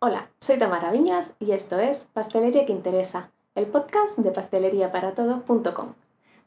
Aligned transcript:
Hola, 0.00 0.28
soy 0.38 0.60
Tamara 0.60 0.92
Viñas 0.92 1.34
y 1.40 1.50
esto 1.50 1.80
es 1.80 2.06
Pastelería 2.12 2.64
que 2.64 2.72
Interesa, 2.72 3.32
el 3.56 3.66
podcast 3.66 4.16
de 4.16 4.30
pasteleriaparatodos.com, 4.30 5.94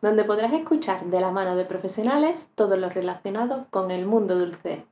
donde 0.02 0.24
podrás 0.24 0.54
escuchar 0.54 1.04
de 1.08 1.20
la 1.20 1.32
mano 1.32 1.58
de 1.58 1.66
profesionales 1.66 2.48
todo 2.56 2.78
lo 2.78 2.88
relacionado 2.88 3.68
con 3.70 3.92
el 3.92 4.06
mundo 4.06 4.40
dulce. 4.40 4.86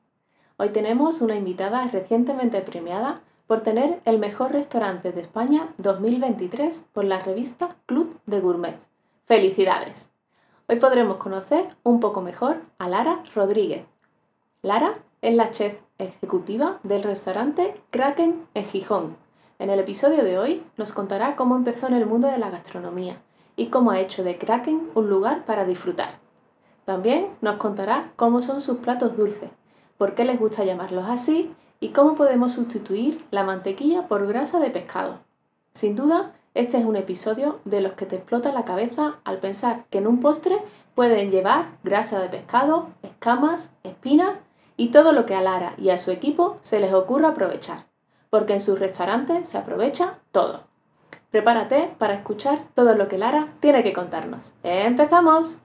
Hoy 0.57 0.71
tenemos 0.71 1.21
una 1.21 1.37
invitada 1.37 1.87
recientemente 1.87 2.59
premiada 2.59 3.21
por 3.47 3.61
tener 3.61 4.01
el 4.03 4.19
mejor 4.19 4.51
restaurante 4.51 5.13
de 5.13 5.21
España 5.21 5.69
2023 5.77 6.83
por 6.91 7.05
la 7.05 7.19
revista 7.19 7.77
Club 7.85 8.19
de 8.25 8.41
Gourmets. 8.41 8.89
¡Felicidades! 9.25 10.11
Hoy 10.67 10.75
podremos 10.81 11.15
conocer 11.15 11.77
un 11.83 12.01
poco 12.01 12.19
mejor 12.19 12.57
a 12.77 12.89
Lara 12.89 13.23
Rodríguez. 13.33 13.85
Lara 14.61 14.99
es 15.21 15.35
la 15.35 15.51
chef 15.51 15.81
ejecutiva 15.97 16.79
del 16.83 17.03
restaurante 17.03 17.75
Kraken 17.89 18.45
en 18.53 18.65
Gijón. 18.65 19.17
En 19.59 19.69
el 19.69 19.79
episodio 19.79 20.23
de 20.23 20.37
hoy 20.37 20.63
nos 20.77 20.93
contará 20.93 21.35
cómo 21.35 21.57
empezó 21.57 21.87
en 21.87 21.93
el 21.93 22.05
mundo 22.05 22.29
de 22.29 22.37
la 22.37 22.49
gastronomía 22.49 23.17
y 23.57 23.65
cómo 23.67 23.91
ha 23.91 23.99
hecho 23.99 24.23
de 24.23 24.37
Kraken 24.37 24.89
un 24.95 25.09
lugar 25.09 25.43
para 25.43 25.65
disfrutar. 25.65 26.19
También 26.85 27.27
nos 27.41 27.57
contará 27.57 28.13
cómo 28.15 28.41
son 28.41 28.61
sus 28.61 28.77
platos 28.77 29.17
dulces, 29.17 29.49
por 29.97 30.15
qué 30.15 30.23
les 30.23 30.39
gusta 30.39 30.63
llamarlos 30.63 31.09
así 31.09 31.53
y 31.81 31.89
cómo 31.89 32.15
podemos 32.15 32.53
sustituir 32.53 33.25
la 33.29 33.43
mantequilla 33.43 34.07
por 34.07 34.25
grasa 34.25 34.59
de 34.59 34.69
pescado. 34.69 35.19
Sin 35.73 35.97
duda, 35.97 36.33
este 36.53 36.77
es 36.77 36.85
un 36.85 36.95
episodio 36.95 37.59
de 37.65 37.81
los 37.81 37.93
que 37.93 38.05
te 38.05 38.15
explota 38.15 38.53
la 38.53 38.63
cabeza 38.63 39.17
al 39.25 39.39
pensar 39.39 39.83
que 39.89 39.97
en 39.97 40.07
un 40.07 40.21
postre 40.21 40.59
pueden 40.95 41.29
llevar 41.29 41.77
grasa 41.83 42.19
de 42.19 42.29
pescado, 42.29 42.87
escamas, 43.03 43.69
espinas 43.83 44.37
y 44.79 44.91
todo 44.91 45.11
lo 45.11 45.25
que 45.25 45.35
a 45.35 45.41
Lara 45.41 45.73
y 45.77 45.89
a 45.89 45.97
su 45.97 46.09
equipo 46.09 46.57
se 46.61 46.79
les 46.79 46.93
ocurra 46.93 47.29
aprovechar, 47.29 47.87
porque 48.29 48.53
en 48.53 48.61
su 48.61 48.77
restaurante 48.77 49.43
se 49.43 49.57
aprovecha 49.57 50.15
todo. 50.31 50.63
Prepárate 51.31 51.93
para 51.97 52.13
escuchar 52.13 52.59
todo 52.75 52.95
lo 52.95 53.09
que 53.09 53.17
Lara 53.17 53.49
tiene 53.59 53.83
que 53.83 53.91
contarnos. 53.91 54.53
¡Empezamos! 54.63 55.57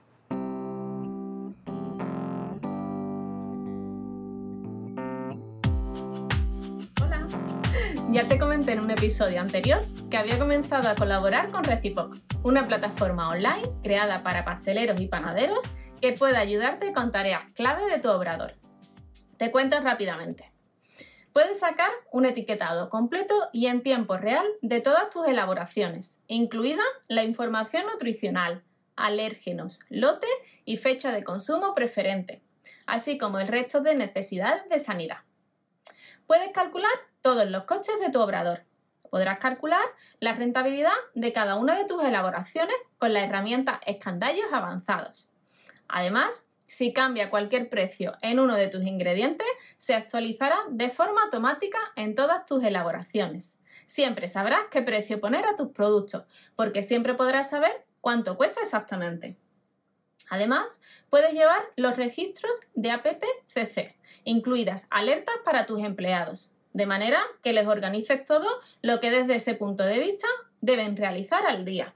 Hola. 7.01 7.25
Ya 8.11 8.27
te 8.27 8.37
comenté 8.37 8.73
en 8.73 8.81
un 8.81 8.91
episodio 8.91 9.39
anterior 9.39 9.79
que 10.11 10.17
había 10.17 10.37
comenzado 10.37 10.89
a 10.89 10.95
colaborar 10.95 11.49
con 11.53 11.63
Recipoc, 11.63 12.17
una 12.43 12.63
plataforma 12.63 13.29
online 13.29 13.63
creada 13.81 14.23
para 14.23 14.43
pasteleros 14.43 14.99
y 14.99 15.07
panaderos 15.07 15.63
que 16.01 16.11
puede 16.11 16.35
ayudarte 16.35 16.91
con 16.91 17.13
tareas 17.13 17.45
clave 17.53 17.89
de 17.89 17.99
tu 17.99 18.09
obrador. 18.09 18.64
Te 19.37 19.51
cuento 19.51 19.79
rápidamente. 19.81 20.51
Puedes 21.33 21.59
sacar 21.59 21.91
un 22.11 22.25
etiquetado 22.25 22.89
completo 22.89 23.49
y 23.51 23.67
en 23.67 23.83
tiempo 23.83 24.15
real 24.15 24.45
de 24.61 24.79
todas 24.79 25.09
tus 25.09 25.27
elaboraciones, 25.27 26.21
incluida 26.27 26.83
la 27.09 27.23
información 27.23 27.85
nutricional, 27.87 28.63
alérgenos, 28.95 29.81
lote 29.89 30.27
y 30.63 30.77
fecha 30.77 31.11
de 31.11 31.25
consumo 31.25 31.75
preferente, 31.75 32.41
así 32.87 33.17
como 33.17 33.39
el 33.39 33.49
resto 33.49 33.81
de 33.81 33.95
necesidades 33.95 34.69
de 34.69 34.79
sanidad. 34.79 35.17
Puedes 36.25 36.51
calcular 36.51 36.93
todos 37.21 37.49
los 37.49 37.65
costes 37.65 37.99
de 37.99 38.11
tu 38.11 38.21
obrador. 38.21 38.63
Podrás 39.09 39.39
calcular 39.39 39.83
la 40.21 40.31
rentabilidad 40.31 40.93
de 41.13 41.33
cada 41.33 41.55
una 41.55 41.77
de 41.77 41.85
tus 41.85 42.01
elaboraciones 42.01 42.75
con 42.97 43.11
la 43.11 43.21
herramienta 43.21 43.81
Escandallos 43.85 44.53
Avanzados. 44.53 45.29
Además, 45.89 46.47
si 46.65 46.93
cambia 46.93 47.29
cualquier 47.29 47.69
precio 47.69 48.17
en 48.21 48.39
uno 48.39 48.55
de 48.55 48.67
tus 48.67 48.83
ingredientes, 48.83 49.47
se 49.77 49.93
actualizará 49.93 50.57
de 50.69 50.89
forma 50.89 51.23
automática 51.23 51.79
en 51.95 52.15
todas 52.15 52.45
tus 52.45 52.63
elaboraciones. 52.63 53.61
Siempre 53.85 54.27
sabrás 54.27 54.65
qué 54.71 54.81
precio 54.81 55.19
poner 55.19 55.45
a 55.45 55.55
tus 55.55 55.69
productos, 55.69 56.23
porque 56.55 56.81
siempre 56.81 57.13
podrás 57.13 57.49
saber 57.49 57.85
cuánto 58.01 58.35
cuesta 58.35 58.61
exactamente. 58.61 59.37
Además, 60.29 60.81
puedes 61.09 61.33
llevar 61.33 61.61
los 61.75 61.97
registros 61.97 62.59
de 62.73 62.91
APPCC, 62.91 63.95
incluidas 64.23 64.87
alertas 64.89 65.35
para 65.45 65.67
tus 65.67 65.81
empleados, 65.81 66.53
de 66.73 66.87
manera 66.87 67.21
que 67.43 67.53
les 67.53 67.67
organices 67.67 68.25
todo 68.25 68.47
lo 68.81 68.99
que 68.99 69.11
desde 69.11 69.35
ese 69.35 69.53
punto 69.53 69.83
de 69.83 69.99
vista 69.99 70.27
deben 70.61 70.97
realizar 70.97 71.45
al 71.45 71.63
día. 71.63 71.93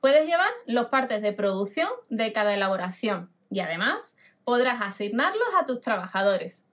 Puedes 0.00 0.26
llevar 0.26 0.50
los 0.66 0.86
partes 0.86 1.22
de 1.22 1.32
producción 1.32 1.88
de 2.08 2.32
cada 2.32 2.54
elaboración, 2.54 3.30
y 3.50 3.60
además 3.60 4.16
podrás 4.44 4.80
asignarlos 4.80 5.48
a 5.60 5.64
tus 5.64 5.80
trabajadores, 5.80 6.66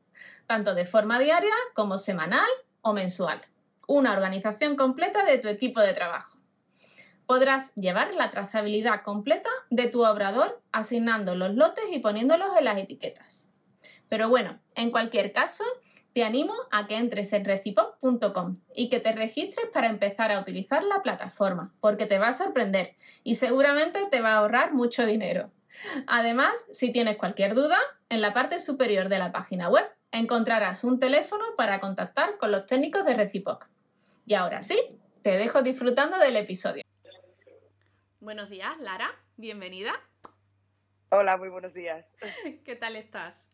tanto 0.45 0.73
de 0.75 0.85
forma 0.85 1.19
diaria 1.19 1.53
como 1.73 1.97
semanal 1.97 2.47
o 2.81 2.93
mensual. 2.93 3.41
Una 3.87 4.13
organización 4.13 4.75
completa 4.75 5.23
de 5.25 5.37
tu 5.37 5.47
equipo 5.47 5.81
de 5.81 5.93
trabajo. 5.93 6.37
Podrás 7.25 7.73
llevar 7.75 8.13
la 8.13 8.31
trazabilidad 8.31 9.03
completa 9.03 9.49
de 9.69 9.87
tu 9.87 10.05
obrador 10.05 10.61
asignando 10.71 11.35
los 11.35 11.55
lotes 11.55 11.85
y 11.91 11.99
poniéndolos 11.99 12.49
en 12.57 12.65
las 12.65 12.77
etiquetas. 12.77 13.51
Pero 14.07 14.29
bueno, 14.29 14.59
en 14.75 14.91
cualquier 14.91 15.33
caso, 15.33 15.65
te 16.13 16.23
animo 16.23 16.53
a 16.71 16.87
que 16.87 16.95
entres 16.95 17.33
en 17.33 17.45
recipop.com 17.45 18.57
y 18.73 18.89
que 18.89 18.99
te 18.99 19.11
registres 19.11 19.67
para 19.67 19.87
empezar 19.87 20.31
a 20.31 20.39
utilizar 20.39 20.83
la 20.83 21.01
plataforma, 21.03 21.73
porque 21.79 22.05
te 22.05 22.17
va 22.17 22.29
a 22.29 22.33
sorprender 22.33 22.95
y 23.23 23.35
seguramente 23.35 23.99
te 24.09 24.21
va 24.21 24.33
a 24.33 24.37
ahorrar 24.37 24.73
mucho 24.73 25.05
dinero. 25.05 25.51
Además, 26.07 26.67
si 26.71 26.91
tienes 26.91 27.17
cualquier 27.17 27.53
duda, 27.53 27.77
en 28.09 28.21
la 28.21 28.33
parte 28.33 28.59
superior 28.59 29.09
de 29.09 29.19
la 29.19 29.31
página 29.31 29.69
web 29.69 29.85
encontrarás 30.11 30.83
un 30.83 30.99
teléfono 30.99 31.43
para 31.57 31.79
contactar 31.79 32.37
con 32.37 32.51
los 32.51 32.65
técnicos 32.65 33.05
de 33.05 33.13
Recipoc. 33.13 33.67
Y 34.25 34.33
ahora 34.33 34.61
sí, 34.61 34.79
te 35.21 35.31
dejo 35.37 35.61
disfrutando 35.61 36.17
del 36.17 36.37
episodio. 36.37 36.83
Buenos 38.19 38.49
días, 38.49 38.77
Lara, 38.79 39.13
bienvenida. 39.37 39.93
Hola, 41.09 41.37
muy 41.37 41.49
buenos 41.49 41.73
días. 41.73 42.05
¿Qué 42.65 42.75
tal 42.75 42.95
estás? 42.95 43.51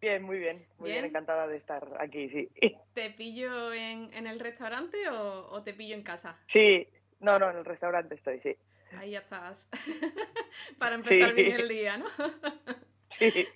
Bien, 0.00 0.22
muy 0.22 0.38
bien. 0.38 0.66
Muy 0.78 0.90
bien, 0.90 1.04
encantada 1.04 1.46
de 1.46 1.56
estar 1.56 1.86
aquí, 1.98 2.28
sí. 2.28 2.50
¿Te 2.94 3.10
pillo 3.10 3.72
en, 3.72 4.12
el 4.26 4.40
restaurante 4.40 5.08
o 5.08 5.62
te 5.62 5.74
pillo 5.74 5.94
en 5.94 6.02
casa? 6.02 6.38
Sí, 6.46 6.86
no, 7.20 7.38
no, 7.38 7.50
en 7.50 7.58
el 7.58 7.64
restaurante 7.64 8.14
estoy, 8.14 8.40
sí. 8.40 8.56
Ahí 8.92 9.12
ya 9.12 9.20
estás. 9.20 9.68
Para 10.78 10.94
empezar 10.94 11.34
bien 11.34 11.60
el 11.60 11.68
día, 11.68 11.96
¿no? 11.96 12.06
sí. 13.18 13.46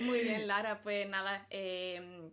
Muy 0.00 0.20
bien, 0.20 0.46
Lara. 0.46 0.82
Pues 0.82 1.08
nada, 1.08 1.46
em, 1.50 2.30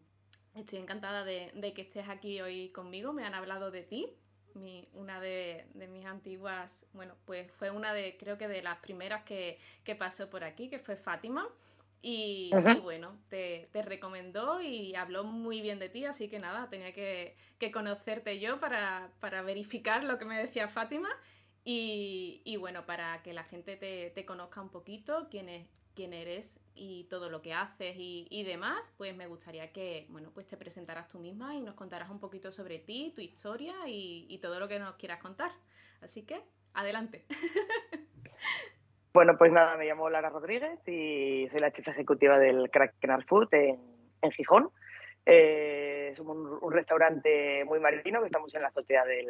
estoy 0.55 0.79
encantada 0.79 1.23
de, 1.23 1.73
que 1.75 1.81
estés 1.81 2.09
aquí 2.09 2.41
hoy 2.41 2.69
conmigo. 2.69 3.13
Me 3.13 3.25
han 3.25 3.35
hablado 3.35 3.71
de 3.71 3.83
ti. 3.83 4.15
una 4.93 5.19
de, 5.19 5.65
mis 5.73 6.05
antiguas, 6.05 6.87
bueno, 6.93 7.15
pues 7.25 7.51
fue 7.51 7.69
una 7.69 7.93
de, 7.93 8.17
creo 8.17 8.37
que 8.37 8.47
de 8.47 8.61
las 8.61 8.77
primeras 8.79 9.23
que, 9.23 9.59
pasó 9.97 10.29
por 10.29 10.43
aquí, 10.43 10.69
que 10.69 10.79
fue 10.79 10.95
Fátima. 10.95 11.47
Y, 12.01 12.51
bueno, 12.83 13.17
te, 13.29 13.67
recomendó 13.73 14.61
y 14.61 14.93
habló 14.95 15.23
muy 15.23 15.61
bien 15.61 15.79
de 15.79 15.89
ti, 15.89 16.05
así 16.05 16.29
que 16.29 16.37
nada, 16.37 16.69
tenía 16.69 16.93
que, 16.93 17.35
conocerte 17.73 18.39
yo 18.39 18.59
para, 18.59 19.09
para, 19.19 19.41
verificar 19.41 20.03
lo 20.03 20.19
que 20.19 20.25
me 20.25 20.37
decía 20.37 20.67
Fátima 20.67 21.09
y, 21.67 22.57
bueno, 22.59 22.85
para 22.85 23.23
que 23.23 23.33
la 23.33 23.43
gente 23.43 23.75
te, 23.75 24.25
conozca 24.25 24.61
un 24.61 24.69
poquito, 24.69 25.27
quién, 25.31 25.49
es, 25.49 25.67
quién 25.95 26.13
eres 26.13 26.59
y 26.75 27.05
todo 27.09 27.31
lo 27.31 27.41
que 27.41 27.53
haces 27.55 27.95
y, 27.97 28.43
demás, 28.43 28.93
pues 28.97 29.15
me 29.15 29.25
gustaría 29.25 29.73
que, 29.73 30.05
bueno, 30.09 30.29
pues 30.31 30.47
te 30.47 30.57
presentaras 30.57 31.07
tú 31.07 31.17
misma 31.17 31.55
y 31.55 31.61
nos 31.61 31.73
contaras 31.73 32.11
un 32.11 32.19
poquito 32.19 32.51
sobre 32.51 32.77
ti, 32.77 33.11
tu 33.15 33.21
historia 33.21 33.73
y, 33.87 34.37
todo 34.43 34.59
lo 34.59 34.67
que 34.67 34.77
nos 34.77 34.93
quieras 34.95 35.19
contar. 35.19 35.49
Así 36.01 36.23
que, 36.23 36.39
adelante. 36.73 37.25
Bueno, 39.13 39.37
pues 39.37 39.49
nada, 39.49 39.77
me 39.77 39.85
llamo 39.85 40.09
Lara 40.09 40.29
Rodríguez 40.29 40.85
y 40.89 41.47
soy 41.49 41.61
la 41.61 41.71
chifa 41.71 41.91
ejecutiva 41.91 42.37
del 42.37 42.69
Kraken 42.69 43.21
Food 43.21 43.47
en, 43.53 44.31
Gijón. 44.31 44.69
Eh, 45.25 46.11
somos 46.17 46.35
un, 46.61 46.73
restaurante 46.73 47.63
muy 47.63 47.79
marítimo 47.79 48.19
que 48.19 48.25
estamos 48.25 48.53
en 48.53 48.63
la 48.63 48.67
azotea 48.67 49.05
del, 49.05 49.27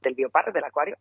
del 0.00 0.14
Biopar, 0.14 0.52
del 0.52 0.64
acuario. 0.64 0.96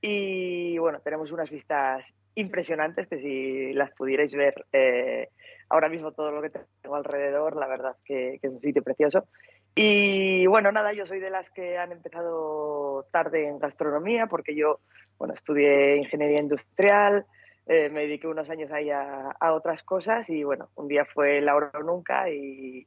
Y 0.00 0.76
bueno, 0.78 1.00
tenemos 1.00 1.32
unas 1.32 1.50
vistas 1.50 2.12
impresionantes 2.34 3.06
que 3.08 3.18
si 3.18 3.72
las 3.72 3.90
pudierais 3.92 4.32
ver 4.32 4.66
eh, 4.72 5.28
ahora 5.68 5.88
mismo 5.88 6.12
todo 6.12 6.30
lo 6.30 6.42
que 6.42 6.50
tengo 6.82 6.96
alrededor, 6.96 7.56
la 7.56 7.66
verdad 7.66 7.96
que, 8.04 8.38
es 8.42 8.50
un 8.50 8.60
sitio 8.60 8.82
precioso. 8.82 9.26
Y 9.74 10.46
bueno, 10.46 10.70
nada, 10.70 10.92
yo 10.92 11.04
soy 11.06 11.18
de 11.18 11.30
las 11.30 11.50
que 11.50 11.78
han 11.78 11.92
empezado 11.92 13.06
tarde 13.10 13.48
en 13.48 13.58
gastronomía 13.58 14.26
porque 14.26 14.54
yo, 14.54 14.80
bueno, 15.18 15.34
estudié 15.34 15.96
ingeniería 15.96 16.38
industrial, 16.38 17.26
eh, 17.66 17.88
me 17.88 18.02
dediqué 18.02 18.28
unos 18.28 18.50
años 18.50 18.70
ahí 18.70 18.90
a, 18.90 19.34
otras 19.52 19.82
cosas 19.82 20.28
y 20.28 20.44
bueno, 20.44 20.68
un 20.76 20.86
día 20.86 21.04
fue 21.06 21.40
la 21.40 21.56
hora 21.56 21.70
o 21.74 21.82
nunca 21.82 22.30
y 22.30 22.86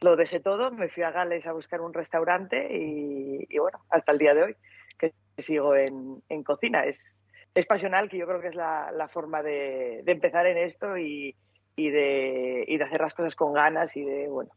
lo 0.00 0.16
dejé 0.16 0.40
todo, 0.40 0.70
me 0.70 0.88
fui 0.88 1.02
a 1.04 1.10
Gales 1.10 1.46
a 1.46 1.52
buscar 1.52 1.80
un 1.80 1.92
restaurante 1.92 2.76
y, 2.76 3.46
y 3.48 3.58
bueno, 3.58 3.78
hasta 3.90 4.12
el 4.12 4.18
día 4.18 4.34
de 4.34 4.42
hoy 4.42 4.56
sigo 5.38 5.74
en, 5.74 6.22
en 6.28 6.42
cocina. 6.42 6.84
Es, 6.84 6.98
es, 7.54 7.66
pasional, 7.66 8.08
que 8.08 8.18
yo 8.18 8.26
creo 8.26 8.40
que 8.40 8.48
es 8.48 8.54
la, 8.54 8.90
la 8.92 9.08
forma 9.08 9.42
de, 9.42 10.02
empezar 10.06 10.46
en 10.46 10.58
esto 10.58 10.96
y, 10.96 11.34
y, 11.76 11.90
de, 11.90 12.64
y, 12.66 12.76
de, 12.76 12.84
hacer 12.84 13.00
las 13.00 13.14
cosas 13.14 13.34
con 13.34 13.52
ganas 13.52 13.96
y 13.96 14.04
de, 14.04 14.28
bueno, 14.28 14.50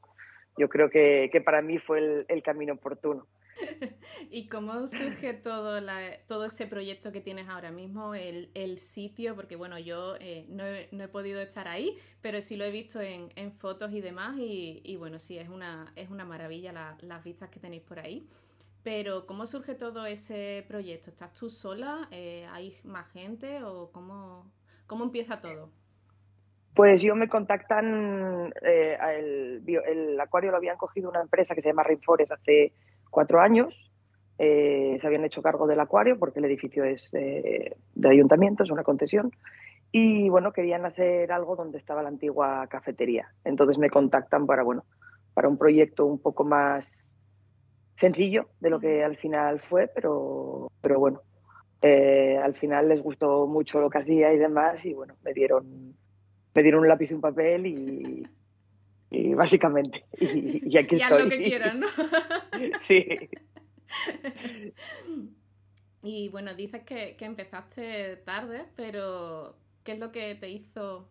yo 0.58 0.68
creo 0.68 0.90
que, 0.90 1.30
para 1.46 1.62
mí 1.62 1.78
fue 1.80 2.26
el, 2.28 2.44
camino 2.44 2.74
oportuno. 2.74 3.28
¿Y 4.30 4.48
cómo 4.48 4.88
surge 4.88 5.34
todo, 5.34 5.82
todo 6.28 6.46
ese 6.46 6.66
proyecto 6.66 7.12
que 7.12 7.20
tienes 7.20 7.50
ahora 7.50 7.72
mismo, 7.72 8.14
el, 8.16 8.78
sitio? 8.78 9.36
Porque 9.36 9.56
bueno, 9.56 9.80
yo 9.80 10.16
eh, 10.20 10.46
no, 10.50 10.66
he, 10.66 11.08
podido 11.08 11.42
estar 11.42 11.68
ahí, 11.68 11.98
pero 12.22 12.42
sí 12.42 12.56
lo 12.56 12.66
he 12.66 12.72
visto 12.72 13.02
en, 13.02 13.52
fotos 13.54 13.92
y 13.94 14.02
demás 14.02 14.36
y, 14.38 14.96
bueno, 14.98 15.20
sí, 15.20 15.38
es 15.38 15.50
una, 15.50 15.92
es 15.96 16.10
una 16.10 16.26
maravilla 16.26 16.98
las 17.02 17.24
vistas 17.24 17.50
que 17.50 17.60
tenéis 17.60 17.84
por 17.84 18.00
ahí. 18.00 18.28
Pero 18.84 19.26
¿cómo 19.26 19.46
surge 19.46 19.76
todo 19.76 20.06
ese 20.06 20.64
proyecto? 20.68 21.10
¿Estás 21.10 21.34
tú 21.34 21.50
sola? 21.50 22.08
Eh, 22.12 22.48
¿Hay 22.52 22.76
más 22.84 23.12
gente? 23.12 23.64
¿O 23.64 23.92
cómo, 23.92 24.52
cómo 24.88 25.04
empieza 25.04 25.42
todo? 25.42 25.70
Pues 26.74 27.02
yo 27.02 27.14
me 27.16 27.28
contactan, 27.28 28.54
eh, 28.62 28.98
el, 29.18 30.20
acuario 30.20 30.52
lo 30.52 30.58
habían 30.58 30.78
cogido 30.78 31.10
una 31.10 31.22
empresa 31.22 31.56
que 31.56 31.62
se 31.62 31.70
llama 31.70 31.84
Rainforest 31.84 32.32
hace 32.32 32.72
cuatro 33.10 33.42
años. 33.42 33.74
Eh, 34.38 34.98
se 35.02 35.06
habían 35.06 35.26
hecho 35.26 35.42
cargo 35.42 35.68
del 35.68 35.82
acuario 35.82 36.18
porque 36.18 36.40
el 36.40 36.46
edificio 36.46 36.86
es 36.86 37.12
de 37.12 37.76
ayuntamiento, 38.10 38.64
es 38.64 38.72
una 38.72 38.84
concesión. 38.84 39.32
Y 39.92 40.30
bueno, 40.30 40.54
querían 40.54 40.86
hacer 40.86 41.32
algo 41.34 41.58
donde 41.58 41.80
estaba 41.80 42.02
la 42.02 42.10
antigua 42.10 42.66
cafetería. 42.68 43.34
Entonces 43.44 43.78
me 43.78 43.90
contactan 43.90 44.46
para, 44.46 44.64
bueno, 44.64 44.86
para 45.34 45.50
un 45.50 45.58
proyecto 45.58 46.06
un 46.06 46.20
poco 46.20 46.46
más 46.46 47.10
sencillo 48.00 48.50
de 48.60 48.70
lo 48.70 48.80
que 48.80 49.04
al 49.04 49.18
final 49.18 49.60
fue, 49.60 49.88
pero, 49.88 50.72
pero 50.82 51.00
bueno, 51.00 51.22
eh, 51.82 52.40
al 52.42 52.56
final 52.56 52.90
les 52.90 53.02
gustó 53.02 53.46
mucho 53.48 53.80
lo 53.82 53.90
que 53.90 54.00
hacía 54.00 54.34
y 54.34 54.38
demás 54.38 54.84
y 54.86 54.94
bueno, 54.94 55.16
me 55.24 55.34
dieron, 55.34 55.96
me 56.54 56.64
dieron 56.64 56.82
un 56.82 56.88
lápiz 56.88 57.12
y 57.12 57.14
un 57.14 57.22
papel 57.22 57.66
y, 57.66 58.28
y 59.12 59.34
básicamente, 59.34 60.06
y, 60.18 60.78
aquí 60.78 60.96
y 60.96 61.02
estoy. 61.02 61.24
lo 61.24 61.30
que 61.30 61.44
quieran, 61.44 61.80
¿no? 61.82 61.88
sí. 62.88 63.30
Y 66.02 66.30
bueno, 66.30 66.54
dices 66.54 66.84
que, 66.84 67.18
que, 67.18 67.26
empezaste 67.26 68.18
tarde, 68.18 68.66
pero 68.78 69.58
¿qué 69.84 69.94
es 69.94 70.00
lo 70.00 70.14
que 70.14 70.36
te 70.36 70.50
hizo 70.50 71.10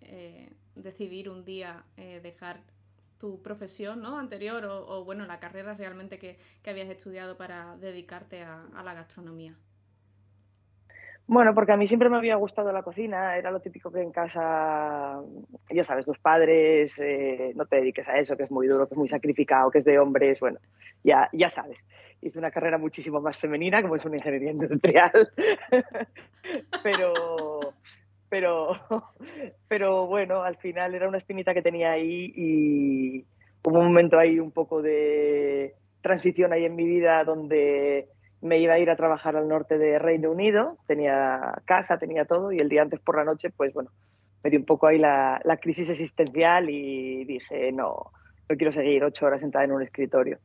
eh, 0.00 0.48
decidir 0.74 1.28
un 1.28 1.44
día 1.44 1.84
eh, 1.96 2.20
dejar 2.22 2.62
tu 3.18 3.42
profesión 3.42 4.02
¿no? 4.02 4.18
anterior 4.18 4.64
o, 4.64 5.04
bueno, 5.04 5.26
la 5.26 5.40
carrera 5.40 5.74
realmente 5.74 6.18
que, 6.18 6.38
habías 6.66 6.88
estudiado 6.88 7.36
para 7.36 7.76
dedicarte 7.76 8.42
a, 8.42 8.82
la 8.84 8.94
gastronomía? 8.94 9.54
Bueno, 11.26 11.54
porque 11.54 11.72
a 11.72 11.76
mí 11.76 11.88
siempre 11.88 12.10
me 12.10 12.18
había 12.18 12.36
gustado 12.36 12.70
la 12.70 12.82
cocina, 12.82 13.38
era 13.38 13.50
lo 13.50 13.60
típico 13.60 13.90
que 13.90 14.02
en 14.02 14.12
casa, 14.12 15.22
ya 15.70 15.82
sabes, 15.82 16.04
tus 16.04 16.18
padres, 16.18 16.92
eh, 16.98 17.52
no 17.56 17.64
te 17.64 17.76
dediques 17.76 18.06
a 18.08 18.18
eso, 18.18 18.36
que 18.36 18.42
es 18.42 18.50
muy 18.50 18.66
duro, 18.66 18.86
que 18.86 18.94
es 18.94 18.98
muy 18.98 19.08
sacrificado, 19.08 19.70
que 19.70 19.78
es 19.78 19.84
de 19.86 19.98
hombres, 19.98 20.38
bueno, 20.40 20.58
ya, 21.02 21.30
ya 21.32 21.48
sabes. 21.48 21.82
Hice 22.20 22.38
una 22.38 22.50
carrera 22.50 22.76
muchísimo 22.76 23.22
más 23.22 23.38
femenina, 23.38 23.80
como 23.80 23.96
es 23.96 24.04
una 24.04 24.16
ingeniería 24.16 24.50
industrial, 24.50 25.30
pero, 26.82 27.53
pero, 28.34 28.72
pero 29.68 30.08
bueno, 30.08 30.42
al 30.42 30.56
final 30.56 30.92
era 30.92 31.06
una 31.06 31.18
espinita 31.18 31.54
que 31.54 31.62
tenía 31.62 31.92
ahí 31.92 32.32
y 32.34 33.24
hubo 33.64 33.78
un 33.78 33.86
momento 33.86 34.18
ahí 34.18 34.40
un 34.40 34.50
poco 34.50 34.82
de 34.82 35.76
transición 36.02 36.52
ahí 36.52 36.64
en 36.64 36.74
mi 36.74 36.84
vida 36.84 37.22
donde 37.22 38.08
me 38.42 38.58
iba 38.58 38.74
a 38.74 38.80
ir 38.80 38.90
a 38.90 38.96
trabajar 38.96 39.36
al 39.36 39.46
norte 39.46 39.78
de 39.78 40.00
Reino 40.00 40.32
Unido, 40.32 40.78
tenía 40.88 41.62
casa, 41.64 41.96
tenía 41.98 42.24
todo 42.24 42.50
y 42.50 42.58
el 42.58 42.68
día 42.68 42.82
antes 42.82 42.98
por 42.98 43.16
la 43.16 43.22
noche, 43.22 43.50
pues 43.56 43.72
bueno, 43.72 43.90
me 44.42 44.50
dio 44.50 44.58
un 44.58 44.66
poco 44.66 44.88
ahí 44.88 44.98
la, 44.98 45.40
la 45.44 45.58
crisis 45.58 45.88
existencial 45.88 46.68
y 46.68 47.24
dije, 47.26 47.70
no, 47.70 48.10
no 48.48 48.56
quiero 48.56 48.72
seguir 48.72 49.04
ocho 49.04 49.26
horas 49.26 49.42
sentada 49.42 49.64
en 49.64 49.70
un 49.70 49.82
escritorio. 49.82 50.40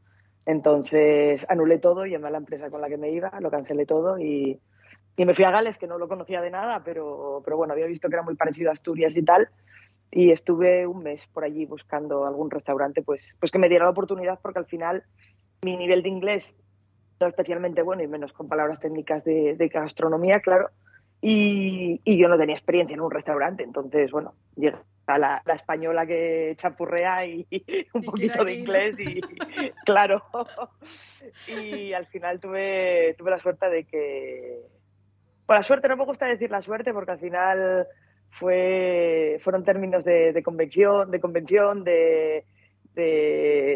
Entonces 0.45 1.43
anulé 1.49 1.79
todo, 1.79 2.05
llamé 2.05 2.27
a 2.27 2.31
la 2.31 2.37
empresa 2.37 2.69
con 2.69 2.81
la 2.81 2.87
que 2.87 2.97
me 2.97 3.09
iba, 3.09 3.31
lo 3.39 3.49
cancelé 3.49 3.87
todo 3.87 4.19
y, 4.19 4.59
y 5.19 5.25
me 5.25 5.35
fui 5.35 5.43
a 5.43 5.51
Gales, 5.51 5.77
que 5.77 5.85
no 5.85 5.97
lo 5.97 6.07
conocía 6.07 6.39
de 6.39 6.49
nada, 6.49 6.81
pero, 6.81 7.41
pero 7.43 7.57
bueno, 7.57 7.73
había 7.73 7.87
visto 7.87 8.07
que 8.07 8.15
era 8.15 8.23
muy 8.23 8.35
parecido 8.35 8.69
a 8.69 8.73
Asturias 8.73 9.13
y 9.17 9.21
tal. 9.21 9.49
Y 10.09 10.31
estuve 10.31 10.87
un 10.87 11.03
mes 11.03 11.27
por 11.33 11.43
allí 11.43 11.65
buscando 11.65 12.25
algún 12.25 12.49
restaurante, 12.49 13.01
pues, 13.01 13.35
pues 13.37 13.51
que 13.51 13.59
me 13.59 13.67
diera 13.67 13.83
la 13.83 13.91
oportunidad, 13.91 14.39
porque 14.41 14.59
al 14.59 14.65
final 14.65 15.03
mi 15.61 15.75
nivel 15.75 16.03
de 16.03 16.07
inglés 16.07 16.55
no 17.19 17.27
especialmente 17.27 17.81
bueno, 17.81 18.01
y 18.01 18.07
menos 18.07 18.31
con 18.31 18.47
palabras 18.47 18.79
técnicas 18.79 19.25
de, 19.25 19.69
gastronomía, 19.73 20.39
claro. 20.39 20.69
Y, 21.21 21.99
y, 22.05 22.17
yo 22.17 22.29
no 22.29 22.37
tenía 22.37 22.55
experiencia 22.55 22.93
en 22.93 23.01
un 23.01 23.11
restaurante, 23.11 23.63
entonces, 23.63 24.11
bueno, 24.11 24.35
llega 24.55 24.81
la, 25.05 25.41
la 25.45 25.53
española 25.53 26.05
que 26.05 26.53
chapurrea 26.55 27.25
y, 27.25 27.45
un 27.93 28.03
poquito 28.03 28.45
de 28.45 28.53
inglés 28.53 28.95
y 28.97 29.19
claro. 29.85 30.23
y 31.49 31.91
al 31.91 32.05
final 32.05 32.39
tuve, 32.39 33.15
tuve 33.17 33.31
la 33.31 33.39
suerte 33.39 33.69
de 33.69 33.83
que 33.83 34.78
por 35.49 35.55
la 35.55 35.63
suerte, 35.63 35.87
no 35.87 35.97
me 35.97 36.05
gusta 36.05 36.27
decir 36.27 36.51
la 36.51 36.61
suerte 36.61 36.93
porque 36.93 37.09
al 37.09 37.17
final 37.17 37.87
fue, 38.39 39.39
fueron 39.43 39.63
términos 39.63 40.05
de, 40.05 40.39
convención, 40.45 41.09
de 41.09 41.19
convención, 41.19 41.83
de, 41.83 42.45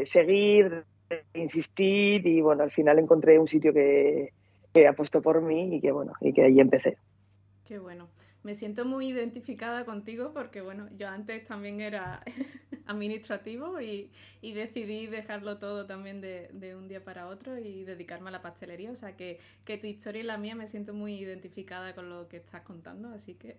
seguir, 0.05 0.83
de 1.09 1.23
insistir 1.33 2.27
y 2.27 2.41
bueno, 2.41 2.61
al 2.61 2.69
final 2.69 2.99
encontré 2.99 3.39
un 3.39 3.47
sitio 3.47 3.73
que, 3.73 4.33
que 4.71 4.87
apostó 4.87 5.19
por 5.23 5.41
mí 5.41 5.77
y 5.77 5.81
que 5.81 5.91
bueno, 5.91 6.13
y 6.21 6.31
que 6.31 6.43
ahí 6.43 6.59
empecé. 6.59 6.95
Qué 7.65 7.79
bueno 7.79 8.07
me 8.43 8.55
siento 8.55 8.83
muy 8.85 9.07
identificada 9.07 9.85
contigo 9.85 10.31
porque, 10.33 10.61
bueno, 10.61 10.89
yo 10.97 11.07
antes 11.07 11.45
también 11.45 11.79
era 11.79 12.21
administrativo 12.85 13.81
y, 13.81 14.11
decidí 14.41 15.07
dejarlo 15.07 15.57
todo 15.57 15.85
también 15.85 16.19
de, 16.19 16.75
un 16.77 16.89
día 16.89 17.03
para 17.03 17.27
otro 17.27 17.57
y 17.57 17.85
dedicarme 17.85 18.27
a 18.29 18.31
la 18.31 18.41
pastelería. 18.41 18.91
O 18.91 18.95
sea, 18.95 19.15
que, 19.15 19.39
tu 19.65 19.87
historia 19.87 20.21
y 20.21 20.25
la 20.25 20.37
mía 20.37 20.55
me 20.55 20.67
siento 20.67 20.93
muy 20.93 21.15
identificada 21.15 21.95
con 21.95 22.09
lo 22.09 22.27
que 22.27 22.37
estás 22.37 22.61
contando, 22.61 23.09
así 23.09 23.35
que 23.35 23.57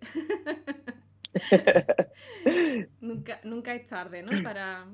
nunca, 3.01 3.41
nunca 3.43 3.75
es 3.75 3.87
tarde, 3.87 4.23
¿no? 4.23 4.43
Para... 4.43 4.87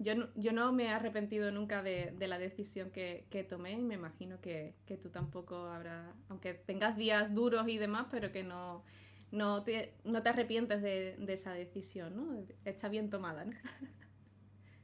Yo 0.00 0.14
no, 0.14 0.28
yo 0.36 0.52
no 0.52 0.70
me 0.72 0.84
he 0.84 0.88
arrepentido 0.90 1.50
nunca 1.50 1.82
de, 1.82 2.14
la 2.20 2.38
decisión 2.38 2.90
que, 2.92 3.46
tomé 3.48 3.72
y 3.72 3.82
me 3.82 3.94
imagino 3.94 4.40
que, 4.40 4.74
que 4.86 4.96
tú 4.96 5.10
tampoco 5.10 5.66
habrás, 5.66 6.14
aunque 6.28 6.54
tengas 6.54 6.96
días 6.96 7.34
duros 7.34 7.68
y 7.68 7.78
demás, 7.78 8.06
pero 8.08 8.30
que 8.30 8.44
no, 8.44 8.84
no 9.30 9.62
te, 9.62 9.92
no 10.04 10.22
te 10.22 10.28
arrepientes 10.30 10.82
de, 10.82 11.16
esa 11.28 11.52
decisión, 11.52 12.16
¿no? 12.16 12.46
Está 12.64 12.88
bien 12.88 13.10
tomada, 13.10 13.44
¿no? 13.44 13.52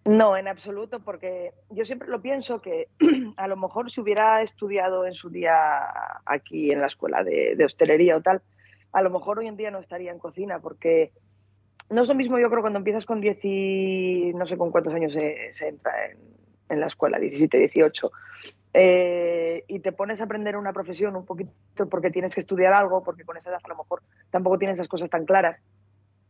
No, 0.06 0.36
en 0.36 0.48
absoluto, 0.48 1.00
porque 1.00 1.54
yo 1.70 1.86
siempre 1.86 2.08
lo 2.08 2.20
pienso 2.20 2.60
que 2.60 2.88
a 3.38 3.48
lo 3.48 3.56
mejor 3.56 3.90
si 3.90 4.02
hubiera 4.02 4.42
estudiado 4.42 5.06
en 5.06 5.14
su 5.14 5.30
día 5.30 5.54
aquí 6.26 6.70
en 6.70 6.82
la 6.82 6.88
escuela 6.88 7.24
de, 7.24 7.56
hostelería 7.64 8.16
o 8.18 8.20
tal, 8.20 8.42
a 8.92 9.00
lo 9.00 9.08
mejor 9.08 9.38
hoy 9.38 9.46
en 9.46 9.56
día 9.56 9.70
no 9.70 9.78
estaría 9.78 10.12
en 10.12 10.18
cocina, 10.18 10.58
porque 10.58 11.12
no 11.88 12.02
es 12.02 12.08
lo 12.08 12.14
mismo, 12.14 12.38
yo 12.38 12.50
creo, 12.50 12.60
cuando 12.60 12.78
empiezas 12.78 13.06
con 13.06 13.22
10 13.22 13.38
y 13.44 14.32
no 14.34 14.46
sé 14.46 14.58
con 14.58 14.70
cuántos 14.70 14.92
años 14.92 15.14
se, 15.14 15.66
entra 15.66 16.10
en, 16.10 16.18
en, 16.68 16.80
la 16.80 16.86
escuela, 16.86 17.18
17, 17.18 17.56
18, 17.56 18.12
eh, 18.76 19.62
y 19.68 19.78
te 19.78 19.92
pones 19.92 20.20
a 20.20 20.24
aprender 20.24 20.56
una 20.56 20.72
profesión 20.72 21.14
un 21.14 21.24
poquito 21.24 21.52
porque 21.88 22.10
tienes 22.10 22.34
que 22.34 22.40
estudiar 22.40 22.72
algo, 22.72 23.04
porque 23.04 23.24
con 23.24 23.36
esa 23.36 23.50
edad 23.50 23.60
a 23.62 23.68
lo 23.68 23.76
mejor 23.76 24.02
tampoco 24.30 24.58
tienes 24.58 24.74
esas 24.74 24.88
cosas 24.88 25.08
tan 25.08 25.24
claras, 25.24 25.62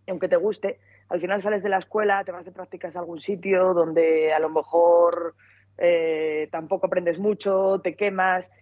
aunque 0.07 0.29
te 0.29 0.37
guste, 0.37 0.79
al 1.09 1.23
final 1.23 1.41
sales 1.41 1.63
de 1.63 1.71
la 1.71 1.79
escuela, 1.79 2.23
te 2.23 2.33
vas 2.33 2.45
de 2.45 2.53
prácticas 2.53 2.97
a 2.97 2.99
algún 2.99 3.23
sitio 3.23 3.73
donde 3.73 4.35
a 4.35 4.39
lo 4.39 4.51
mejor 4.51 5.35
eh, 5.79 6.49
tampoco 6.53 6.87
aprendes 6.87 7.19
mucho, 7.19 7.81
te 7.83 7.95
quemas. 7.95 8.53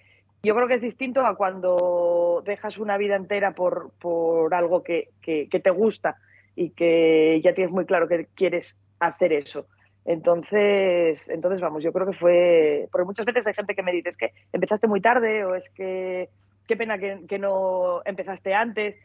Yo 0.45 0.55
creo 0.55 0.69
que 0.69 0.75
es 0.75 0.81
distinto 0.81 1.27
a 1.27 1.37
cuando 1.37 2.43
dejas 2.45 2.79
una 2.79 2.97
vida 2.97 3.17
entera 3.17 3.53
por, 3.53 3.91
por 4.01 4.55
algo 4.55 4.85
que, 4.85 5.09
que, 5.21 5.49
que 5.49 5.59
te 5.59 5.71
gusta 5.71 6.19
y 6.55 6.71
que 6.71 7.41
ya 7.43 7.53
tienes 7.53 7.73
muy 7.73 7.85
claro 7.85 8.07
que 8.07 8.29
quieres 8.35 8.77
hacer 9.01 9.33
eso. 9.33 9.67
Entonces, 10.05 11.29
entonces 11.29 11.61
vamos, 11.61 11.83
yo 11.83 11.93
creo 11.93 12.07
que 12.07 12.19
fue, 12.19 12.89
porque 12.91 13.05
muchas 13.05 13.27
veces 13.27 13.47
hay 13.47 13.55
gente 13.55 13.75
que 13.75 13.83
me 13.83 13.93
dice 13.93 14.09
es 14.09 14.17
que 14.17 14.33
empezaste 14.53 14.89
muy 14.89 15.01
tarde 15.01 15.45
o 15.45 15.55
es 15.55 15.69
que 15.71 16.29
qué 16.67 16.77
pena 16.77 16.99
que, 16.99 17.39
no 17.39 18.03
empezaste 18.05 18.55
antes. 18.55 18.99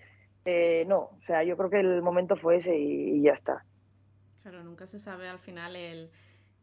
Eh, 0.45 0.85
no, 0.87 0.97
o 0.97 1.21
sea, 1.25 1.43
yo 1.43 1.57
creo 1.57 1.69
que 1.69 1.79
el 1.79 2.01
momento 2.01 2.35
fue 2.35 2.57
ese 2.57 2.75
y, 2.77 3.21
ya 3.21 3.33
está. 3.33 3.63
Claro, 4.41 4.63
nunca 4.63 4.87
se 4.87 4.97
sabe 4.97 5.27
al 5.27 5.39
final 5.39 5.75
el, 5.75 6.09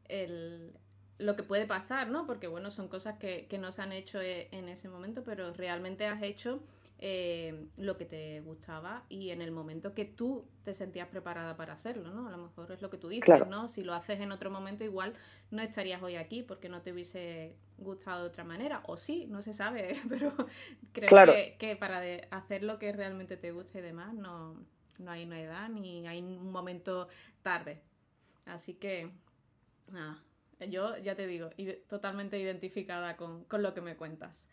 el, 0.06 0.72
lo 1.18 1.36
que 1.36 1.42
puede 1.42 1.66
pasar, 1.66 2.08
¿no? 2.08 2.26
Porque 2.26 2.46
bueno, 2.48 2.70
son 2.70 2.88
cosas 2.88 3.18
que, 3.18 3.46
que 3.46 3.58
no 3.58 3.72
se 3.72 3.82
han 3.82 3.92
hecho 3.92 4.20
eh, 4.20 4.48
en 4.52 4.68
ese 4.68 4.88
momento, 4.88 5.22
pero 5.22 5.52
realmente 5.52 6.06
has 6.06 6.22
hecho 6.22 6.60
eh, 6.98 7.66
lo 7.76 7.96
que 7.96 8.04
te 8.04 8.40
gustaba 8.40 9.04
y 9.08 9.30
en 9.30 9.42
el 9.42 9.50
momento 9.50 9.94
que 9.94 10.04
tú 10.04 10.46
te 10.62 10.74
sentías 10.74 11.08
preparada 11.08 11.56
para 11.56 11.74
hacerlo, 11.74 12.12
¿no? 12.12 12.28
A 12.28 12.30
lo 12.30 12.38
mejor 12.38 12.70
es 12.72 12.82
lo 12.82 12.90
que 12.90 12.98
tú 12.98 13.08
dices, 13.08 13.46
¿no? 13.48 13.68
Si 13.68 13.82
lo 13.82 13.94
haces 13.94 14.20
en 14.20 14.32
otro 14.32 14.50
momento 14.50 14.84
igual 14.84 15.14
no 15.50 15.62
estarías 15.62 16.02
hoy 16.02 16.16
aquí 16.16 16.42
porque 16.42 16.68
no 16.68 16.82
te 16.82 16.92
hubiese 16.92 17.56
gustado 17.78 18.22
de 18.22 18.28
otra 18.28 18.44
manera, 18.44 18.82
o 18.86 18.96
sí, 18.96 19.26
no 19.28 19.42
se 19.42 19.54
sabe, 19.54 19.96
pero 20.08 20.32
creo 20.92 21.34
que, 21.58 21.76
para 21.76 22.02
hacer 22.30 22.62
lo 22.62 22.78
que 22.78 22.92
realmente 22.92 23.36
te 23.36 23.52
gusta 23.52 23.78
y 23.78 23.82
demás 23.82 24.14
no, 24.14 24.56
no 24.98 25.10
hay 25.10 25.24
una 25.24 25.40
edad 25.40 25.68
ni 25.68 26.06
hay 26.06 26.20
un 26.20 26.50
momento 26.50 27.08
tarde. 27.42 27.82
Así 28.46 28.74
que 28.74 29.10
Ah, 29.92 30.16
yo 30.68 30.96
ya 30.98 31.14
te 31.14 31.26
digo, 31.26 31.50
totalmente 31.88 32.38
identificada 32.38 33.16
con, 33.16 33.46
lo 33.50 33.74
que 33.74 33.80
me 33.80 33.96
cuentas. 33.96 34.48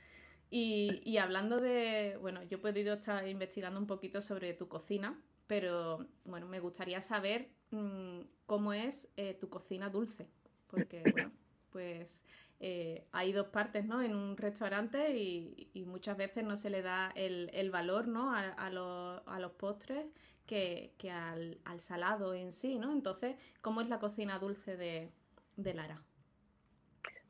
Y, 0.54 1.18
hablando 1.18 1.62
de, 1.62 2.18
bueno, 2.20 2.44
yo 2.44 2.58
he 2.58 2.60
podido 2.62 2.96
estar 2.96 3.26
investigando 3.26 3.80
un 3.80 3.88
poquito 3.88 4.22
sobre 4.22 4.54
tu 4.54 4.68
cocina, 4.68 5.18
pero 5.48 6.06
bueno, 6.26 6.46
me 6.48 6.60
gustaría 6.60 7.00
saber 7.00 7.50
mm, 7.72 8.20
cómo 8.46 8.74
es 8.74 9.14
eh, 9.16 9.34
tu 9.40 9.50
cocina 9.50 9.90
dulce, 9.90 10.28
porque 10.68 11.04
bueno, 11.16 11.32
pues 11.70 12.26
eh, 12.60 13.08
hay 13.14 13.32
dos 13.32 13.48
partes 13.48 13.86
¿no? 13.86 14.02
en 14.02 14.14
un 14.14 14.36
restaurante 14.36 15.18
y, 15.18 15.86
muchas 15.86 16.18
veces 16.18 16.44
no 16.44 16.58
se 16.58 16.70
le 16.70 16.82
da 16.82 17.12
el, 17.16 17.72
valor 17.72 18.10
¿no? 18.10 18.34
a, 18.36 18.70
los, 18.70 19.52
postres 19.54 20.06
que, 20.46 20.94
al, 21.10 21.80
salado 21.80 22.34
en 22.34 22.52
sí, 22.52 22.78
¿no? 22.78 22.92
Entonces, 22.92 23.38
¿cómo 23.62 23.80
es 23.80 23.88
la 23.88 24.00
cocina 24.00 24.38
dulce 24.38 24.76
de, 24.76 25.14
Lara? 25.74 26.04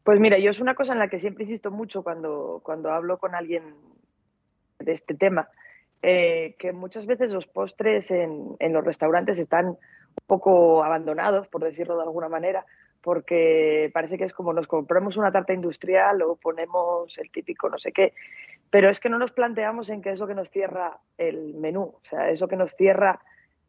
Pues 0.04 0.20
mira, 0.20 0.38
yo 0.40 0.50
es 0.52 0.60
una 0.60 0.76
cosa 0.76 0.94
en 0.94 1.00
la 1.00 1.10
que 1.10 1.20
siempre 1.20 1.44
insisto 1.44 1.72
mucho 1.72 2.04
cuando, 2.04 2.62
cuando 2.64 2.92
hablo 2.92 3.18
con 3.18 3.36
alguien 3.36 3.76
de 4.80 4.94
este 4.94 5.14
tema, 5.14 5.50
eh, 6.02 6.56
que 6.58 6.72
muchas 6.72 7.06
veces 7.06 7.32
los 7.32 7.46
postres 7.46 8.10
en, 8.10 8.56
en 8.60 8.74
los 8.74 8.84
restaurantes 8.84 9.38
están 9.38 9.68
un 9.68 9.78
poco 10.26 10.84
abandonados, 10.84 11.48
por 11.48 11.64
decirlo 11.64 11.96
de 11.98 12.04
alguna 12.04 12.30
manera, 12.30 12.66
porque 13.02 13.90
parece 13.94 14.18
que 14.18 14.26
es 14.26 14.34
como 14.34 14.54
nos 14.54 14.68
compramos 14.68 15.18
una 15.18 15.32
tarta 15.32 15.54
industrial 15.54 16.22
o 16.22 16.36
ponemos 16.36 17.16
el 17.18 17.32
típico 17.32 17.70
no 17.70 17.78
sé 17.78 17.92
qué, 17.92 18.14
pero 18.70 18.90
es 18.90 19.00
que 19.00 19.10
no 19.10 19.20
nos 19.20 19.32
planteamos 19.32 19.90
en 19.90 20.02
que 20.02 20.12
eso 20.12 20.28
que 20.28 20.36
nos 20.36 20.50
cierra 20.50 20.98
el 21.18 21.54
menú, 21.56 21.82
o 21.82 22.02
sea, 22.10 22.30
eso 22.30 22.48
que 22.48 22.56
nos 22.56 22.74
cierra 22.74 23.20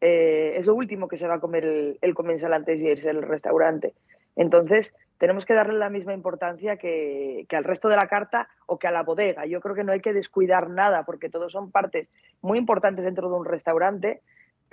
eh, 0.01 0.55
es 0.57 0.65
lo 0.65 0.75
último 0.75 1.07
que 1.07 1.17
se 1.17 1.27
va 1.27 1.35
a 1.35 1.39
comer 1.39 1.63
el, 1.63 1.97
el, 2.01 2.13
comensal 2.13 2.53
antes 2.53 2.79
de 2.79 2.91
irse 2.91 3.09
al 3.09 3.21
restaurante. 3.21 3.93
Entonces, 4.35 4.93
tenemos 5.17 5.45
que 5.45 5.53
darle 5.53 5.77
la 5.77 5.89
misma 5.89 6.13
importancia 6.13 6.77
que, 6.77 7.45
que, 7.47 7.55
al 7.55 7.63
resto 7.63 7.87
de 7.87 7.95
la 7.95 8.07
carta 8.07 8.49
o 8.65 8.79
que 8.79 8.87
a 8.87 8.91
la 8.91 9.03
bodega. 9.03 9.45
Yo 9.45 9.61
creo 9.61 9.75
que 9.75 9.83
no 9.83 9.91
hay 9.91 10.01
que 10.01 10.13
descuidar 10.13 10.69
nada 10.69 11.03
porque 11.03 11.29
todos 11.29 11.51
son 11.51 11.71
partes 11.71 12.09
muy 12.41 12.57
importantes 12.57 13.05
dentro 13.05 13.29
de 13.29 13.35
un 13.35 13.45
restaurante 13.45 14.21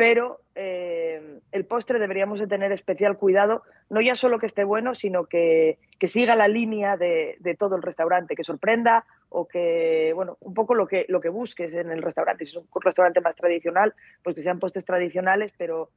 pero 0.00 0.40
eh, 0.54 1.40
el 1.52 1.66
postre 1.66 1.98
deberíamos 1.98 2.40
de 2.40 2.46
tener 2.46 2.72
especial 2.72 3.18
cuidado, 3.18 3.64
no 3.90 4.00
ya 4.00 4.16
solo 4.16 4.38
que 4.38 4.46
esté 4.46 4.64
bueno, 4.64 4.94
sino 4.94 5.26
que, 5.26 5.78
siga 6.06 6.34
la 6.36 6.48
línea 6.48 6.96
de, 6.96 7.36
todo 7.58 7.76
el 7.76 7.82
restaurante, 7.82 8.34
que 8.34 8.42
sorprenda 8.42 9.04
o 9.28 9.46
que, 9.46 10.12
bueno, 10.14 10.38
un 10.40 10.54
poco 10.54 10.74
lo 10.74 10.86
que, 10.86 11.04
lo 11.10 11.20
que 11.20 11.28
busques 11.28 11.74
en 11.74 11.90
el 11.90 12.00
restaurante. 12.00 12.46
Si 12.46 12.56
es 12.56 12.56
un 12.56 12.82
restaurante 12.82 13.20
más 13.20 13.36
tradicional, 13.36 13.92
pues 14.22 14.34
que 14.34 14.42
sean 14.42 14.58
postres 14.58 14.86
tradicionales, 14.86 15.52
pero, 15.58 15.90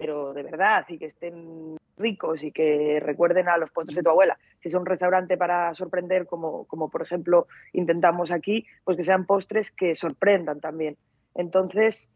pero 0.00 0.32
de 0.32 0.42
verdad, 0.42 0.86
y 0.88 0.96
que 0.96 1.06
estén 1.06 1.76
ricos 1.98 2.42
y 2.42 2.52
que 2.52 3.00
recuerden 3.00 3.50
a 3.50 3.58
los 3.58 3.70
postres 3.70 3.96
de 3.96 4.02
tu 4.02 4.08
abuela. 4.08 4.38
Si 4.62 4.68
es 4.68 4.74
un 4.74 4.86
restaurante 4.86 5.36
para 5.36 5.74
sorprender, 5.74 6.26
como, 6.26 6.64
como 6.64 6.88
por 6.88 7.02
ejemplo 7.02 7.46
intentamos 7.74 8.30
aquí, 8.30 8.66
pues 8.82 8.96
que 8.96 9.04
sean 9.04 9.26
postres 9.26 9.70
que 9.70 9.94
sorprendan 9.94 10.58
también. 10.60 10.96
Entonces, 11.34 12.08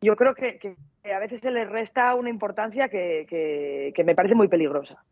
yo 0.00 0.16
creo 0.16 0.34
que, 0.34 0.76
a 1.04 1.18
veces 1.20 1.40
se 1.40 1.52
le 1.52 1.64
resta 1.64 2.16
una 2.16 2.30
importancia 2.30 2.88
que, 2.88 3.94
me 4.04 4.14
parece 4.16 4.34
muy 4.34 4.48
peligrosa, 4.48 5.04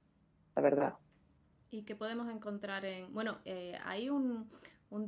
la 0.57 0.63
verdad. 0.63 0.95
¿Y 1.71 1.85
qué 1.85 1.95
podemos 1.95 2.29
encontrar 2.29 2.85
en...? 2.85 3.15
Bueno, 3.15 3.39
eh, 3.45 3.79
hay 3.85 4.11
un, 4.11 4.51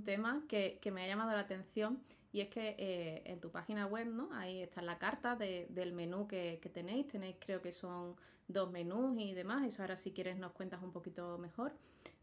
tema 0.05 0.45
que, 0.49 0.79
me 0.93 1.03
ha 1.03 1.09
llamado 1.09 1.33
la 1.33 1.41
atención 1.41 1.99
y 2.33 2.41
es 2.41 2.49
que 2.49 2.75
eh, 2.79 3.23
en 3.27 3.41
tu 3.41 3.51
página 3.51 3.87
web, 3.87 4.07
¿no? 4.07 4.31
Ahí 4.33 4.63
está 4.63 4.81
la 4.81 4.99
carta 4.99 5.37
del 5.37 5.93
menú 5.93 6.27
que, 6.27 6.59
tenéis. 6.73 7.07
Tenéis, 7.09 7.37
creo 7.39 7.61
que 7.61 7.73
son 7.73 8.17
dos 8.49 8.71
menús 8.71 9.21
y 9.21 9.35
demás. 9.35 9.67
Eso 9.67 9.83
ahora 9.83 9.97
si 9.97 10.13
quieres 10.13 10.39
nos 10.39 10.53
cuentas 10.53 10.83
un 10.83 10.93
poquito 10.93 11.37
mejor. 11.37 11.75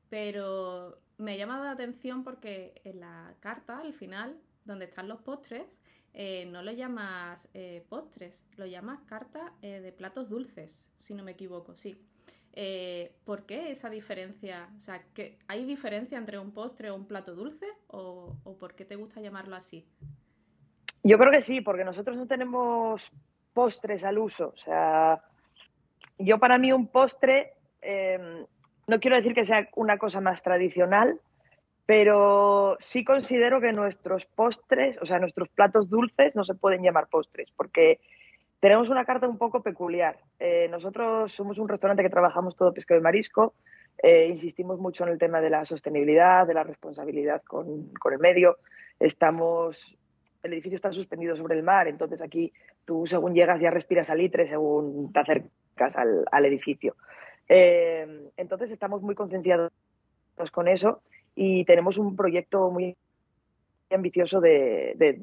Pero 0.09 0.99
me 1.19 1.33
ha 1.33 1.37
llamado 1.37 1.63
la 1.63 1.71
atención 1.71 2.23
porque 2.23 2.81
en 2.83 3.01
la 3.01 3.35
carta, 3.39 3.77
al 3.77 3.93
final, 3.93 4.35
donde 4.65 4.85
están 4.85 5.07
los 5.07 5.21
postres, 5.21 5.67
eh, 6.15 6.47
no 6.47 6.63
lo 6.63 6.71
llamas 6.71 7.47
eh, 7.53 7.85
postres, 7.87 8.43
lo 8.57 8.65
llamas 8.65 9.01
carta 9.05 9.53
de 9.61 9.91
platos 9.91 10.27
dulces, 10.27 10.89
si 10.97 11.13
no 11.13 11.23
me 11.23 11.33
equivoco, 11.33 11.77
sí. 11.77 12.01
¿Por 13.23 13.45
qué 13.45 13.71
esa 13.71 13.89
diferencia? 13.89 14.69
O 14.77 14.81
sea, 14.81 15.01
¿hay 15.47 15.65
diferencia 15.65 16.17
entre 16.17 16.39
un 16.39 16.51
postre 16.51 16.89
o 16.89 16.95
un 16.95 17.05
plato 17.05 17.33
dulce? 17.33 17.65
¿O, 17.87 18.35
por 18.59 18.75
qué 18.75 18.83
te 18.85 18.95
gusta 18.95 19.21
llamarlo 19.21 19.55
así? 19.55 19.85
Yo 21.03 21.17
creo 21.17 21.31
que 21.31 21.41
sí, 21.41 21.61
porque 21.61 21.85
nosotros 21.85 22.17
no 22.17 22.27
tenemos 22.27 23.09
postres 23.53 24.03
al 24.03 24.17
uso. 24.17 24.49
O 24.49 24.57
sea, 24.57 25.23
yo 26.17 26.37
para 26.37 26.57
mí 26.57 26.73
un 26.73 26.87
postre, 26.87 27.53
no 28.87 28.99
quiero 28.99 29.15
decir 29.15 29.33
que 29.33 29.45
sea 29.45 29.69
una 29.75 29.97
cosa 29.97 30.19
más 30.19 30.43
tradicional, 30.43 31.19
pero 31.85 32.77
sí 32.79 33.03
considero 33.03 33.59
que 33.61 33.71
nuestros 33.71 34.25
postres, 34.25 34.99
o 35.01 35.07
sea, 35.07 35.17
nuestros 35.17 35.49
platos 35.49 35.89
dulces 35.89 36.35
no 36.35 36.43
se 36.43 36.53
pueden 36.53 36.83
llamar 36.83 37.07
postres, 37.07 37.49
porque 37.55 37.99
tenemos 38.59 38.89
una 38.89 39.05
carta 39.05 39.27
un 39.27 39.37
poco 39.37 39.61
peculiar. 39.61 40.17
Eh, 40.39 40.67
nosotros 40.69 41.31
somos 41.31 41.57
un 41.57 41.69
restaurante 41.69 42.03
que 42.03 42.09
trabajamos 42.09 42.55
todo 42.55 42.73
pescado 42.73 42.99
y 42.99 43.03
marisco, 43.03 43.53
eh, 44.01 44.27
insistimos 44.27 44.79
mucho 44.79 45.03
en 45.03 45.11
el 45.11 45.17
tema 45.17 45.41
de 45.41 45.49
la 45.49 45.65
sostenibilidad, 45.65 46.45
de 46.45 46.53
la 46.53 46.63
responsabilidad 46.63 47.41
con, 47.43 47.91
el 48.11 48.19
medio. 48.19 48.57
Estamos, 48.99 49.97
el 50.43 50.53
edificio 50.53 50.75
está 50.75 50.91
suspendido 50.91 51.35
sobre 51.35 51.55
el 51.55 51.63
mar, 51.63 51.87
entonces 51.87 52.21
aquí 52.21 52.51
tú 52.85 53.05
según 53.07 53.33
llegas 53.33 53.61
ya 53.61 53.71
respiras 53.71 54.07
salitre 54.07 54.47
según 54.47 55.11
te 55.13 55.19
acercas 55.19 55.95
al, 55.95 56.45
edificio. 56.45 56.95
Eh, 57.47 58.29
entonces 58.37 58.71
estamos 58.71 59.01
muy 59.01 59.15
concienciados 59.15 59.71
con 60.51 60.67
eso 60.67 61.01
y 61.35 61.65
tenemos 61.65 61.97
un 61.97 62.15
proyecto 62.15 62.69
muy 62.69 62.95
ambicioso 63.89 64.39
de, 64.39 65.21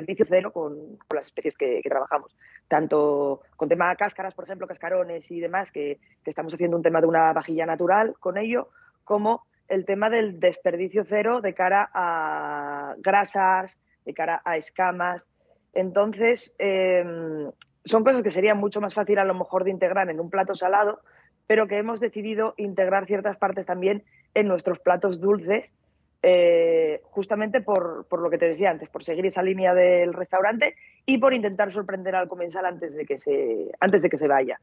desperdicio 0.00 0.26
cero 0.28 0.52
con, 0.52 0.98
las 1.14 1.26
especies 1.26 1.56
que, 1.56 1.80
trabajamos. 1.84 2.36
Tanto 2.68 3.42
con 3.56 3.68
tema 3.68 3.90
de 3.90 3.96
cáscaras, 3.96 4.34
por 4.34 4.44
ejemplo, 4.44 4.66
cascarones 4.66 5.30
y 5.30 5.40
demás, 5.40 5.70
que, 5.70 5.98
estamos 6.24 6.54
haciendo 6.54 6.76
un 6.76 6.82
tema 6.82 7.00
de 7.00 7.06
una 7.06 7.32
vajilla 7.32 7.66
natural 7.66 8.14
con 8.20 8.38
ello, 8.38 8.68
como 9.04 9.44
el 9.68 9.84
tema 9.84 10.10
del 10.10 10.40
desperdicio 10.40 11.04
cero 11.04 11.40
de 11.40 11.54
cara 11.54 11.90
a 11.94 12.94
grasas, 12.98 13.78
de 14.04 14.14
cara 14.14 14.42
a 14.44 14.56
escamas. 14.56 15.26
Entonces, 15.72 16.54
em, 16.58 17.50
son 17.84 18.04
cosas 18.04 18.22
que 18.22 18.30
serían 18.30 18.58
mucho 18.58 18.80
más 18.80 18.94
fácil 18.94 19.18
a 19.18 19.24
lo 19.24 19.34
mejor 19.34 19.64
de 19.64 19.70
integrar 19.70 20.08
en 20.10 20.20
un 20.20 20.30
plato 20.30 20.54
salado, 20.54 21.00
pero 21.46 21.66
que 21.66 21.78
hemos 21.78 22.00
decidido 22.00 22.54
integrar 22.56 23.06
ciertas 23.06 23.36
partes 23.36 23.66
también 23.66 24.04
en 24.34 24.46
nuestros 24.46 24.78
platos 24.78 25.20
dulces, 25.20 25.74
eh, 26.22 27.00
justamente 27.04 27.62
por, 27.62 28.06
lo 28.10 28.30
que 28.30 28.36
te 28.36 28.48
decía 28.48 28.70
antes, 28.70 28.90
por 28.90 29.04
seguir 29.04 29.24
esa 29.24 29.42
línea 29.42 29.72
del 29.72 30.12
restaurante 30.12 30.76
y 31.06 31.16
por 31.18 31.32
intentar 31.32 31.72
sorprender 31.72 32.14
al 32.14 32.28
comensal 32.28 32.66
antes 32.66 32.94
de 32.94 33.06
que 33.06 33.18
se, 33.18 33.70
antes 33.80 34.02
de 34.02 34.10
que 34.10 34.18
se 34.18 34.28
vaya. 34.28 34.60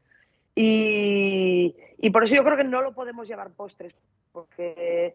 Y, 0.54 1.74
por 2.12 2.24
eso 2.24 2.34
yo 2.34 2.44
creo 2.44 2.56
que 2.56 2.64
no 2.64 2.82
lo 2.82 2.94
podemos 2.94 3.28
llamar 3.28 3.50
postres, 3.50 3.94
porque 4.32 5.14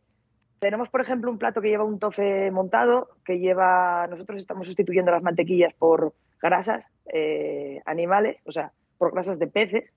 tenemos, 0.59 0.89
por 0.89 1.01
ejemplo, 1.01 1.31
un 1.31 1.37
plato 1.37 1.61
que 1.61 1.69
lleva 1.69 1.83
un 1.83 1.99
tofe 1.99 2.51
montado, 2.51 3.09
que 3.25 3.39
lleva, 3.39 4.07
nosotros 4.07 4.39
estamos 4.39 4.67
sustituyendo 4.67 5.11
las 5.11 5.23
mantequillas 5.23 5.73
por 5.73 6.13
grasas 6.41 6.85
eh, 7.13 7.81
animales, 7.85 8.41
o 8.45 8.51
sea, 8.51 8.71
por 8.97 9.13
grasas 9.13 9.39
de 9.39 9.47
peces, 9.47 9.95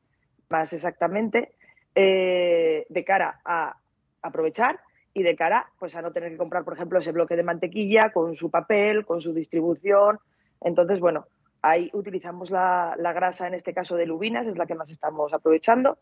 más 0.48 0.72
exactamente, 0.72 1.52
eh, 1.94 2.86
de 2.88 3.04
cara 3.04 3.40
a 3.44 3.76
aprovechar 4.22 4.80
y 5.16 5.22
de 5.22 5.34
cara 5.34 5.66
pues 5.78 5.96
a 5.96 6.02
no 6.02 6.12
tener 6.12 6.30
que 6.30 6.36
comprar, 6.36 6.62
por 6.62 6.74
ejemplo, 6.74 6.98
ese 6.98 7.10
bloque 7.10 7.36
de 7.36 7.42
mantequilla 7.42 8.10
con 8.12 8.36
su 8.36 8.50
papel, 8.50 9.06
con 9.06 9.22
su 9.22 9.32
distribución. 9.32 10.18
Entonces, 10.60 11.00
bueno, 11.00 11.26
ahí 11.62 11.88
utilizamos 11.94 12.50
la, 12.50 12.94
grasa, 12.98 13.46
en 13.46 13.54
este 13.54 13.72
caso 13.72 13.96
de 13.96 14.04
lubinas, 14.04 14.46
es 14.46 14.58
la 14.58 14.66
que 14.66 14.74
más 14.74 14.90
estamos 14.90 15.32
aprovechando. 15.32 15.96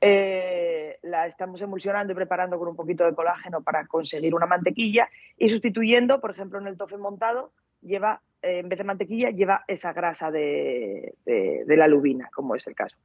Eh, 0.00 0.98
la 1.02 1.28
estamos 1.28 1.62
emulsionando 1.62 2.12
y 2.12 2.16
preparando 2.16 2.58
con 2.58 2.66
un 2.66 2.74
poquito 2.74 3.04
de 3.04 3.14
colágeno 3.14 3.62
para 3.62 3.86
conseguir 3.86 4.34
una 4.34 4.46
mantequilla 4.46 5.08
y 5.36 5.48
sustituyendo, 5.50 6.20
por 6.20 6.32
ejemplo, 6.32 6.58
en 6.58 6.66
el 6.66 6.76
tofe 6.76 6.96
montado, 6.96 7.52
lleva, 7.80 8.22
eh, 8.42 8.58
en 8.58 8.68
vez 8.68 8.78
de 8.78 8.84
mantequilla, 8.84 9.30
lleva 9.30 9.62
esa 9.68 9.92
grasa 9.92 10.32
de, 10.32 11.14
de 11.24 11.76
la 11.76 11.86
lubina, 11.86 12.28
como 12.34 12.56
es 12.56 12.66
el 12.66 12.74
caso. 12.74 12.96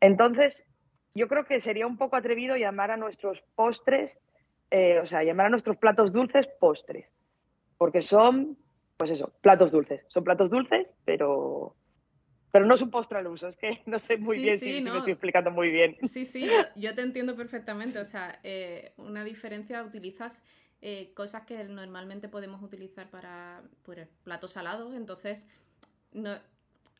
Entonces, 0.00 0.64
yo 1.16 1.26
creo 1.26 1.44
que 1.44 1.58
sería 1.58 1.88
un 1.88 1.96
poco 1.96 2.14
atrevido 2.14 2.56
llamar 2.56 2.92
a 2.92 2.96
nuestros 2.96 3.42
postres, 3.56 4.20
eh, 4.70 4.98
o 5.00 5.06
sea, 5.06 5.22
llamar 5.22 5.46
a 5.46 5.50
nuestros 5.50 5.76
platos 5.76 6.12
dulces 6.12 6.48
postres, 6.58 7.06
porque 7.78 8.02
son, 8.02 8.56
pues 8.96 9.10
eso, 9.10 9.32
platos 9.40 9.70
dulces. 9.70 10.04
Son 10.08 10.24
platos 10.24 10.50
dulces, 10.50 10.94
pero, 11.04 11.76
pero 12.52 12.66
no 12.66 12.74
es 12.74 12.82
un 12.82 12.90
postre 12.90 13.18
al 13.18 13.26
uso. 13.26 13.48
Es 13.48 13.56
que 13.56 13.82
no 13.86 13.98
sé 14.00 14.18
muy 14.18 14.38
bien 14.38 14.58
si, 14.58 14.82
me 14.82 14.96
estoy 14.96 15.12
explicando 15.12 15.50
muy 15.50 15.70
bien. 15.70 15.96
Sí, 16.04 16.24
sí, 16.24 16.48
yo, 16.74 16.94
te 16.94 17.02
entiendo 17.02 17.36
perfectamente. 17.36 17.98
O 17.98 18.04
sea, 18.04 18.40
eh, 18.42 18.92
una 18.96 19.24
diferencia, 19.24 19.82
utilizas 19.82 20.42
eh, 20.82 21.12
cosas 21.14 21.44
que 21.46 21.62
normalmente 21.64 22.28
podemos 22.28 22.62
utilizar 22.62 23.10
para 23.10 23.62
pues, 23.82 24.08
platos 24.24 24.52
salados, 24.52 24.94
entonces 24.94 25.48
no, 26.12 26.38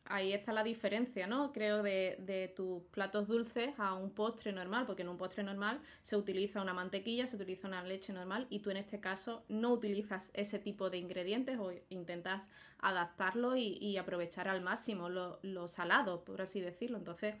ahí 0.09 0.33
está 0.33 0.53
la 0.53 0.63
diferencia, 0.63 1.27
¿no? 1.27 1.51
Creo 1.51 1.83
de, 1.83 2.53
tus 2.55 2.83
platos 2.83 3.27
dulces 3.27 3.73
a 3.77 3.93
un 3.93 4.11
postre 4.11 4.51
normal, 4.51 4.85
porque 4.85 5.01
en 5.01 5.09
un 5.09 5.17
postre 5.17 5.43
normal 5.43 5.81
se 6.01 6.15
utiliza 6.15 6.61
una 6.61 6.73
mantequilla, 6.73 7.27
se 7.27 7.35
utiliza 7.35 7.67
una 7.67 7.83
leche 7.83 8.13
normal 8.13 8.47
y 8.49 8.59
tú 8.59 8.71
en 8.71 8.77
este 8.77 8.99
caso 8.99 9.43
no 9.49 9.71
utilizas 9.71 10.31
ese 10.33 10.59
tipo 10.59 10.89
de 10.89 10.97
ingredientes 10.97 11.59
o 11.59 11.71
intentas 11.89 12.49
adaptarlo 12.79 13.55
y, 13.55 13.97
aprovechar 13.97 14.47
al 14.47 14.61
máximo 14.61 15.09
lo, 15.09 15.67
salado, 15.67 16.23
por 16.23 16.41
así 16.41 16.61
decirlo. 16.61 16.97
Entonces 16.97 17.35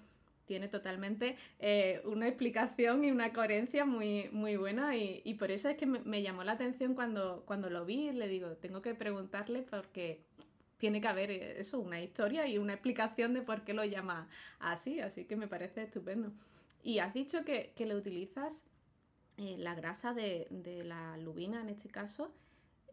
tiene 0.45 0.67
totalmente 0.67 1.35
eh, 1.59 2.01
una 2.05 2.27
explicación 2.27 3.03
y 3.03 3.11
una 3.11 3.33
coherencia 3.33 3.85
muy, 3.85 4.29
muy 4.31 4.55
buena 4.55 4.95
y, 4.95 5.33
por 5.35 5.51
eso 5.51 5.69
es 5.69 5.77
que 5.77 5.85
me, 5.85 5.99
me, 5.99 6.21
llamó 6.21 6.43
la 6.43 6.53
atención 6.53 6.95
cuando, 6.95 7.43
cuando 7.45 7.69
lo 7.69 7.85
vi, 7.85 8.11
le 8.11 8.27
digo, 8.27 8.51
tengo 8.53 8.81
que 8.81 8.95
preguntarle 8.95 9.61
porque 9.61 10.21
tiene 10.77 11.01
que 11.01 11.07
haber 11.07 11.31
eh, 11.31 11.59
eso, 11.59 11.79
una 11.79 11.99
historia 11.99 12.47
y 12.47 12.57
una 12.57 12.73
explicación 12.73 13.33
de 13.33 13.41
por 13.41 13.61
qué 13.61 13.73
lo 13.73 13.83
llama 13.83 14.27
así, 14.59 14.99
así 14.99 15.25
que 15.25 15.35
me 15.35 15.47
parece 15.47 15.83
estupendo. 15.83 16.31
Y 16.83 16.99
has 16.99 17.13
dicho 17.13 17.43
que, 17.43 17.73
le 17.77 17.95
utilizas 17.95 18.65
eh, 19.37 19.55
la 19.57 19.75
grasa 19.75 20.13
de, 20.13 20.47
la 20.85 21.17
lubina, 21.17 21.61
en 21.61 21.69
este 21.69 21.89
caso, 21.89 22.31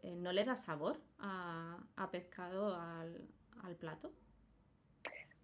eh, 0.03 0.15
¿no 0.15 0.31
le 0.31 0.43
da 0.43 0.55
sabor 0.55 0.97
a, 1.19 1.77
pescado 2.11 2.75
al, 2.75 3.75
plato? 3.79 4.11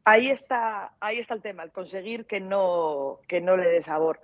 Ahí 0.03 0.29
está, 0.29 0.93
ahí 0.99 1.17
está 1.17 1.33
el 1.33 1.41
tema, 1.41 1.63
el 1.63 1.71
conseguir 1.71 2.25
que 2.25 2.39
no, 2.39 3.19
que 3.27 3.41
no 3.41 3.57
le 3.57 3.67
dé 3.67 3.81
sabor. 3.81 4.19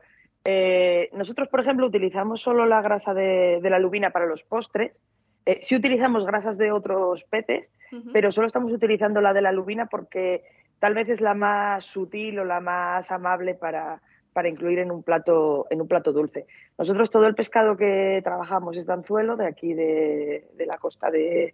nosotros, 1.13 1.47
por 1.49 1.61
ejemplo, 1.61 1.87
utilizamos 1.87 2.41
solo 2.41 2.65
la 2.65 2.81
grasa 2.81 3.13
de, 3.13 3.59
de 3.61 3.69
la 3.69 3.79
lubina 3.79 4.11
para 4.11 4.25
los 4.25 4.43
postres, 4.43 5.01
eh, 5.47 5.61
sí 5.63 5.77
utilizamos 5.77 6.25
grasas 6.25 6.57
de 6.57 6.73
otros 6.73 7.23
peces, 7.23 7.71
pero 8.11 8.33
solo 8.33 8.47
estamos 8.47 8.69
utilizando 8.73 9.21
la 9.21 9.31
de 9.31 9.41
la 9.41 9.53
lubina 9.53 9.85
porque 9.85 10.43
tal 10.79 10.93
vez 10.93 11.07
es 11.07 11.21
la 11.21 11.35
más 11.35 11.85
sutil 11.85 12.37
o 12.39 12.43
la 12.43 12.59
más 12.59 13.09
amable 13.11 13.55
para, 13.55 14.01
incluir 14.43 14.79
en 14.79 14.91
un 14.91 15.03
plato 15.03 15.65
en 15.69 15.79
un 15.79 15.87
plato 15.87 16.11
dulce. 16.11 16.47
Nosotros 16.77 17.09
todo 17.09 17.27
el 17.27 17.33
pescado 17.33 17.77
que 17.77 18.19
trabajamos 18.25 18.75
es 18.75 18.85
de 18.85 18.91
anzuelo, 18.91 19.37
de 19.37 19.47
aquí 19.47 19.73
de, 19.73 20.43
la 20.67 20.77
costa 20.77 21.09
de, 21.09 21.53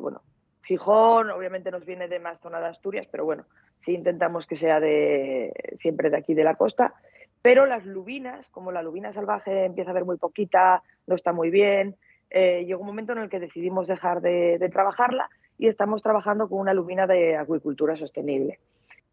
bueno, 0.00 0.22
Gijón, 0.62 1.30
obviamente 1.32 1.70
nos 1.70 1.84
viene 1.84 2.08
de 2.08 2.18
más 2.18 2.40
zona 2.40 2.60
de 2.60 2.68
Asturias, 2.68 3.06
pero 3.10 3.26
bueno, 3.26 3.44
sí 3.80 3.92
intentamos 3.92 4.46
que 4.46 4.56
sea 4.56 4.80
de 4.80 5.52
siempre 5.76 6.08
de 6.08 6.16
aquí 6.16 6.32
de 6.32 6.44
la 6.44 6.54
costa. 6.54 6.94
Pero 7.42 7.66
las 7.66 7.84
lubinas, 7.84 8.48
como 8.48 8.72
la 8.72 8.82
lubina 8.82 9.12
salvaje 9.12 9.66
empieza 9.66 9.90
a 9.90 9.92
haber 9.92 10.06
muy 10.06 10.16
poquita, 10.16 10.82
no 11.06 11.14
está 11.14 11.34
muy 11.34 11.50
bien, 11.50 11.96
eh, 12.30 12.64
llegó 12.64 12.80
un 12.80 12.86
momento 12.86 13.12
en 13.12 13.18
el 13.18 13.28
que 13.28 13.40
decidimos 13.40 13.88
dejar 13.88 14.20
de, 14.20 14.68
trabajarla 14.72 15.28
y 15.58 15.68
estamos 15.68 16.02
trabajando 16.02 16.48
con 16.48 16.60
una 16.60 16.74
lubina 16.74 17.06
de 17.06 17.36
acuicultura 17.36 17.96
sostenible. 17.96 18.58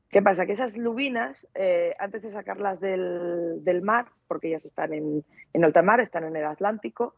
¿Qué 0.10 0.22
pasa? 0.22 0.46
Que 0.46 0.54
esas 0.54 0.78
lubinas, 0.78 1.46
eh, 1.54 1.94
antes 2.00 2.22
de 2.22 2.30
sacarlas 2.30 2.80
del, 2.80 3.82
mar, 3.84 4.06
porque 4.28 4.48
ellas 4.48 4.64
están 4.64 4.94
en, 4.94 5.24
en, 5.54 5.66
alta 5.66 5.82
mar, 5.82 6.00
están 6.00 6.24
en 6.24 6.36
el 6.36 6.46
Atlántico, 6.46 7.16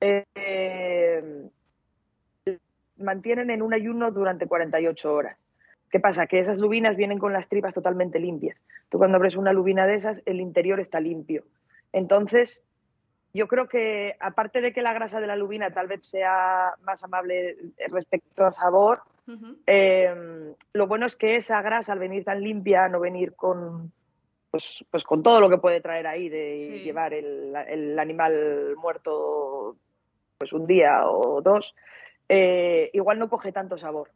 eh, 0.00 1.48
mantienen 2.98 3.50
en 3.50 3.62
un 3.62 3.72
ayuno 3.72 4.10
durante 4.10 4.46
48 4.46 5.12
horas. 5.14 5.38
¿Qué 5.90 6.00
pasa? 6.00 6.26
Que 6.26 6.40
esas 6.40 6.58
lubinas 6.58 6.96
vienen 6.96 7.18
con 7.18 7.32
las 7.32 7.48
tripas 7.48 7.72
totalmente 7.72 8.18
limpias. 8.18 8.58
Tú 8.90 8.98
cuando 8.98 9.16
abres 9.16 9.36
una 9.36 9.52
lubina 9.52 9.86
de 9.86 9.94
esas, 9.94 10.20
el 10.26 10.40
interior 10.40 10.80
está 10.80 11.00
limpio. 11.00 11.44
Entonces, 11.92 12.64
yo 13.36 13.46
creo 13.48 13.68
que 13.68 14.16
aparte 14.18 14.60
de 14.60 14.72
que 14.72 14.82
la 14.82 14.94
grasa 14.94 15.20
de 15.20 15.26
la 15.26 15.36
lubina 15.36 15.70
tal 15.70 15.86
vez 15.86 16.06
sea 16.06 16.74
más 16.82 17.04
amable 17.04 17.56
respecto 17.88 18.44
al 18.44 18.52
sabor, 18.52 19.02
em, 19.66 20.54
lo 20.72 20.86
bueno 20.86 21.06
es 21.06 21.16
que 21.16 21.36
esa 21.36 21.60
grasa 21.62 21.92
al 21.92 21.98
venir 21.98 22.24
tan 22.24 22.40
limpia, 22.40 22.88
no 22.88 23.00
venir 23.00 23.34
con 23.34 23.92
pues, 24.50 24.84
pues 24.90 25.04
con 25.04 25.22
todo 25.22 25.40
lo 25.40 25.50
que 25.50 25.58
puede 25.58 25.80
traer 25.80 26.06
ahí 26.06 26.28
de 26.28 26.80
llevar 26.82 27.12
el, 27.12 27.98
animal 27.98 28.74
muerto 28.76 29.76
pues 30.38 30.52
un 30.52 30.66
día 30.66 31.06
o 31.06 31.42
dos, 31.42 31.74
eh, 32.28 32.90
igual 32.92 33.18
no 33.18 33.28
coge 33.28 33.52
tanto 33.52 33.76
sabor. 33.76 34.10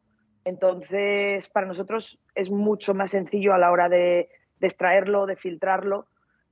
Entonces, 0.45 1.49
para 1.49 1.67
nosotros 1.67 2.19
es 2.35 2.51
mucho 2.51 2.95
más 2.95 3.11
sencillo 3.11 3.53
a 3.53 3.59
la 3.59 3.71
hora 3.71 3.89
de, 3.89 4.31
de 4.59 4.67
extraerlo, 4.67 5.27
de 5.27 5.37
filtrarlo 5.37 6.07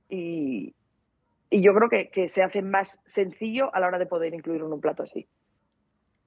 y, 0.07 0.75
y 1.49 1.61
yo 1.61 1.73
creo 1.73 1.89
que, 1.89 2.29
se 2.29 2.43
hace 2.43 2.61
más 2.61 2.99
sencillo 3.05 3.73
a 3.73 3.79
la 3.79 3.87
hora 3.87 3.97
de 3.97 4.05
poder 4.05 4.33
incluir 4.33 4.61
en 4.61 4.71
un 4.71 4.81
plato 4.81 5.03
así. 5.03 5.27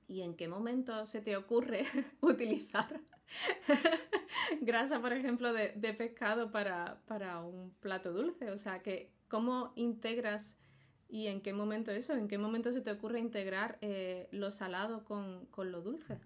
¿Y 0.09 0.23
en 0.23 0.37
qué 0.37 0.49
momento 0.49 1.07
se 1.07 1.23
te 1.23 1.37
ocurre 1.37 1.85
utilizar 2.21 3.01
grasa, 4.61 5.01
por 5.01 5.13
ejemplo, 5.13 5.53
de, 5.53 5.95
pescado 5.95 6.51
para, 6.51 6.99
un 7.41 7.73
plato 7.81 8.13
dulce? 8.13 8.51
O 8.51 8.59
sea, 8.59 8.81
que, 8.81 9.11
¿cómo 9.29 9.73
integras 9.77 10.59
y 11.09 11.29
en 11.29 11.41
qué 11.41 11.53
momento 11.53 11.93
eso? 11.93 12.15
¿En 12.15 12.27
qué 12.27 12.39
momento 12.39 12.73
se 12.73 12.81
te 12.81 12.91
ocurre 12.91 13.21
integrar 13.21 13.79
eh, 13.81 14.29
lo 14.33 14.51
salado 14.51 15.05
con, 15.05 15.47
con 15.47 15.71
lo 15.71 15.83
dulce? 15.83 16.19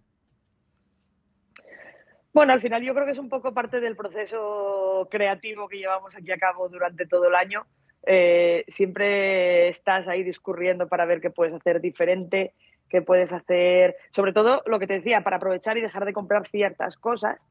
Bueno, 2.32 2.52
al 2.52 2.60
final 2.60 2.82
yo 2.82 2.94
creo 2.94 3.06
que 3.06 3.12
es 3.12 3.18
un 3.18 3.28
poco 3.28 3.52
parte 3.52 3.80
del 3.80 3.96
proceso 3.96 5.08
creativo 5.10 5.68
que 5.68 5.78
llevamos 5.78 6.14
aquí 6.14 6.32
a 6.32 6.38
cabo 6.38 6.68
durante 6.68 7.06
todo 7.06 7.28
el 7.28 7.34
año 7.34 7.66
eh, 8.06 8.64
siempre 8.68 9.68
estás 9.68 10.06
ahí 10.06 10.22
discurriendo 10.22 10.88
para 10.88 11.04
ver 11.04 11.20
qué 11.20 11.30
puedes 11.30 11.52
hacer 11.52 11.80
diferente, 11.80 12.54
qué 12.88 13.02
puedes 13.02 13.32
hacer, 13.32 13.96
sobre 14.12 14.32
todo 14.32 14.62
lo 14.66 14.78
que 14.78 14.86
te 14.86 14.94
decía, 14.94 15.22
para 15.22 15.36
aprovechar 15.36 15.76
y 15.76 15.82
dejar 15.82 16.04
de 16.04 16.12
comprar 16.12 16.48
ciertas 16.48 16.96
cosas, 16.96 17.44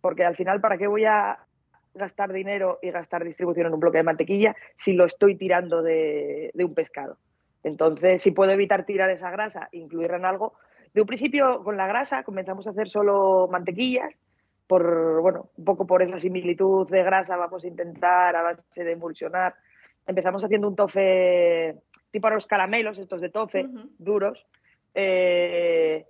porque 0.00 0.24
al 0.24 0.34
final, 0.34 0.60
¿para 0.62 0.78
qué 0.78 0.86
voy 0.86 1.04
a 1.04 1.38
gastar 1.94 2.32
dinero 2.32 2.78
y 2.80 2.90
gastar 2.90 3.24
distribución 3.24 3.66
en 3.66 3.74
un 3.74 3.80
bloque 3.80 3.98
de 3.98 4.04
mantequilla 4.04 4.56
si 4.78 4.94
lo 4.94 5.04
estoy 5.04 5.36
tirando 5.36 5.82
de, 5.82 6.52
un 6.54 6.74
pescado? 6.74 7.18
Entonces, 7.62 8.22
si 8.22 8.30
puedo 8.30 8.52
evitar 8.52 8.86
tirar 8.86 9.10
esa 9.10 9.30
grasa, 9.30 9.68
incluirla 9.72 10.16
en 10.16 10.24
algo, 10.24 10.54
de 10.94 11.02
un 11.02 11.06
principio 11.06 11.62
con 11.64 11.76
la 11.76 11.86
grasa 11.86 12.22
comenzamos 12.22 12.66
a 12.66 12.70
hacer 12.70 12.88
solo 12.88 13.46
mantequillas, 13.50 14.14
por, 14.66 15.20
bueno, 15.20 15.50
un 15.56 15.64
poco 15.64 15.86
por 15.86 16.02
esa 16.02 16.18
similitud 16.18 16.88
de 16.88 17.02
grasa 17.02 17.36
vamos 17.36 17.64
a 17.64 17.68
intentar 17.68 18.36
a 18.36 18.42
base 18.42 18.84
de 18.84 18.92
emulsionar 18.92 19.54
empezamos 20.08 20.42
haciendo 20.42 20.66
un 20.66 20.74
tofe 20.74 21.76
tipo 22.10 22.26
a 22.26 22.30
los 22.30 22.46
caramelos, 22.46 22.98
estos 22.98 23.20
de 23.20 23.28
tofe, 23.28 23.68
duros, 23.98 24.46
eh, 24.94 26.06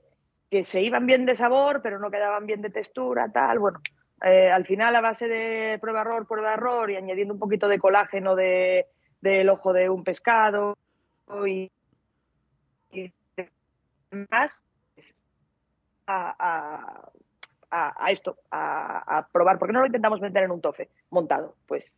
que 0.51 0.65
se 0.65 0.81
iban 0.81 1.05
bien 1.05 1.27
de 1.27 1.37
sabor, 1.37 1.83
pero 1.83 1.99
no 1.99 2.11
quedaban 2.11 2.47
bien 2.47 2.63
de 2.63 2.71
textura, 2.71 3.31
tal. 3.31 3.59
Bueno, 3.59 3.81
eh, 4.25 4.51
al 4.51 4.65
final 4.65 4.95
a 4.97 5.01
base 5.01 5.29
de 5.29 5.79
prueba-error, 5.81 6.27
prueba-error 6.27 6.91
y 6.91 6.97
añadiendo 6.97 7.35
un 7.35 7.41
poquito 7.41 7.67
de 7.69 7.81
colágeno 7.81 8.37
de, 8.37 8.87
del 9.21 9.49
ojo 9.49 9.73
de 9.73 9.91
un 9.91 10.05
pescado 10.05 10.79
y, 11.47 11.71
más 14.31 14.63
a, 16.07 17.11
esto, 18.09 18.39
a, 18.51 19.19
a, 19.19 19.29
probar. 19.29 19.59
¿Por 19.59 19.69
qué 19.69 19.73
no 19.75 19.81
lo 19.81 19.87
intentamos 19.87 20.21
meter 20.21 20.45
en 20.45 20.53
un 20.53 20.61
tofe 20.63 20.89
montado? 21.11 21.57
Pues 21.67 21.93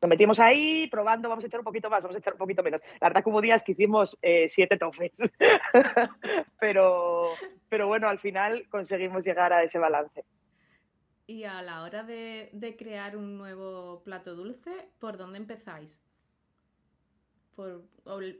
nos 0.00 0.08
metimos 0.08 0.38
ahí 0.40 0.88
probando, 0.88 1.28
vamos 1.28 1.44
a 1.44 1.46
echar 1.46 1.60
un 1.60 1.64
poquito 1.64 1.88
más, 1.88 2.02
vamos 2.02 2.16
a 2.16 2.18
echar 2.18 2.34
un 2.34 2.38
poquito 2.38 2.62
menos. 2.62 2.80
La 3.00 3.08
verdad 3.08 3.24
que 3.24 3.30
hubo 3.30 3.40
días 3.40 3.62
que 3.62 3.72
hicimos 3.72 4.18
eh, 4.22 4.48
siete 4.48 4.76
tofes, 4.76 5.18
pero, 6.60 7.30
pero 7.68 7.86
bueno, 7.88 8.08
al 8.08 8.18
final 8.18 8.66
conseguimos 8.68 9.24
llegar 9.24 9.52
a 9.52 9.62
ese 9.62 9.78
balance. 9.78 10.24
Y 11.26 11.44
a 11.44 11.60
la 11.62 11.82
hora 11.82 12.04
de, 12.04 12.76
crear 12.78 13.16
un 13.16 13.36
nuevo 13.36 14.02
plato 14.04 14.36
dulce, 14.36 14.70
¿por 15.00 15.16
dónde 15.16 15.38
empezáis? 15.38 16.02
¿Por 17.56 17.84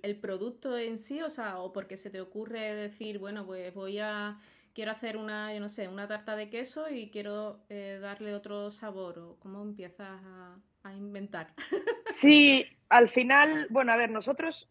el 0.02 0.20
producto 0.20 0.76
en 0.76 0.98
sí? 0.98 1.22
O 1.22 1.30
sea, 1.30 1.58
o 1.58 1.72
porque 1.72 1.96
se 1.96 2.10
te 2.10 2.20
ocurre 2.20 2.74
decir, 2.74 3.18
bueno, 3.18 3.46
pues 3.46 3.72
voy 3.74 3.98
a 3.98 4.38
quiero 4.76 4.92
hacer 4.92 5.16
una, 5.16 5.54
yo 5.54 5.60
no 5.60 5.70
sé, 5.70 5.88
una 5.88 6.06
tarta 6.06 6.36
de 6.36 6.50
queso 6.50 6.90
y 6.90 7.08
quiero 7.08 7.60
eh, 7.70 7.98
darle 7.98 8.34
otro 8.34 8.70
sabor, 8.70 9.18
o 9.18 9.36
cómo 9.40 9.62
empiezas 9.62 10.20
a, 10.22 10.54
a 10.84 10.94
inventar. 10.94 11.48
Sí, 12.10 12.64
al 12.88 13.08
final, 13.08 13.66
bueno, 13.68 13.92
a 13.92 13.96
ver, 13.96 14.10
nosotros 14.10 14.68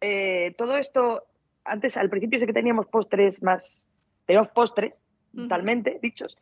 eh, 0.00 0.54
todo 0.56 0.76
esto, 0.76 1.24
antes 1.64 1.96
al 1.96 2.08
principio 2.08 2.40
sé 2.40 2.46
que 2.46 2.52
teníamos 2.52 2.86
postres 2.86 3.42
más, 3.42 3.76
teníamos 4.24 4.50
postres, 4.50 4.94
totalmente 5.34 5.98
dichos. 6.02 6.36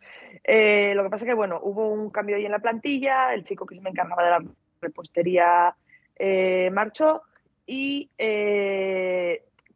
Eh, 0.44 0.94
lo 0.94 1.02
que 1.02 1.10
pasa 1.10 1.26
que, 1.26 1.34
bueno, 1.34 1.60
hubo 1.62 1.88
un 1.88 2.08
cambio 2.10 2.36
ahí 2.36 2.46
en 2.46 2.52
la 2.52 2.60
plantilla, 2.60 3.34
el 3.34 3.44
chico 3.44 3.66
que 3.66 3.74
se 3.74 3.82
me 3.82 3.90
encargaba 3.90 4.22
de 4.24 4.30
la 4.30 4.44
repostería 4.80 5.74
marchó 6.70 7.22
y 7.66 8.08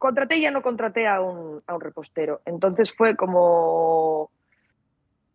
contraté 0.03 0.37
y 0.37 0.43
ya 0.43 0.51
no 0.51 0.63
contraté 0.63 1.07
a 1.07 1.21
un, 1.21 1.63
a 1.67 1.75
un 1.75 1.81
repostero. 1.81 2.43
Entonces 2.45 2.93
fue 2.93 3.17
como, 3.17 4.31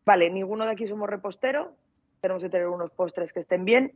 vale, 0.05 0.29
ninguno 0.29 0.65
de 0.65 0.71
aquí 0.71 0.87
somos 0.87 1.09
repostero, 1.09 1.71
tenemos 2.21 2.43
que 2.43 2.49
tener 2.49 2.67
unos 2.67 2.91
postres 2.91 3.31
que 3.31 3.39
estén 3.39 3.63
bien. 3.63 3.93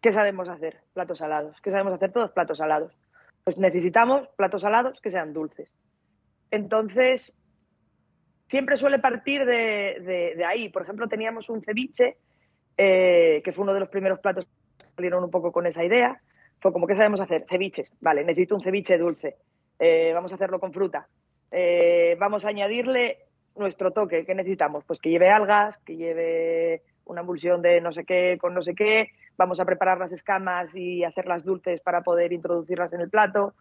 ¿Qué 0.00 0.12
sabemos 0.12 0.48
hacer? 0.48 0.80
Platos 0.94 1.18
salados. 1.18 1.60
¿Qué 1.60 1.70
sabemos 1.70 1.92
hacer 1.92 2.12
todos? 2.12 2.30
Platos 2.32 2.58
salados. 2.58 2.96
Pues 3.44 3.58
necesitamos 3.58 4.26
platos 4.36 4.62
salados 4.62 5.00
que 5.00 5.10
sean 5.10 5.32
dulces. 5.32 5.74
Entonces, 6.50 7.36
siempre 8.48 8.76
suele 8.76 8.98
partir 8.98 9.44
de, 9.44 10.42
ahí. 10.46 10.70
Por 10.70 10.82
ejemplo, 10.82 11.08
teníamos 11.08 11.50
un 11.50 11.62
ceviche, 11.62 12.16
eh, 12.76 13.42
que 13.44 13.52
fue 13.52 13.64
uno 13.64 13.74
de 13.74 13.80
los 13.80 13.88
primeros 13.90 14.20
platos 14.20 14.46
que 14.78 14.86
salieron 14.96 15.24
un 15.24 15.30
poco 15.30 15.52
con 15.52 15.66
esa 15.66 15.84
idea. 15.84 16.20
Fue 16.60 16.72
como, 16.72 16.86
¿qué 16.86 16.94
sabemos 16.94 17.20
hacer? 17.20 17.44
Ceviches. 17.48 17.92
Vale, 18.00 18.24
necesito 18.24 18.54
un 18.54 18.62
ceviche 18.62 18.96
dulce. 18.96 19.36
Eh, 19.78 20.12
vamos 20.14 20.32
a 20.32 20.36
hacerlo 20.36 20.60
con 20.60 20.72
fruta. 20.72 21.08
Eh, 21.50 22.16
vamos 22.18 22.44
a 22.44 22.48
añadirle 22.48 23.18
nuestro 23.56 23.92
toque. 23.92 24.24
¿Qué 24.24 24.34
necesitamos? 24.34 24.84
Pues 24.84 25.00
que 25.00 25.10
lleve 25.10 25.30
algas, 25.30 25.78
que 25.78 25.96
lleve 25.96 26.82
una 27.04 27.20
emulsión 27.20 27.62
de 27.62 27.80
no 27.80 27.92
sé 27.92 28.04
qué 28.04 28.38
con 28.40 28.54
no 28.54 28.62
sé 28.62 28.74
qué. 28.74 29.10
Vamos 29.36 29.60
a 29.60 29.64
preparar 29.64 29.98
las 29.98 30.12
escamas 30.12 30.74
y 30.74 31.04
hacerlas 31.04 31.44
dulces 31.44 31.80
para 31.80 32.02
poder 32.02 32.32
introducirlas 32.32 32.92
en 32.92 33.00
el 33.00 33.10
plato. 33.10 33.54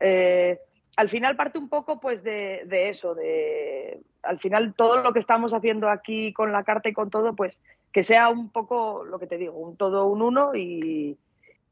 Eh, 0.00 0.58
al 0.96 1.10
final 1.10 1.36
parte 1.36 1.58
un 1.58 1.68
poco 1.68 2.00
pues 2.00 2.22
de, 2.22 2.64
eso, 2.88 3.14
de 3.14 4.00
al 4.22 4.38
final 4.38 4.74
todo 4.74 5.02
lo 5.02 5.12
que 5.12 5.18
estamos 5.18 5.52
haciendo 5.52 5.90
aquí 5.90 6.32
con 6.32 6.52
la 6.52 6.64
carta 6.64 6.88
y 6.88 6.94
con 6.94 7.10
todo, 7.10 7.34
pues 7.34 7.62
que 7.92 8.02
sea 8.02 8.30
un 8.30 8.50
poco 8.50 9.04
lo 9.04 9.18
que 9.18 9.26
te 9.26 9.36
digo, 9.36 9.52
un 9.58 9.76
todo 9.76 10.06
un 10.06 10.22
uno 10.22 10.54
y, 10.54 11.18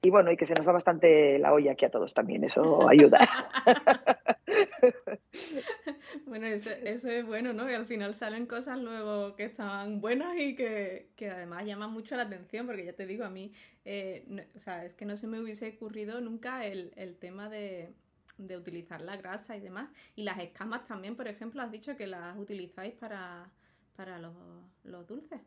y 0.04 0.10
bueno, 0.10 0.30
y 0.30 0.36
que 0.36 0.44
se 0.44 0.54
nos 0.54 0.68
va 0.68 0.72
bastante 0.72 1.38
la 1.38 1.54
olla 1.54 1.72
aquí 1.72 1.86
a 1.86 1.90
todos 1.90 2.12
también, 2.12 2.44
eso 2.44 2.86
ayuda. 2.86 3.26
bueno, 6.26 6.46
eso, 6.46 6.68
es 6.70 7.26
bueno, 7.26 7.54
¿no? 7.54 7.70
Y 7.70 7.72
al 7.72 7.86
final 7.86 8.14
salen 8.14 8.44
cosas 8.44 8.78
luego 8.78 9.34
que 9.34 9.44
están 9.44 10.02
buenas 10.02 10.36
y 10.36 10.54
que, 10.54 11.08
además 11.22 11.64
llaman 11.64 11.90
mucho 11.90 12.16
la 12.16 12.24
atención, 12.24 12.66
porque 12.66 12.84
ya 12.84 12.92
te 12.92 13.06
digo, 13.06 13.24
a 13.24 13.30
mí, 13.30 13.54
eh, 13.86 14.46
o 14.54 14.58
sea, 14.58 14.84
es 14.84 14.92
que 14.92 15.06
no 15.06 15.16
se 15.16 15.26
me 15.26 15.40
hubiese 15.40 15.74
ocurrido 15.74 16.20
nunca 16.20 16.66
el, 16.66 17.16
tema 17.18 17.48
de, 17.48 17.94
utilizar 18.38 19.00
la 19.00 19.16
grasa 19.16 19.56
y 19.56 19.60
demás. 19.60 19.88
Y 20.16 20.24
las 20.24 20.38
escamas 20.38 20.84
también, 20.84 21.16
por 21.16 21.28
ejemplo, 21.28 21.62
has 21.62 21.72
dicho 21.72 21.96
que 21.96 22.06
las 22.06 22.36
utilizáis 22.36 22.92
para, 22.92 23.50
para 23.96 24.18
los, 24.18 24.34
los 24.82 25.06
dulces. 25.06 25.40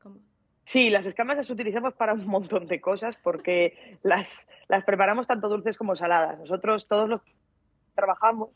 ¿Cómo? 0.00 0.20
Sí, 0.68 0.90
las 0.90 1.06
escamas 1.06 1.38
las 1.38 1.48
utilizamos 1.48 1.94
para 1.94 2.12
un 2.12 2.26
montón 2.26 2.66
de 2.66 2.78
cosas 2.78 3.16
porque 3.22 3.96
las, 4.02 4.46
las 4.68 4.84
preparamos 4.84 5.26
tanto 5.26 5.48
dulces 5.48 5.78
como 5.78 5.96
saladas. 5.96 6.38
Nosotros 6.38 6.86
todos 6.86 7.08
los 7.08 7.22
trabajamos, 7.94 8.50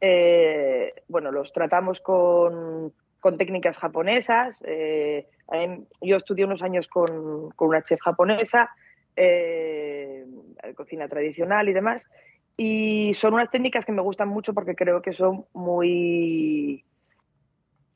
eh, 0.00 0.94
bueno, 1.08 1.32
los 1.32 1.52
tratamos 1.52 1.98
con, 1.98 2.92
técnicas 3.36 3.78
japonesas. 3.78 4.62
Eh, 4.64 5.26
yo 6.00 6.16
estudié 6.16 6.44
unos 6.44 6.62
años 6.62 6.86
con, 6.86 7.52
una 7.58 7.82
chef 7.82 7.98
japonesa, 8.00 8.70
eh, 9.16 10.24
cocina 10.76 11.08
tradicional 11.08 11.68
y 11.68 11.72
demás. 11.72 12.06
Y 12.56 13.12
son 13.14 13.34
unas 13.34 13.50
técnicas 13.50 13.84
que 13.84 13.90
me 13.90 14.02
gustan 14.02 14.28
mucho 14.28 14.54
porque 14.54 14.76
creo 14.76 15.02
que 15.02 15.14
son 15.14 15.46
muy 15.52 16.84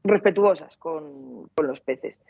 respetuosas 0.03 0.77
con, 0.79 1.49
con 1.55 1.69
los 1.69 1.79
peces. 1.79 2.21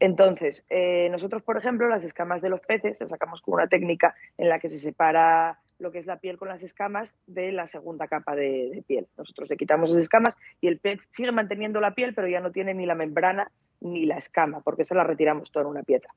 Entonces, 0.00 0.64
eh, 0.70 1.08
nosotros, 1.10 1.42
por 1.42 1.58
ejemplo, 1.58 1.86
las 1.86 2.02
escamas 2.02 2.40
de 2.40 2.48
los 2.48 2.60
peces 2.62 2.98
las 3.00 3.10
sacamos 3.10 3.42
con 3.42 3.54
una 3.54 3.68
técnica 3.68 4.14
en 4.38 4.48
la 4.48 4.58
que 4.58 4.70
se 4.70 4.80
separa 4.80 5.58
lo 5.78 5.92
que 5.92 5.98
es 5.98 6.06
la 6.06 6.18
piel 6.18 6.38
con 6.38 6.48
las 6.48 6.62
escamas 6.62 7.14
de 7.26 7.52
la 7.52 7.68
segunda 7.68 8.08
capa 8.08 8.34
de, 8.34 8.82
piel. 8.86 9.06
Nosotros 9.18 9.50
le 9.50 9.58
quitamos 9.58 9.90
las 9.90 10.00
escamas 10.00 10.34
y 10.60 10.68
el 10.68 10.78
pez 10.78 11.00
sigue 11.10 11.32
manteniendo 11.32 11.80
la 11.80 11.94
piel, 11.94 12.14
pero 12.14 12.28
ya 12.28 12.40
no 12.40 12.50
tiene 12.50 12.72
ni 12.72 12.86
la 12.86 12.94
membrana 12.94 13.50
ni 13.80 14.06
la 14.06 14.16
escama, 14.16 14.60
porque 14.62 14.84
se 14.84 14.94
la 14.94 15.04
retiramos 15.04 15.52
toda 15.52 15.64
en 15.64 15.70
una 15.70 15.82
pieza. 15.82 16.08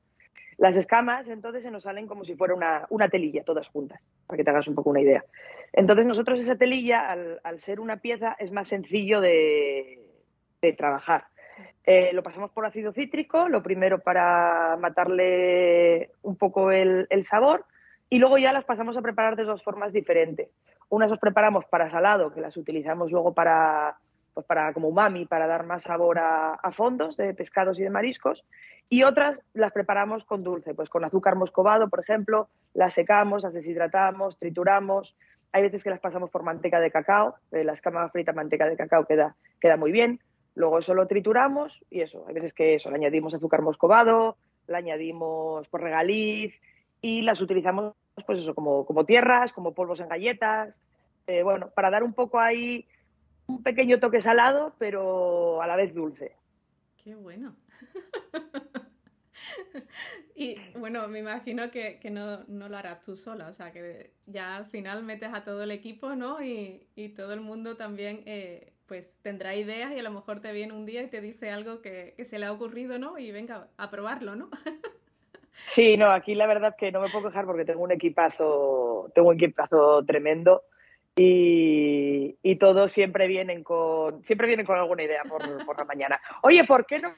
Las 0.58 0.78
escamas, 0.78 1.28
entonces, 1.28 1.64
se 1.64 1.72
nos 1.72 1.84
salen 1.84 2.08
como 2.08 2.24
si 2.24 2.36
fuera 2.36 2.54
una, 2.54 3.10
telilla, 3.10 3.44
todas 3.44 3.68
juntas, 3.68 4.02
para 4.28 4.38
que 4.38 4.44
te 4.46 4.50
hagas 4.50 4.68
un 4.68 4.76
poco 4.76 4.92
una 4.92 5.02
idea. 5.02 5.26
Entonces, 5.74 6.06
nosotros 6.06 6.40
esa 6.40 6.58
telilla, 6.58 7.10
al, 7.12 7.60
ser 7.60 7.80
una 7.82 7.98
pieza, 7.98 8.36
es 8.40 8.52
más 8.52 8.70
sencillo 8.70 9.20
de 9.20 10.00
trabajar 10.78 11.26
eh, 11.86 12.12
lo 12.14 12.24
pasamos 12.24 12.52
por 12.52 12.66
ácido 12.66 12.94
cítrico, 12.94 13.50
lo 13.50 13.62
primero 13.62 14.00
para 14.00 14.78
matarle 14.80 16.12
un 16.22 16.38
poco 16.38 16.72
el, 16.72 17.08
sabor 17.24 17.66
y 18.10 18.20
luego 18.20 18.38
ya 18.38 18.54
las 18.54 18.64
pasamos 18.64 18.96
a 18.96 19.02
preparar 19.02 19.36
de 19.36 19.44
dos 19.44 19.64
formas 19.64 19.92
diferentes. 19.92 20.50
Unas 20.90 21.10
las 21.10 21.20
preparamos 21.20 21.66
para 21.66 21.90
salado, 21.90 22.34
que 22.34 22.42
las 22.42 22.56
utilizamos 22.56 23.12
luego 23.12 23.34
para, 23.34 23.98
pues 24.34 24.46
para 24.46 24.72
como 24.74 24.88
umami, 24.88 25.26
para 25.26 25.48
dar 25.48 25.66
más 25.66 25.84
sabor 25.84 26.20
a, 26.20 26.72
fondos 26.74 27.18
de 27.18 27.34
pescados 27.34 27.80
y 27.80 27.84
de 27.84 27.90
mariscos. 27.90 28.46
Y 28.90 29.04
otras 29.04 29.42
las 29.54 29.72
preparamos 29.72 30.24
con 30.24 30.44
dulce, 30.44 30.76
pues 30.76 30.90
con 30.90 31.04
azúcar 31.04 31.36
moscovado, 31.36 31.90
por 31.90 32.00
ejemplo, 32.00 32.48
las 32.74 32.94
secamos, 32.94 33.44
las 33.44 33.54
deshidratamos, 33.54 34.38
trituramos. 34.38 35.16
Hay 35.52 35.64
veces 35.64 35.84
que 35.84 35.90
las 35.90 36.00
pasamos 36.00 36.30
por 36.30 36.44
manteca 36.44 36.80
de 36.80 36.92
cacao, 36.92 37.36
eh, 37.52 37.64
la 37.64 37.74
escama 37.74 38.08
frita 38.10 38.34
manteca 38.34 38.68
de 38.68 38.78
cacao 38.78 39.06
queda, 39.06 39.36
queda 39.60 39.78
muy 39.78 39.92
bien. 39.92 40.20
Luego 40.56 40.80
eso 40.80 40.94
lo 40.94 41.08
trituramos 41.08 41.84
y 41.90 42.02
eso, 42.02 42.26
hay 42.28 42.34
veces 42.34 42.54
que 42.54 42.76
eso, 42.76 42.90
le 42.90 42.98
añadimos 42.98 43.34
azúcar 43.34 43.62
moscovado, 43.62 44.38
le 44.68 44.78
añadimos 44.78 45.68
por 45.68 45.82
regaliz 45.82 46.54
y 47.02 47.22
las 47.22 47.42
utilizamos 47.42 47.94
pues 48.26 48.40
eso, 48.40 48.54
como, 48.54 48.86
como 48.86 49.06
tierras, 49.06 49.52
como 49.52 49.74
polvos 49.74 50.00
en 50.00 50.08
galletas, 50.08 50.80
eh, 51.26 51.42
bueno, 51.42 51.72
para 51.72 51.90
dar 51.90 52.04
un 52.04 52.14
poco 52.14 52.40
ahí 52.40 52.86
un 53.48 53.64
pequeño 53.64 54.00
toque 54.00 54.22
salado, 54.22 54.76
pero 54.78 55.62
a 55.62 55.68
la 55.68 55.76
vez 55.76 55.94
dulce. 55.94 56.36
Qué 57.04 57.16
bueno. 57.16 57.56
y 60.36 60.58
bueno, 60.78 61.08
me 61.08 61.20
imagino 61.20 61.72
que, 61.72 62.00
no, 62.10 62.44
lo 62.48 62.78
harás 62.78 63.02
tú 63.02 63.16
sola, 63.16 63.48
o 63.48 63.54
sea, 63.54 63.72
que 63.72 64.14
ya 64.26 64.58
al 64.58 64.66
final 64.66 65.04
metes 65.04 65.34
a 65.34 65.44
todo 65.44 65.64
el 65.64 65.72
equipo, 65.72 66.16
¿no? 66.16 66.42
Y, 66.42 66.88
todo 67.16 67.34
el 67.34 67.42
mundo 67.42 67.76
también 67.76 68.24
eh, 68.26 68.73
pues 68.94 69.12
tendrá 69.24 69.56
ideas 69.56 69.92
y 69.92 69.98
a 69.98 70.04
lo 70.04 70.12
mejor 70.12 70.40
te 70.40 70.52
viene 70.52 70.72
un 70.72 70.86
día 70.86 71.02
y 71.02 71.08
te 71.08 71.20
dice 71.20 71.50
algo 71.50 71.82
que, 71.82 72.14
se 72.24 72.38
le 72.38 72.46
ha 72.46 72.52
ocurrido, 72.52 73.00
¿no? 73.00 73.18
Y 73.18 73.32
venga 73.32 73.68
a 73.76 73.90
probarlo, 73.90 74.36
¿no? 74.36 74.50
Sí, 75.72 75.98
no, 75.98 76.12
aquí 76.12 76.36
la 76.36 76.48
verdad 76.48 76.76
que 76.76 76.92
no 76.92 77.00
me 77.00 77.10
puedo 77.10 77.30
quejar 77.30 77.46
porque 77.46 77.66
tengo 77.66 77.82
un 77.82 77.92
equipazo, 77.92 79.12
tengo 79.16 79.30
un 79.30 79.36
equipazo 79.36 80.04
tremendo 80.04 80.64
y, 81.16 82.36
todos 82.60 82.92
siempre 82.92 83.28
vienen 83.28 83.64
con, 83.64 84.24
siempre 84.24 84.48
vienen 84.48 84.66
con 84.66 84.78
alguna 84.78 85.04
idea 85.04 85.24
por, 85.24 85.78
la 85.78 85.86
mañana. 85.86 86.22
Oye, 86.42 86.64
¿por 86.64 86.86
qué 86.86 87.00
no? 87.00 87.14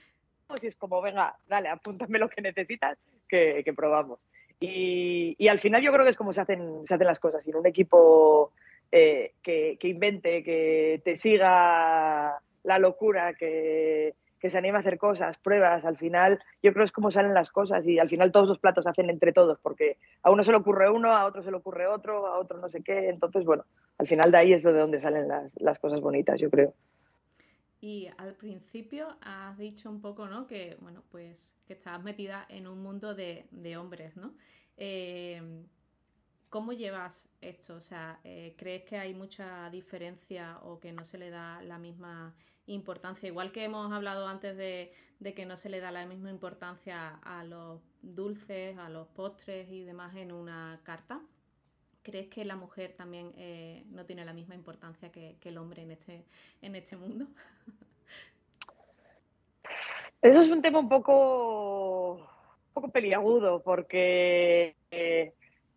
Si 0.60 0.68
es 0.68 0.76
como, 0.76 1.02
venga, 1.02 1.36
dale, 1.48 1.70
apúntame 1.70 2.20
lo 2.20 2.30
que 2.30 2.42
necesitas, 2.42 2.98
que, 3.28 3.64
probamos. 3.76 4.20
Y, 4.62 5.36
y, 5.38 5.48
al 5.50 5.60
final 5.60 5.82
yo 5.82 5.92
creo 5.92 6.06
que 6.06 6.12
es 6.12 6.18
como 6.18 6.32
se 6.32 6.42
hacen, 6.42 6.86
se 6.86 6.94
hacen 6.94 7.08
las 7.08 7.20
cosas. 7.20 7.46
Y 7.46 7.52
en 7.52 7.58
un 7.58 7.68
equipo 7.68 8.54
eh, 8.98 9.34
que, 9.44 9.78
invente, 9.90 10.42
que 10.42 11.02
te 11.04 11.18
siga 11.18 12.40
la 12.64 12.80
locura, 12.80 13.34
que, 13.34 14.16
se 14.42 14.58
anime 14.58 14.78
a 14.78 14.82
hacer 14.82 14.98
cosas, 14.98 15.38
pruebas. 15.40 15.84
Al 15.84 15.98
final, 15.98 16.40
yo 16.64 16.72
creo 16.72 16.86
que 16.86 16.90
es 16.90 16.92
como 16.94 17.12
salen 17.12 17.34
las 17.34 17.50
cosas 17.50 17.86
y 17.86 18.00
al 18.00 18.08
final 18.08 18.32
todos 18.32 18.48
los 18.48 18.60
platos 18.60 18.86
se 18.86 18.92
hacen 18.92 19.10
entre 19.10 19.34
todos, 19.34 19.60
porque 19.60 19.98
a 20.24 20.32
uno 20.32 20.44
se 20.44 20.52
le 20.52 20.58
ocurre 20.58 20.90
uno, 20.90 21.12
a 21.12 21.26
otro 21.26 21.44
se 21.44 21.52
le 21.52 21.58
ocurre 21.58 21.88
otro, 21.88 22.26
a 22.28 22.40
otro 22.40 22.58
no 22.60 22.70
sé 22.70 22.84
qué. 22.84 23.10
Entonces, 23.10 23.44
bueno, 23.44 23.66
al 23.98 24.08
final 24.08 24.32
de 24.32 24.38
ahí 24.38 24.54
es 24.54 24.64
de 24.64 24.72
donde 24.72 25.02
salen 25.02 25.28
las, 25.28 25.80
cosas 25.80 26.00
bonitas, 26.00 26.40
yo 26.40 26.50
creo. 26.50 26.74
Y 27.82 28.08
al 28.18 28.36
principio 28.36 29.18
has 29.20 29.58
dicho 29.58 29.90
un 29.90 30.00
poco, 30.00 30.30
¿no? 30.30 30.48
Que, 30.48 30.78
bueno, 30.80 31.04
pues 31.12 31.54
que 31.68 31.74
estabas 31.74 32.02
metida 32.02 32.46
en 32.48 32.68
un 32.68 32.82
mundo 32.82 33.14
de, 33.14 33.78
hombres, 33.78 34.16
¿no? 34.16 34.36
Eh, 34.78 35.42
¿Cómo 36.56 36.72
llevas 36.72 37.28
esto? 37.42 37.76
O 37.76 37.82
sea, 37.82 38.22
eh, 38.24 38.54
¿crees 38.56 38.84
que 38.84 38.98
hay 38.98 39.14
mucha 39.14 39.70
diferencia 39.72 40.58
o 40.64 40.80
que 40.80 40.94
no 40.94 41.04
se 41.04 41.18
le 41.18 41.30
da 41.30 41.62
la 41.62 41.78
misma 41.78 42.34
importancia? 42.68 43.28
Igual 43.28 43.52
que 43.52 43.66
hemos 43.66 43.92
hablado 43.92 44.26
antes 44.26 44.56
de, 44.56 44.94
que 45.36 45.46
no 45.46 45.58
se 45.58 45.70
le 45.70 45.82
da 45.82 45.92
la 45.92 46.06
misma 46.06 46.30
importancia 46.30 47.20
a 47.24 47.44
los 47.44 47.82
dulces, 48.02 48.78
a 48.78 48.88
los 48.88 49.10
postres 49.10 49.70
y 49.70 49.84
demás 49.84 50.16
en 50.16 50.32
una 50.32 50.80
carta. 50.84 51.20
¿Crees 52.04 52.30
que 52.30 52.46
la 52.46 52.56
mujer 52.56 52.94
también 52.94 53.34
eh, 53.36 53.84
no 53.88 54.06
tiene 54.06 54.24
la 54.24 54.32
misma 54.32 54.56
importancia 54.56 55.12
que, 55.12 55.36
el 55.44 55.58
hombre 55.58 55.82
en 55.82 55.92
este, 55.92 56.24
en 56.62 56.78
este 56.78 56.96
mundo? 56.96 57.28
Eso 60.22 60.40
es 60.40 60.50
un 60.50 60.62
tema 60.62 60.80
un 60.80 60.88
poco, 60.88 62.14
un 62.14 62.74
poco 62.74 62.88
peliagudo 62.94 63.62
porque 63.62 64.78
eh, 64.90 65.34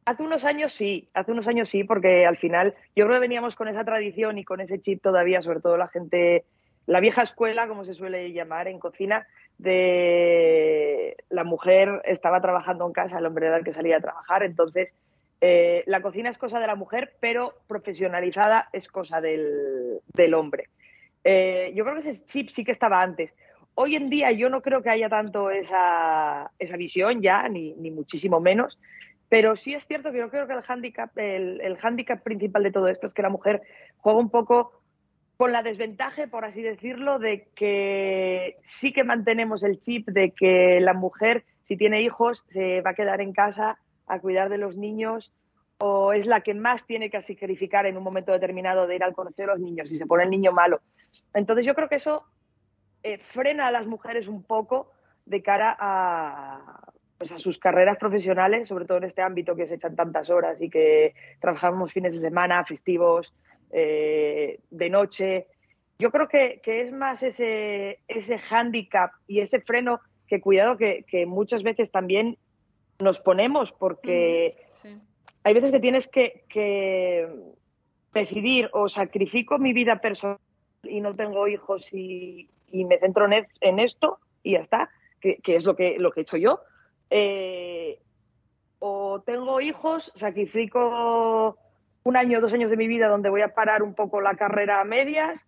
Hace 0.08 0.22
unos 0.22 0.46
años 0.46 0.72
sí, 0.72 1.10
hace 1.12 1.32
unos 1.32 1.46
años 1.48 1.68
sí, 1.68 1.84
porque 1.84 2.24
al 2.24 2.38
final 2.38 2.74
yo 2.96 3.04
creo 3.04 3.16
que 3.16 3.20
veníamos 3.28 3.54
con 3.54 3.68
esa 3.68 3.84
tradición 3.84 4.38
y 4.38 4.44
con 4.44 4.62
ese 4.62 4.80
chip 4.80 5.02
todavía, 5.02 5.42
sobre 5.42 5.60
todo 5.60 5.76
la 5.76 5.88
gente, 5.88 6.46
la 6.86 7.00
vieja 7.00 7.20
escuela, 7.20 7.68
como 7.68 7.84
se 7.84 7.92
suele 7.92 8.32
llamar 8.32 8.68
en 8.68 8.78
cocina, 8.78 9.26
de 9.58 11.14
la 11.28 11.44
mujer 11.44 12.00
estaba 12.06 12.40
trabajando 12.40 12.86
en 12.86 12.94
casa, 12.94 13.18
el 13.18 13.26
hombre 13.26 13.48
era 13.48 13.58
el 13.58 13.64
que 13.64 13.74
salía 13.74 13.98
a 13.98 14.00
trabajar, 14.00 14.44
entonces 14.44 14.96
eh, 15.42 15.84
la 15.84 16.00
cocina 16.00 16.30
es 16.30 16.38
cosa 16.38 16.58
de 16.58 16.68
la 16.68 16.74
mujer, 16.74 17.12
pero 17.20 17.58
profesionalizada 17.66 18.70
es 18.72 18.88
cosa 18.88 19.20
del, 19.20 20.00
hombre. 20.34 20.70
Eh, 21.22 21.70
yo 21.74 21.84
creo 21.84 22.00
que 22.00 22.08
ese 22.08 22.24
chip 22.24 22.48
sí 22.48 22.64
que 22.64 22.72
estaba 22.72 23.02
antes. 23.02 23.34
Hoy 23.74 23.94
en 23.94 24.08
día 24.08 24.32
yo 24.32 24.48
no 24.48 24.62
creo 24.62 24.82
que 24.82 24.88
haya 24.88 25.10
tanto 25.10 25.50
esa, 25.50 26.50
esa 26.58 26.76
visión 26.78 27.20
ya, 27.20 27.46
ni, 27.50 27.74
ni 27.74 27.90
muchísimo 27.90 28.40
menos. 28.40 28.78
Pero 29.28 29.56
sí 29.56 29.74
es 29.74 29.86
cierto 29.86 30.10
que 30.10 30.18
yo 30.18 30.30
creo 30.30 30.46
que 30.46 30.54
el 30.54 30.62
hándicap, 30.62 31.16
el, 31.18 31.78
principal 32.22 32.62
de 32.62 32.72
todo 32.72 32.88
esto 32.88 33.06
es 33.06 33.14
que 33.14 33.22
la 33.22 33.28
mujer 33.28 33.62
juega 33.98 34.18
un 34.18 34.30
poco 34.30 34.72
con 35.36 35.52
la 35.52 35.62
desventaja, 35.62 36.26
por 36.26 36.44
así 36.44 36.62
decirlo, 36.62 37.18
de 37.18 37.48
que 37.54 38.56
sí 38.62 38.92
que 38.92 39.04
mantenemos 39.04 39.62
el 39.62 39.78
chip 39.78 40.08
de 40.08 40.32
que 40.32 40.80
la 40.80 40.94
mujer, 40.94 41.44
si 41.62 41.76
tiene 41.76 42.02
hijos, 42.02 42.44
se 42.48 42.80
va 42.80 42.90
a 42.90 42.94
quedar 42.94 43.20
en 43.20 43.32
casa 43.32 43.78
a 44.06 44.18
cuidar 44.18 44.48
de 44.48 44.58
los 44.58 44.76
niños 44.76 45.32
o 45.78 46.12
es 46.12 46.26
la 46.26 46.40
que 46.40 46.54
más 46.54 46.86
tiene 46.86 47.10
que 47.10 47.22
sacrificar 47.22 47.86
en 47.86 47.96
un 47.96 48.02
momento 48.02 48.32
determinado 48.32 48.86
de 48.86 48.96
ir 48.96 49.04
al 49.04 49.14
conocer 49.14 49.48
a 49.48 49.52
los 49.52 49.60
niños 49.60 49.90
y 49.92 49.94
se 49.94 50.06
pone 50.06 50.24
el 50.24 50.30
niño 50.30 50.52
malo. 50.52 50.80
Entonces 51.34 51.64
yo 51.64 51.74
creo 51.74 51.88
que 51.88 51.96
eso 51.96 52.24
eh, 53.04 53.18
frena 53.18 53.68
a 53.68 53.70
las 53.70 53.86
mujeres 53.86 54.26
un 54.26 54.42
poco 54.42 54.90
de 55.24 55.42
cara 55.42 55.76
a, 55.78 56.92
pues 57.18 57.32
a 57.32 57.38
sus 57.38 57.58
carreras 57.58 57.98
profesionales, 57.98 58.68
sobre 58.68 58.84
todo 58.84 58.98
en 58.98 59.04
este 59.04 59.22
ámbito 59.22 59.56
que 59.56 59.66
se 59.66 59.74
echan 59.74 59.96
tantas 59.96 60.30
horas 60.30 60.62
y 60.62 60.70
que 60.70 61.14
trabajamos 61.40 61.92
fines 61.92 62.14
de 62.14 62.20
semana, 62.20 62.64
festivos, 62.64 63.34
eh, 63.70 64.60
de 64.70 64.88
noche. 64.88 65.48
Yo 65.98 66.12
creo 66.12 66.28
que, 66.28 66.60
es 66.64 66.92
más 66.92 67.24
ese, 67.24 67.98
ese 68.06 68.38
hándicap 68.38 69.10
y 69.26 69.40
ese 69.40 69.60
freno 69.60 70.00
que 70.28 70.40
cuidado 70.40 70.76
que, 70.76 71.04
muchas 71.26 71.64
veces 71.64 71.90
también 71.90 72.38
nos 73.00 73.18
ponemos 73.18 73.72
porque 73.72 74.56
hay 75.42 75.54
veces 75.54 75.72
que 75.72 75.80
tienes 75.80 76.06
que, 76.06 77.26
decidir 78.14 78.70
o 78.72 78.88
sacrifico 78.88 79.58
mi 79.58 79.72
vida 79.72 80.00
personal 80.00 80.38
y 80.82 81.00
no 81.00 81.14
tengo 81.14 81.46
hijos 81.46 81.92
y, 81.92 82.48
me 82.72 82.98
centro 82.98 83.28
en, 83.60 83.78
esto 83.78 84.18
y 84.42 84.52
ya 84.52 84.60
está, 84.60 84.90
que, 85.20 85.40
es 85.44 85.64
lo 85.64 85.74
que, 85.74 85.98
lo 85.98 86.12
que 86.12 86.20
he 86.20 86.22
hecho 86.22 86.36
yo. 86.36 86.60
Eh, 87.10 87.98
o 88.78 89.20
tengo 89.22 89.60
hijos, 89.60 90.12
sacrifico 90.14 91.56
un 92.04 92.16
año 92.16 92.38
o 92.38 92.40
dos 92.40 92.52
años 92.52 92.70
de 92.70 92.76
mi 92.76 92.86
vida 92.86 93.08
donde 93.08 93.28
voy 93.28 93.42
a 93.42 93.54
parar 93.54 93.82
un 93.82 93.94
poco 93.94 94.20
la 94.20 94.36
carrera 94.36 94.80
a 94.80 94.84
medias, 94.84 95.46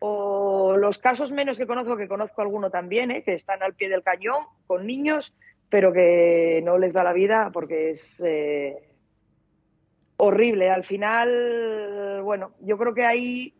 o 0.00 0.76
los 0.76 0.98
casos 0.98 1.32
menos 1.32 1.56
que 1.56 1.66
conozco, 1.66 1.96
que 1.96 2.08
conozco 2.08 2.42
alguno 2.42 2.70
también, 2.70 3.10
¿eh? 3.10 3.22
que 3.22 3.34
están 3.34 3.62
al 3.62 3.74
pie 3.74 3.88
del 3.88 4.02
cañón 4.02 4.42
con 4.66 4.86
niños, 4.86 5.32
pero 5.70 5.92
que 5.92 6.60
no 6.64 6.78
les 6.78 6.92
da 6.92 7.04
la 7.04 7.12
vida 7.12 7.50
porque 7.52 7.90
es 7.90 8.20
eh, 8.24 8.82
horrible. 10.16 10.70
Al 10.70 10.84
final, 10.84 12.20
bueno, 12.22 12.52
yo 12.60 12.76
creo 12.76 12.94
que 12.94 13.04
ahí 13.04 13.54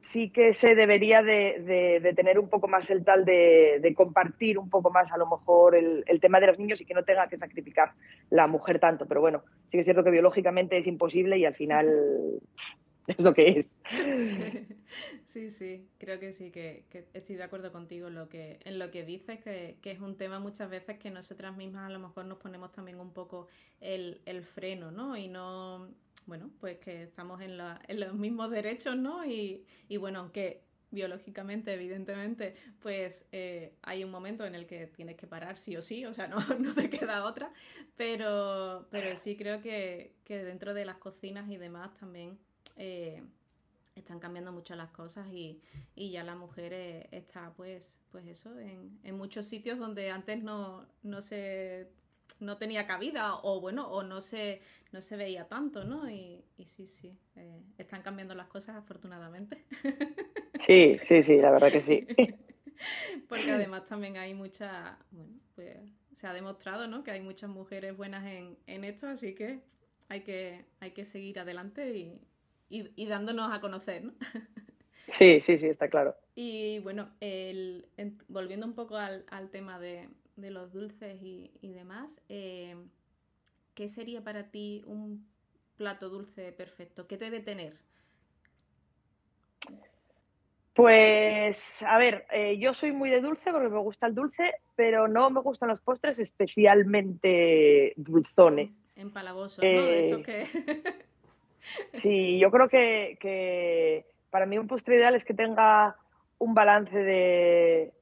sí 0.00 0.30
que 0.30 0.52
se 0.52 0.74
debería 0.74 1.22
de, 1.22 2.12
tener 2.16 2.38
un 2.38 2.48
poco 2.48 2.68
más 2.68 2.90
el 2.90 3.04
tal 3.04 3.24
de, 3.24 3.92
compartir 3.96 4.58
un 4.58 4.70
poco 4.70 4.90
más 4.90 5.12
a 5.12 5.18
lo 5.18 5.26
mejor 5.26 5.74
el, 5.74 6.20
tema 6.20 6.40
de 6.40 6.48
los 6.48 6.58
niños 6.58 6.80
y 6.80 6.84
que 6.84 6.94
no 6.94 7.04
tenga 7.04 7.28
que 7.28 7.38
sacrificar 7.38 7.92
la 8.30 8.46
mujer 8.46 8.78
tanto. 8.78 9.06
Pero 9.06 9.20
bueno, 9.20 9.42
sí 9.64 9.72
que 9.72 9.80
es 9.80 9.84
cierto 9.84 10.04
que 10.04 10.10
biológicamente 10.10 10.78
es 10.78 10.86
imposible 10.86 11.38
y 11.38 11.44
al 11.44 11.54
final 11.54 12.40
es 13.06 13.18
lo 13.18 13.34
que 13.34 13.48
es. 13.58 13.76
Sí, 15.26 15.48
sí, 15.48 15.86
creo 15.98 16.18
que 16.18 16.32
sí, 16.32 16.50
que, 16.50 16.82
estoy 17.14 17.36
de 17.36 17.44
acuerdo 17.44 17.70
contigo 17.70 18.08
en 18.08 18.16
lo 18.16 18.28
que, 18.28 18.58
en 18.64 18.80
lo 18.80 18.90
que 18.90 19.04
dices, 19.04 19.38
que, 19.38 19.78
es 19.80 20.00
un 20.00 20.16
tema 20.16 20.40
muchas 20.40 20.68
veces 20.68 20.98
que 20.98 21.08
nosotras 21.08 21.56
mismas 21.56 21.86
a 21.86 21.92
lo 21.92 22.00
mejor 22.00 22.24
nos 22.24 22.38
ponemos 22.38 22.72
también 22.72 22.98
un 22.98 23.12
poco 23.12 23.46
el, 23.80 24.22
el 24.26 24.42
freno, 24.42 24.90
¿no? 24.90 25.16
Y 25.16 25.28
no 25.28 25.88
bueno, 26.30 26.48
pues 26.60 26.78
que 26.78 27.02
estamos 27.02 27.40
en, 27.40 27.58
los 27.58 28.14
mismos 28.14 28.52
derechos, 28.52 28.96
¿no? 28.96 29.26
Y, 29.26 29.66
bueno, 29.98 30.20
aunque 30.20 30.62
biológicamente, 30.92 31.74
evidentemente, 31.74 32.54
pues 32.78 33.26
eh, 33.32 33.74
hay 33.82 34.04
un 34.04 34.12
momento 34.12 34.46
en 34.46 34.54
el 34.54 34.64
que 34.64 34.86
tienes 34.86 35.16
que 35.16 35.26
parar 35.26 35.58
sí 35.58 35.76
o 35.76 35.82
sí, 35.82 36.06
o 36.06 36.12
sea, 36.12 36.28
no, 36.28 36.38
no 36.60 36.72
te 36.72 36.88
queda 36.88 37.24
otra, 37.24 37.52
pero, 37.96 38.86
pero 38.92 39.16
sí 39.16 39.36
creo 39.36 39.60
que, 39.60 40.14
dentro 40.28 40.72
de 40.72 40.84
las 40.84 40.98
cocinas 40.98 41.50
y 41.50 41.56
demás 41.56 41.94
también 41.94 42.38
eh, 42.76 43.24
están 43.96 44.20
cambiando 44.20 44.52
mucho 44.52 44.76
las 44.76 44.92
cosas 44.92 45.26
y, 45.32 45.60
ya 45.96 46.22
la 46.22 46.36
mujer 46.36 46.72
eh, 46.72 47.08
está, 47.10 47.52
pues, 47.56 47.98
pues 48.12 48.24
eso, 48.28 48.56
en, 48.56 49.00
en 49.02 49.16
muchos 49.16 49.46
sitios 49.46 49.80
donde 49.80 50.10
antes 50.12 50.44
no, 50.44 50.86
no 51.02 51.22
se 51.22 51.90
no 52.38 52.56
tenía 52.56 52.86
cabida 52.86 53.36
o 53.36 53.60
bueno, 53.60 53.88
o 53.88 54.02
no 54.02 54.20
se, 54.20 54.62
no 54.92 55.00
se 55.00 55.16
veía 55.16 55.48
tanto, 55.48 55.84
¿no? 55.84 56.08
Y, 56.10 56.44
sí, 56.64 56.86
sí, 56.86 57.18
eh, 57.36 57.62
están 57.78 58.02
cambiando 58.02 58.34
las 58.34 58.48
cosas 58.48 58.76
afortunadamente. 58.76 59.64
Sí, 60.66 60.98
sí, 61.02 61.22
sí, 61.22 61.36
la 61.38 61.50
verdad 61.50 61.72
que 61.72 61.80
sí. 61.80 62.06
Porque 63.28 63.50
además 63.50 63.86
también 63.86 64.18
hay 64.18 64.34
mucha, 64.34 64.98
bueno, 65.10 65.32
pues 65.54 65.78
se 66.14 66.26
ha 66.26 66.34
demostrado, 66.34 66.86
¿no? 66.86 67.02
Que 67.02 67.12
hay 67.12 67.20
muchas 67.20 67.48
mujeres 67.48 67.96
buenas 67.96 68.26
en, 68.26 68.58
en 68.66 68.84
esto, 68.84 69.08
así 69.08 69.34
que 69.34 69.60
hay 70.08 70.20
que, 70.20 70.66
hay 70.80 70.90
que 70.90 71.04
seguir 71.04 71.38
adelante 71.38 71.96
y, 71.96 72.20
y, 72.68 73.06
dándonos 73.06 73.52
a 73.52 73.60
conocer, 73.60 74.04
¿no? 74.04 74.12
Sí, 75.08 75.40
sí, 75.40 75.58
sí, 75.58 75.66
está 75.66 75.88
claro. 75.88 76.14
Y 76.36 76.78
bueno, 76.80 77.10
el, 77.18 77.88
volviendo 78.28 78.64
un 78.64 78.74
poco 78.74 78.96
al, 78.96 79.24
al 79.28 79.50
tema 79.50 79.80
de, 79.80 80.08
de 80.40 80.50
los 80.50 80.72
dulces 80.72 81.20
y, 81.22 81.50
demás, 81.62 82.20
eh, 82.28 82.76
¿qué 83.74 83.88
sería 83.88 84.22
para 84.22 84.50
ti 84.50 84.82
un 84.86 85.26
plato 85.76 86.08
dulce 86.08 86.52
perfecto? 86.52 87.06
¿Qué 87.06 87.16
debe 87.16 87.40
tener? 87.40 87.76
Pues, 90.74 91.60
a 91.86 91.98
ver, 91.98 92.26
eh, 92.30 92.56
yo 92.58 92.74
soy 92.74 92.92
muy 92.92 93.10
de 93.10 93.20
dulce 93.20 93.50
porque 93.50 93.68
me 93.68 93.78
gusta 93.78 94.06
el 94.06 94.14
dulce, 94.14 94.54
pero 94.76 95.08
no 95.08 95.28
me 95.30 95.40
gustan 95.40 95.68
los 95.68 95.80
postres 95.80 96.18
especialmente 96.18 97.92
dulzones. 97.96 98.70
Empalagosos, 98.96 99.62
¿no? 99.62 99.82
De 99.82 100.04
hecho 100.04 100.18
eh, 100.18 100.22
que... 100.22 100.94
sí, 101.98 102.38
yo 102.38 102.50
creo 102.50 102.68
que, 102.68 103.18
que 103.20 104.06
para 104.30 104.46
mí 104.46 104.58
un 104.58 104.68
postre 104.68 104.96
ideal 104.96 105.14
es 105.14 105.24
que 105.24 105.34
tenga 105.34 105.96
un 106.38 106.54
balance 106.54 106.96
de, 106.96 107.92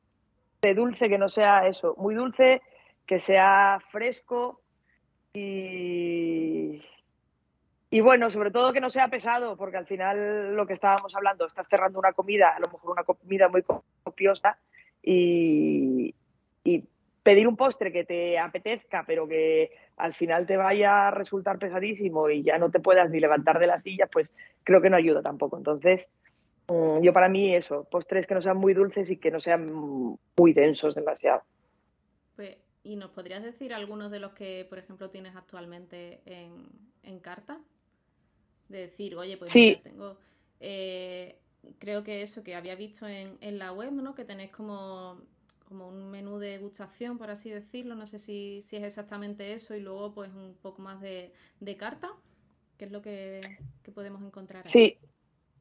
de 0.62 0.74
dulce 0.74 1.08
que 1.08 1.18
no 1.18 1.28
sea 1.28 1.66
eso, 1.66 1.94
muy 1.98 2.14
dulce, 2.14 2.62
que 3.06 3.18
sea 3.18 3.80
fresco 3.90 4.60
y, 5.32 6.82
y 7.90 8.00
bueno, 8.00 8.30
sobre 8.30 8.50
todo 8.50 8.72
que 8.72 8.80
no 8.80 8.90
sea 8.90 9.08
pesado, 9.08 9.56
porque 9.56 9.76
al 9.76 9.86
final 9.86 10.54
lo 10.54 10.66
que 10.66 10.72
estábamos 10.72 11.14
hablando, 11.14 11.46
estás 11.46 11.68
cerrando 11.68 11.98
una 11.98 12.12
comida, 12.12 12.48
a 12.48 12.60
lo 12.60 12.66
mejor 12.66 12.90
una 12.90 13.04
comida 13.04 13.48
muy 13.48 13.62
copiosa 14.02 14.58
y, 15.02 16.14
y 16.64 16.84
pedir 17.22 17.46
un 17.46 17.56
postre 17.56 17.92
que 17.92 18.04
te 18.04 18.38
apetezca, 18.38 19.04
pero 19.06 19.28
que 19.28 19.70
al 19.96 20.14
final 20.14 20.46
te 20.46 20.56
vaya 20.56 21.08
a 21.08 21.10
resultar 21.10 21.58
pesadísimo 21.58 22.30
y 22.30 22.42
ya 22.42 22.58
no 22.58 22.70
te 22.70 22.80
puedas 22.80 23.10
ni 23.10 23.20
levantar 23.20 23.58
de 23.58 23.66
la 23.66 23.80
silla, 23.80 24.06
pues 24.06 24.30
creo 24.64 24.80
que 24.80 24.90
no 24.90 24.96
ayuda 24.96 25.22
tampoco. 25.22 25.56
Entonces, 25.56 26.08
yo 26.68 27.12
para 27.12 27.28
mí 27.28 27.54
eso, 27.54 27.84
postres 27.84 28.26
que 28.26 28.34
no 28.34 28.42
sean 28.42 28.58
muy 28.58 28.74
dulces 28.74 29.10
y 29.10 29.16
que 29.16 29.30
no 29.30 29.40
sean 29.40 29.72
muy 30.36 30.52
densos 30.52 30.94
demasiado. 30.94 31.42
Pues, 32.36 32.56
¿Y 32.84 32.96
nos 32.96 33.10
podrías 33.10 33.42
decir 33.42 33.72
algunos 33.72 34.10
de 34.10 34.20
los 34.20 34.32
que, 34.32 34.66
por 34.68 34.78
ejemplo, 34.78 35.10
tienes 35.10 35.34
actualmente 35.34 36.20
en, 36.26 37.20
carta? 37.20 37.58
De 38.68 38.80
decir, 38.80 39.16
oye, 39.16 39.36
pues 39.36 39.52
tengo... 39.52 40.18
Eh, 40.60 41.36
creo 41.78 42.02
que 42.04 42.22
eso 42.22 42.42
que 42.42 42.54
había 42.54 42.74
visto 42.74 43.06
en, 43.06 43.36
en, 43.40 43.58
la 43.58 43.72
web, 43.72 43.92
¿no? 43.92 44.14
Que 44.14 44.24
tenéis 44.24 44.50
como, 44.50 45.20
como 45.68 45.88
un 45.88 46.10
menú 46.10 46.38
de 46.38 46.58
gustación, 46.58 47.18
por 47.18 47.30
así 47.30 47.50
decirlo. 47.50 47.94
No 47.94 48.06
sé 48.06 48.18
si, 48.18 48.60
si 48.62 48.76
es 48.76 48.82
exactamente 48.82 49.52
eso 49.52 49.74
y 49.74 49.80
luego 49.80 50.12
pues 50.14 50.30
un 50.32 50.54
poco 50.60 50.82
más 50.82 51.00
de, 51.00 51.32
de 51.60 51.76
carta. 51.76 52.10
¿Qué 52.76 52.84
es 52.84 52.92
lo 52.92 53.02
que, 53.02 53.40
que 53.82 53.90
podemos 53.90 54.22
encontrar? 54.22 54.64
Ahí? 54.66 54.72
Sí, 54.72 54.98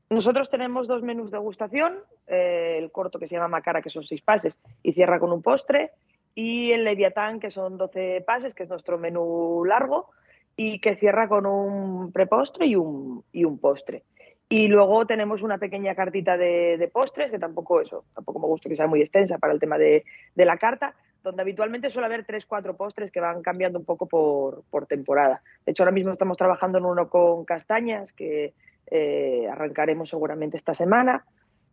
nosotros 0.09 0.49
tenemos 0.49 0.87
dos 0.87 1.03
menús 1.03 1.31
de 1.31 1.37
degustación, 1.37 1.97
eh, 2.27 2.77
el 2.79 2.91
corto 2.91 3.19
que 3.19 3.27
se 3.27 3.35
llama 3.35 3.49
Macara, 3.49 3.81
que 3.81 3.89
son 3.89 4.03
seis 4.03 4.21
pases, 4.21 4.59
y 4.81 4.93
cierra 4.93 5.19
con 5.19 5.31
un 5.33 5.41
postre, 5.41 5.91
y 6.33 6.71
el 6.71 6.83
Leviatán, 6.83 7.39
que 7.39 7.49
son 7.49 7.77
12 7.77 8.23
pases, 8.25 8.53
que 8.53 8.63
es 8.63 8.69
nuestro 8.69 8.97
menú 8.97 9.63
largo, 9.65 10.11
y 10.55 10.79
que 10.79 10.95
cierra 10.95 11.27
con 11.27 11.45
un 11.45 12.11
prepostre 12.11 12.67
y 12.67 12.75
un, 12.75 13.23
y 13.31 13.43
un 13.43 13.59
postre. 13.59 14.03
Y 14.49 14.67
luego 14.69 15.05
tenemos 15.05 15.41
una 15.41 15.57
pequeña 15.57 15.93
cartita 15.93 16.37
de, 16.37 16.89
postres, 16.93 17.31
que 17.31 17.39
tampoco 17.39 17.81
eso, 17.81 18.05
tampoco 18.13 18.39
me 18.39 18.47
gusta 18.47 18.69
que 18.69 18.75
sea 18.75 18.87
muy 18.87 19.01
extensa 19.01 19.39
para 19.39 19.51
el 19.51 19.59
tema 19.59 19.77
de, 19.77 20.05
la 20.35 20.57
carta, 20.57 20.93
donde 21.21 21.41
habitualmente 21.41 21.89
suele 21.89 22.05
haber 22.05 22.23
tres, 22.23 22.45
cuatro 22.45 22.77
postres 22.77 23.11
que 23.11 23.19
van 23.19 23.41
cambiando 23.41 23.77
un 23.77 23.85
poco 23.85 24.05
por, 24.05 24.63
por 24.69 24.85
temporada. 24.85 25.41
De 25.65 25.73
hecho, 25.73 25.83
ahora 25.83 25.91
mismo 25.91 26.13
estamos 26.13 26.37
trabajando 26.37 26.77
en 26.77 26.85
uno 26.85 27.09
con 27.09 27.43
castañas, 27.43 28.13
que 28.13 28.53
eh, 28.89 29.47
arrancaremos 29.51 30.09
seguramente 30.09 30.57
esta 30.57 30.73
semana. 30.73 31.25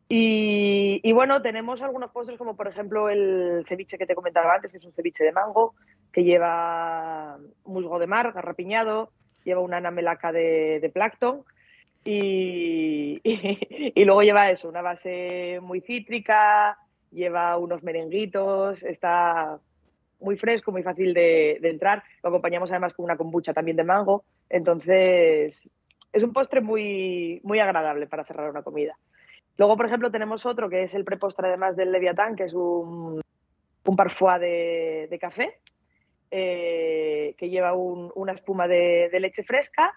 Y, 0.07 1.12
bueno, 1.12 1.40
tenemos 1.40 1.81
algunos 1.81 2.11
postres 2.11 2.38
como 2.38 2.57
por 2.57 2.68
ejemplo 2.68 3.09
el 3.09 3.64
ceviche 3.66 3.96
que 3.96 4.07
te 4.07 4.14
comentaba 4.14 4.55
antes, 4.55 4.70
que 4.70 4.79
es 4.79 4.85
un 4.85 4.92
ceviche 4.92 5.24
de 5.24 5.33
mango, 5.33 5.74
que 6.12 6.24
lleva 6.24 7.38
musgo 7.64 7.98
de 7.98 8.07
mar, 8.07 8.33
garrapiñado, 8.33 9.11
lleva 9.44 9.61
una 9.61 9.79
anamelaca 9.79 10.31
de, 10.31 10.79
de 10.81 10.90
plancton 10.90 11.44
y, 12.05 13.20
luego 14.05 14.22
lleva 14.22 14.50
eso, 14.50 14.68
una 14.68 14.83
base 14.83 15.59
muy 15.62 15.81
cítrica, 15.81 16.79
lleva 17.11 17.57
unos 17.57 17.83
merenguitos, 17.83 18.83
está 18.83 19.59
muy 20.20 20.37
fresco, 20.37 20.70
muy 20.70 20.83
fácil 20.83 21.14
de, 21.14 21.59
de 21.61 21.70
entrar. 21.70 22.03
Lo 22.22 22.29
acompañamos 22.29 22.70
además 22.70 22.92
con 22.92 23.05
una 23.05 23.16
kombucha 23.16 23.55
también 23.55 23.77
de 23.77 23.85
mango. 23.85 24.24
Entonces, 24.50 25.68
es 26.14 26.22
un 26.22 26.33
postre 26.33 26.61
muy, 26.61 27.40
muy 27.42 27.59
agradable 27.59 28.07
para 28.07 28.24
cerrar 28.24 28.48
una 28.48 28.62
comida. 28.62 28.96
Luego, 29.59 29.77
por 29.77 29.87
ejemplo, 29.87 30.11
tenemos 30.11 30.46
otro 30.46 30.70
que 30.70 30.85
es 30.85 30.94
el 30.94 31.05
prepostre 31.05 31.48
además 31.48 31.77
del 31.77 31.90
Leviatán, 31.90 32.37
que 32.37 32.44
es 32.44 32.55
un, 32.55 33.20
un 33.85 33.96
parfois 33.96 34.40
de, 34.40 35.18
café, 35.20 35.59
eh, 36.31 37.35
que 37.37 37.50
lleva 37.50 37.74
una 37.74 38.33
espuma 38.33 38.68
de, 38.68 39.11
leche 39.20 39.42
fresca 39.42 39.92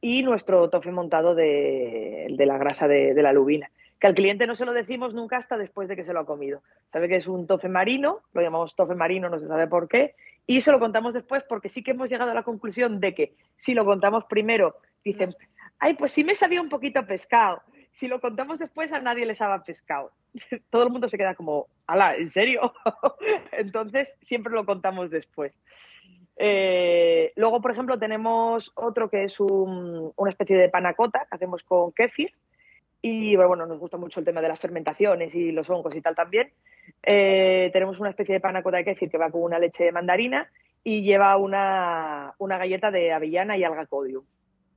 y 0.00 0.22
nuestro 0.22 0.68
tofe 0.68 0.90
montado 0.90 1.34
de, 1.34 2.34
la 2.38 2.58
grasa 2.58 2.86
de, 2.86 3.14
la 3.14 3.32
lubina. 3.32 3.70
Que 3.98 4.08
al 4.08 4.14
cliente 4.14 4.46
no 4.46 4.54
se 4.54 4.66
lo 4.66 4.72
decimos 4.72 5.14
nunca 5.14 5.38
hasta 5.38 5.56
después 5.56 5.88
de 5.88 5.96
que 5.96 6.04
se 6.04 6.12
lo 6.12 6.20
ha 6.20 6.26
comido. 6.26 6.62
Sabe 6.92 7.08
que 7.08 7.16
es 7.16 7.26
un 7.26 7.46
tofe 7.46 7.68
marino, 7.68 8.20
lo 8.34 8.42
llamamos 8.42 8.74
tofe 8.74 8.94
marino, 8.94 9.30
no 9.30 9.38
se 9.38 9.46
sabe 9.46 9.68
por 9.68 9.88
qué, 9.88 10.14
y 10.46 10.60
se 10.60 10.72
lo 10.72 10.80
contamos 10.80 11.14
después 11.14 11.44
porque 11.48 11.68
sí 11.68 11.82
que 11.82 11.92
hemos 11.92 12.10
llegado 12.10 12.32
a 12.32 12.34
la 12.34 12.42
conclusión 12.42 13.00
de 13.00 13.14
que 13.14 13.32
si 13.56 13.74
lo 13.74 13.84
contamos 13.84 14.24
primero, 14.24 14.76
dicen, 15.04 15.34
ay, 15.82 15.94
pues 15.94 16.12
sí 16.12 16.22
me 16.22 16.36
sabía 16.36 16.62
un 16.62 16.68
poquito 16.68 17.04
pescado. 17.04 17.60
Si 17.90 18.06
lo 18.06 18.20
contamos 18.20 18.60
después, 18.60 18.92
a 18.92 19.00
nadie 19.00 19.26
le 19.26 19.34
sabe 19.34 19.62
pescado. 19.64 20.12
Todo 20.70 20.84
el 20.84 20.90
mundo 20.90 21.08
se 21.08 21.18
queda 21.18 21.34
como, 21.34 21.66
ala, 21.88 22.14
¿en 22.14 22.30
serio? 22.30 22.72
Entonces, 23.52 24.16
siempre 24.22 24.52
lo 24.52 24.64
contamos 24.64 25.10
después. 25.10 25.52
Eh, 26.36 27.32
luego, 27.34 27.60
por 27.60 27.72
ejemplo, 27.72 27.98
tenemos 27.98 28.70
otro 28.76 29.10
que 29.10 29.24
es 29.24 29.40
una 29.40 30.30
especie 30.30 30.56
de 30.56 30.68
panacota 30.68 31.26
que 31.28 31.34
hacemos 31.34 31.64
con 31.64 31.90
kéfir. 31.90 32.32
Y 33.02 33.34
bueno, 33.34 33.66
nos 33.66 33.80
gusta 33.80 33.96
mucho 33.96 34.20
el 34.20 34.26
tema 34.26 34.40
de 34.40 34.48
las 34.48 34.60
fermentaciones 34.60 35.34
y 35.34 35.50
los 35.50 35.68
hongos 35.68 35.96
y 35.96 36.00
tal 36.00 36.14
también. 36.14 36.52
Eh, 37.02 37.70
tenemos 37.72 37.98
una 37.98 38.10
especie 38.10 38.34
de 38.34 38.40
panacota 38.40 38.76
de 38.76 38.84
kéfir 38.84 39.10
que 39.10 39.18
va 39.18 39.32
con 39.32 39.42
una 39.42 39.58
leche 39.58 39.82
de 39.82 39.90
mandarina 39.90 40.48
y 40.84 41.02
lleva 41.02 41.36
una, 41.36 42.34
galleta 42.38 42.92
de 42.92 43.12
avellana 43.12 43.56
y 43.56 43.64
alga 43.64 43.86
codium. 43.86 44.24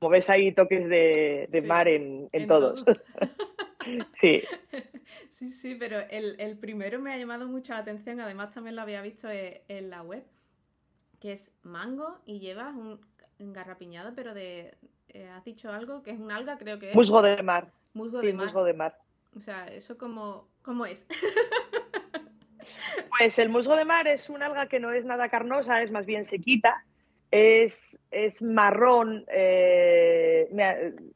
Como 0.06 0.14
ves, 0.14 0.30
hay 0.30 0.52
toques 0.52 0.88
de, 0.88 1.64
mar 1.66 1.88
en, 1.88 2.30
todos. 2.48 2.86
sí. 4.22 4.44
Sí, 5.30 5.50
sí, 5.50 5.76
pero 5.76 5.98
el, 6.10 6.58
primero 6.60 7.00
me 7.00 7.12
ha 7.12 7.18
llamado 7.18 7.48
mucho 7.48 7.74
la 7.74 7.80
atención. 7.80 8.20
Además, 8.20 8.52
también 8.54 8.76
lo 8.76 8.84
había 8.84 9.02
visto 9.02 9.30
e, 9.32 9.64
en, 9.68 9.90
la 9.90 10.04
web, 10.04 10.24
que 11.20 11.32
es 11.32 11.56
mango 11.64 12.20
y 12.28 12.40
lleva 12.40 12.70
un 12.70 13.02
engarrapiñado, 13.40 14.14
pero 14.16 14.36
de. 14.36 14.76
Eh, 15.10 15.28
¿Has 15.28 15.44
dicho 15.44 15.72
algo? 15.72 16.04
Que 16.04 16.12
es 16.12 16.20
un 16.20 16.32
alga, 16.32 16.60
creo 16.60 16.78
que 16.78 16.92
es. 16.92 16.96
Musgo 16.96 17.24
de 17.24 17.42
mar. 17.42 17.72
Musgo 17.94 18.22
de 18.22 18.32
mar. 18.32 18.46
Musgo 18.46 18.64
de 18.64 18.74
mar. 18.74 18.98
O 19.36 19.40
sea, 19.40 19.66
¿eso 19.68 19.98
cómo, 19.98 20.48
cómo 20.62 20.86
es? 20.86 21.08
Pues 23.18 23.40
el 23.40 23.50
musgo 23.50 23.76
de 23.76 23.86
mar 23.86 24.08
es 24.08 24.30
un 24.30 24.44
alga 24.44 24.68
que 24.68 24.80
no 24.80 24.92
es 24.92 25.04
nada 25.04 25.30
carnosa, 25.30 25.82
es 25.82 25.90
más 25.90 26.06
bien 26.06 26.26
sequita. 26.26 26.86
Es, 27.38 28.00
es 28.12 28.42
marrón, 28.42 29.26
eh, 29.28 30.48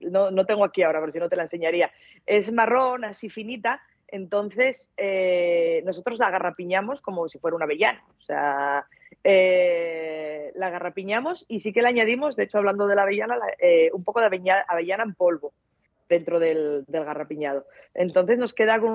no, 0.02 0.32
no, 0.32 0.46
tengo 0.46 0.66
aquí 0.66 0.84
ahora, 0.84 1.00
pero 1.00 1.14
si 1.14 1.20
no 1.20 1.30
te 1.30 1.38
la 1.38 1.44
enseñaría. 1.44 1.94
Es 2.26 2.52
marrón, 2.52 3.06
así 3.06 3.30
finita, 3.30 3.82
entonces 4.10 4.92
eh, 4.98 5.82
nosotros 5.86 6.20
la 6.20 6.28
agarrapiñamos 6.28 7.00
como 7.00 7.30
si 7.30 7.40
fuera 7.40 7.56
una 7.56 7.64
avellana. 7.64 8.04
O 8.18 8.22
sea, 8.22 8.86
eh, 9.24 10.52
la 10.56 10.68
agarrapiñamos 10.68 11.46
y 11.48 11.62
sí 11.62 11.72
que 11.72 11.82
le 11.82 11.88
añadimos, 11.88 12.36
de 12.36 12.44
hecho, 12.44 12.58
hablando 12.58 12.86
de 12.86 12.96
la 12.96 13.04
avellana, 13.04 13.38
un 13.94 14.04
poco 14.04 14.20
de 14.20 14.26
avellana, 14.26 15.04
en 15.04 15.14
polvo 15.14 15.54
dentro 16.10 16.38
del, 16.38 16.84
del 16.90 17.06
garrapiñado. 17.06 17.66
Entonces 17.94 18.38
nos 18.38 18.54
queda 18.54 18.78
con 18.82 18.90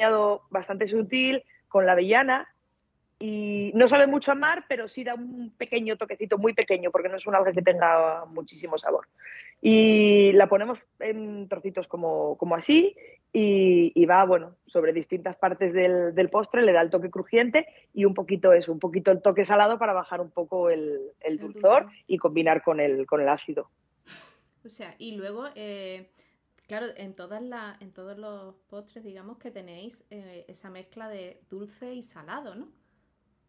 un 0.00 0.40
bastante 0.50 0.88
sutil, 0.88 1.44
con 1.68 1.86
la 1.86 1.92
avellana 1.92 2.48
y 3.18 3.72
no 3.74 3.88
sabe 3.88 4.06
mucho 4.06 4.32
a 4.32 4.34
mar, 4.34 4.64
pero 4.68 4.88
sí 4.88 5.02
da 5.02 5.14
un 5.14 5.50
pequeño 5.56 5.96
toquecito, 5.96 6.36
muy 6.36 6.52
pequeño, 6.52 6.90
porque 6.90 7.08
no 7.08 7.16
es 7.16 7.26
un 7.26 7.34
alga 7.34 7.52
que 7.52 7.62
tenga 7.62 8.26
muchísimo 8.26 8.78
sabor. 8.78 9.08
Y 9.62 10.32
la 10.32 10.48
ponemos 10.48 10.78
en 10.98 11.48
trocitos 11.48 11.88
como, 11.88 12.36
como 12.36 12.54
así 12.54 12.94
y, 13.32 14.04
va, 14.06 14.24
bueno, 14.24 14.56
sobre 14.66 14.92
distintas 14.92 15.36
partes 15.36 15.72
del, 15.72 16.28
postre, 16.30 16.62
le 16.62 16.72
da 16.72 16.82
el 16.82 16.90
toque 16.90 17.10
crujiente 17.10 17.66
y 17.94 18.04
un 18.04 18.12
poquito 18.12 18.52
eso, 18.52 18.70
un 18.70 18.78
poquito 18.78 19.10
el 19.10 19.22
toque 19.22 19.44
salado 19.44 19.78
para 19.78 19.94
bajar 19.94 20.20
un 20.20 20.30
poco 20.30 20.68
el, 20.68 21.12
dulzor 21.38 21.86
y 22.06 22.18
combinar 22.18 22.62
con 22.62 22.80
el, 22.80 23.06
con 23.06 23.20
el 23.22 23.28
ácido. 23.28 23.70
O 24.64 24.68
sea, 24.68 24.94
y 24.98 25.16
luego... 25.16 25.46
Eh, 25.54 26.10
Claro, 26.66 26.88
en, 26.96 27.14
todas 27.14 27.40
las, 27.42 27.80
en 27.80 27.92
todos 27.92 28.18
los 28.18 28.56
postres, 28.68 29.04
digamos 29.04 29.38
que 29.38 29.52
tenéis 29.52 30.04
eh, 30.10 30.44
esa 30.48 30.68
mezcla 30.68 31.08
de 31.08 31.40
dulce 31.48 31.94
y 31.94 32.02
salado, 32.02 32.56
¿no? 32.56 32.72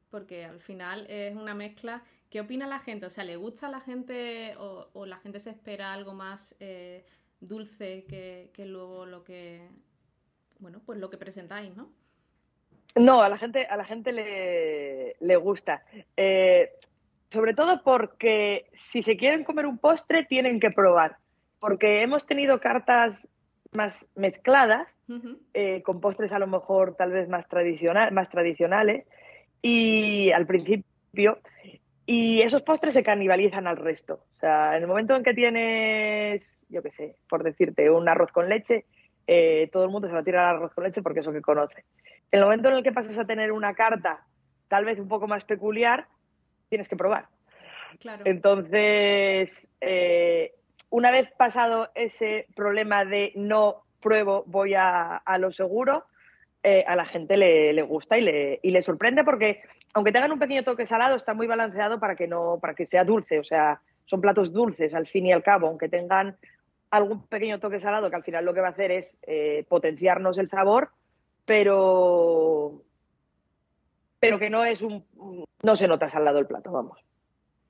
Porque 0.09 0.45
al 0.45 0.61
final 0.61 1.05
es 1.09 1.35
una 1.35 1.53
mezcla. 1.53 2.03
¿Qué 2.29 2.39
opina 2.41 2.67
la 2.67 2.79
gente? 2.79 3.05
O 3.05 3.09
sea, 3.09 3.23
¿le 3.23 3.35
gusta 3.35 3.67
a 3.67 3.71
la 3.71 3.81
gente 3.81 4.55
o, 4.57 5.05
la 5.05 5.17
gente 5.17 5.39
se 5.39 5.49
espera 5.49 5.93
algo 5.93 6.13
más 6.13 6.55
eh, 6.59 7.05
dulce 7.39 8.05
que, 8.05 8.65
luego 8.65 9.05
lo 9.05 9.23
que. 9.23 9.67
Bueno, 10.59 10.81
pues 10.85 10.99
lo 10.99 11.09
que 11.09 11.17
presentáis, 11.17 11.75
¿no? 11.75 11.89
No, 12.95 13.21
a 13.21 13.29
la 13.29 13.37
gente, 13.37 13.65
a 13.67 13.77
la 13.77 13.85
gente 13.85 14.11
le, 14.11 15.35
gusta. 15.35 15.83
Eh, 16.15 16.71
sobre 17.29 17.53
todo 17.53 17.83
porque 17.83 18.69
si 18.73 19.03
se 19.03 19.17
quieren 19.17 19.43
comer 19.43 19.65
un 19.65 19.77
postre, 19.77 20.25
tienen 20.25 20.59
que 20.59 20.71
probar 20.71 21.17
porque 21.59 22.01
hemos 22.01 22.25
tenido 22.25 22.59
cartas 22.59 23.27
más 23.73 24.07
mezcladas, 24.15 24.97
eh, 25.53 25.81
con 25.83 25.99
postres 25.99 26.31
a 26.31 26.39
lo 26.39 26.47
mejor 26.47 26.95
tal 26.95 27.11
vez 27.11 27.27
más, 27.27 27.47
tradicional, 27.47 28.11
más 28.13 28.29
tradicionales, 28.29 29.05
y 29.67 30.31
al 30.31 30.47
principio, 30.47 31.39
y 32.05 32.41
esos 32.41 32.61
postres 32.61 32.93
se 32.93 33.03
canibalizan 33.03 33.67
al 33.67 33.77
resto. 33.77 34.23
O 34.37 34.39
sea, 34.39 34.77
en 34.77 34.83
el 34.83 34.87
momento 34.87 35.15
en 35.15 35.23
que 35.23 35.33
tienes, 35.33 36.59
yo 36.69 36.81
qué 36.81 36.91
sé, 36.91 37.15
por 37.29 37.43
decirte, 37.43 37.89
un 37.89 38.07
arroz 38.07 38.31
con 38.31 38.47
leche, 38.47 38.85
eh, 39.27 39.69
todo 39.73 39.83
el 39.83 39.89
mundo 39.89 40.07
se 40.07 40.13
va 40.13 40.19
a 40.21 40.23
tirar 40.23 40.45
al 40.45 40.55
arroz 40.55 40.73
con 40.73 40.85
leche 40.85 41.01
porque 41.01 41.19
es 41.19 41.25
lo 41.25 41.33
que 41.33 41.41
conoce. 41.41 41.83
En 42.31 42.39
el 42.39 42.45
momento 42.45 42.69
en 42.69 42.75
el 42.75 42.83
que 42.83 42.93
pasas 42.93 43.17
a 43.19 43.25
tener 43.25 43.51
una 43.51 43.73
carta 43.73 44.25
tal 44.69 44.85
vez 44.85 44.99
un 44.99 45.07
poco 45.07 45.27
más 45.27 45.43
peculiar, 45.43 46.07
tienes 46.69 46.87
que 46.87 46.95
probar. 46.95 47.27
Claro. 47.99 48.23
Entonces, 48.25 49.67
eh, 49.81 50.53
una 50.89 51.11
vez 51.11 51.29
pasado 51.37 51.89
ese 51.95 52.47
problema 52.55 53.03
de 53.03 53.33
no 53.35 53.83
pruebo, 54.01 54.43
voy 54.45 54.75
a, 54.75 55.21
lo 55.39 55.51
seguro, 55.51 56.05
eh, 56.69 56.83
a 56.85 56.97
la 56.97 57.05
gente 57.05 57.37
le, 57.37 57.81
gusta 57.83 58.17
y 58.17 58.21
le, 58.21 58.59
y 58.61 58.71
le, 58.71 58.81
sorprende 58.81 59.23
porque, 59.23 59.61
aunque 59.93 60.11
tengan 60.11 60.33
un 60.33 60.39
pequeño 60.39 60.65
toque 60.65 60.85
salado, 60.85 61.15
está 61.15 61.33
muy 61.33 61.47
balanceado 61.47 61.97
para 61.97 62.17
que, 62.17 62.27
no, 62.27 62.59
para 62.59 62.73
que 62.73 62.85
sea 62.85 63.05
dulce. 63.05 63.39
O 63.39 63.43
sea, 63.45 63.79
son 64.05 64.19
platos 64.19 64.51
dulces 64.51 64.93
al 64.93 65.07
fin 65.07 65.25
y 65.27 65.31
al 65.31 65.43
cabo, 65.43 65.67
aunque 65.67 65.87
tengan 65.87 66.35
algún 66.89 67.25
pequeño 67.27 67.61
toque 67.61 67.79
salado 67.79 68.09
que 68.09 68.17
al 68.17 68.23
final 68.25 68.43
lo 68.43 68.53
que 68.53 68.59
va 68.59 68.67
a 68.67 68.71
hacer 68.71 68.91
es 68.91 69.17
eh, 69.21 69.65
potenciarnos 69.69 70.37
el 70.37 70.49
sabor, 70.49 70.89
pero, 71.45 72.83
pero 74.19 74.37
que 74.37 74.49
no 74.49 74.65
es 74.65 74.81
un 74.81 75.05
no 75.63 75.75
se 75.77 75.87
nota 75.87 76.09
salado 76.09 76.39
el 76.39 76.47
plato, 76.47 76.69
vamos. 76.69 76.99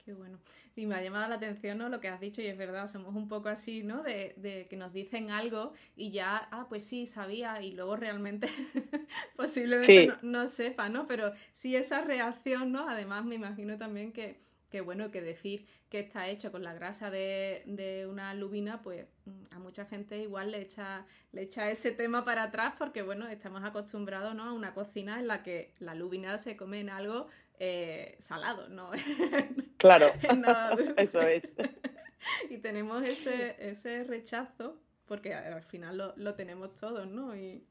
Qué 0.04 0.12
bueno. 0.12 0.40
Y 0.78 0.86
me 0.86 0.96
ha 0.96 1.02
llamado 1.02 1.28
la 1.28 1.36
atención 1.36 1.80
¿no? 1.80 1.90
lo 1.90 2.00
que 2.00 2.08
has 2.08 2.20
dicho 2.20 2.42
y 2.42 2.48
es 2.48 2.58
verdad, 2.58 2.88
somos 2.88 3.16
un 3.16 3.28
poco 3.28 3.50
así, 3.50 3.84
¿no? 3.84 4.04
De, 4.04 4.34
de 4.38 4.68
que 4.70 4.78
nos 4.78 4.94
dicen 4.94 5.32
algo 5.32 5.74
y 5.96 6.12
ya, 6.12 6.48
ah, 6.52 6.68
pues 6.70 6.86
sí, 6.86 7.08
sabía 7.08 7.62
y 7.62 7.72
luego 7.72 7.96
realmente 7.96 8.48
posiblemente 9.36 10.14
no, 10.22 10.46
sepa, 10.48 10.88
¿no? 10.90 11.08
Pero 11.08 11.34
sí 11.52 11.76
esa 11.76 12.02
reacción, 12.02 12.72
¿no? 12.72 12.88
Además 12.88 13.26
me 13.26 13.36
imagino 13.36 13.78
también 13.78 14.12
que, 14.12 14.40
que 14.70 14.82
bueno, 14.82 15.10
que 15.10 15.22
decir 15.22 15.66
que 15.90 16.00
está 16.00 16.28
hecho 16.28 16.52
con 16.52 16.64
la 16.64 16.74
grasa 16.74 17.10
de, 17.10 17.64
de, 17.66 18.06
una 18.06 18.34
lubina, 18.36 18.82
pues 18.82 19.08
mm, 19.26 19.56
a 19.56 19.60
mucha 19.60 19.86
gente 19.86 20.20
igual 20.20 20.52
le 20.52 20.62
echa, 20.62 21.06
le 21.32 21.44
echa 21.44 21.72
ese 21.72 21.92
tema 21.92 22.24
para 22.24 22.44
atrás 22.44 22.76
porque, 22.78 23.02
bueno, 23.02 23.28
estamos 23.28 23.64
acostumbrados 23.64 24.36
¿no? 24.36 24.44
a 24.44 24.54
una 24.54 24.74
cocina 24.74 25.20
en 25.20 25.28
la 25.28 25.42
que 25.42 25.74
la 25.80 25.96
lubina 25.96 26.38
se 26.38 26.56
come 26.56 26.82
en 26.82 26.90
algo 26.90 27.28
eh, 27.60 28.16
salado, 28.20 28.70
¿no? 28.70 28.92
Claro, 29.78 30.12
eso 30.98 31.22
es. 31.22 31.44
y 32.50 32.58
tenemos 32.58 33.04
ese, 33.04 33.56
ese 33.60 34.04
rechazo, 34.04 34.78
porque 35.06 35.34
al 35.34 35.64
final 35.64 36.14
lo, 36.18 36.36
tenemos 36.36 36.76
todos, 36.76 37.08
¿no? 37.08 37.36
Y, 37.36 37.64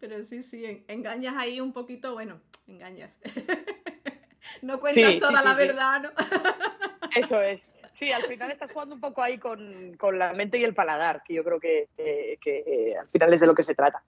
pero 0.00 0.22
sí, 0.22 0.42
sí, 0.42 0.84
engañas 0.88 1.34
ahí 1.36 1.60
un 1.60 1.72
poquito, 1.72 2.12
bueno, 2.12 2.40
engañas. 2.66 3.18
no 4.62 4.78
cuentas 4.78 5.18
toda 5.18 5.42
la 5.42 5.54
verdad, 5.54 6.02
¿no? 6.02 6.10
eso 7.16 7.40
es. 7.40 7.60
Sí, 7.98 8.10
al 8.10 8.24
final 8.24 8.50
estás 8.50 8.72
jugando 8.72 8.96
un 8.96 9.00
poco 9.00 9.22
ahí 9.22 9.38
con, 9.38 9.96
la 10.18 10.32
mente 10.32 10.58
y 10.58 10.64
el 10.64 10.74
paladar, 10.74 11.22
que 11.22 11.32
yo 11.32 11.44
creo 11.44 11.60
que, 11.60 11.88
eh, 11.96 12.96
al 12.98 13.08
final 13.08 13.32
es 13.32 13.40
de 13.40 13.46
lo 13.46 13.54
que 13.54 13.62
se 13.62 13.74
trata. 13.74 14.02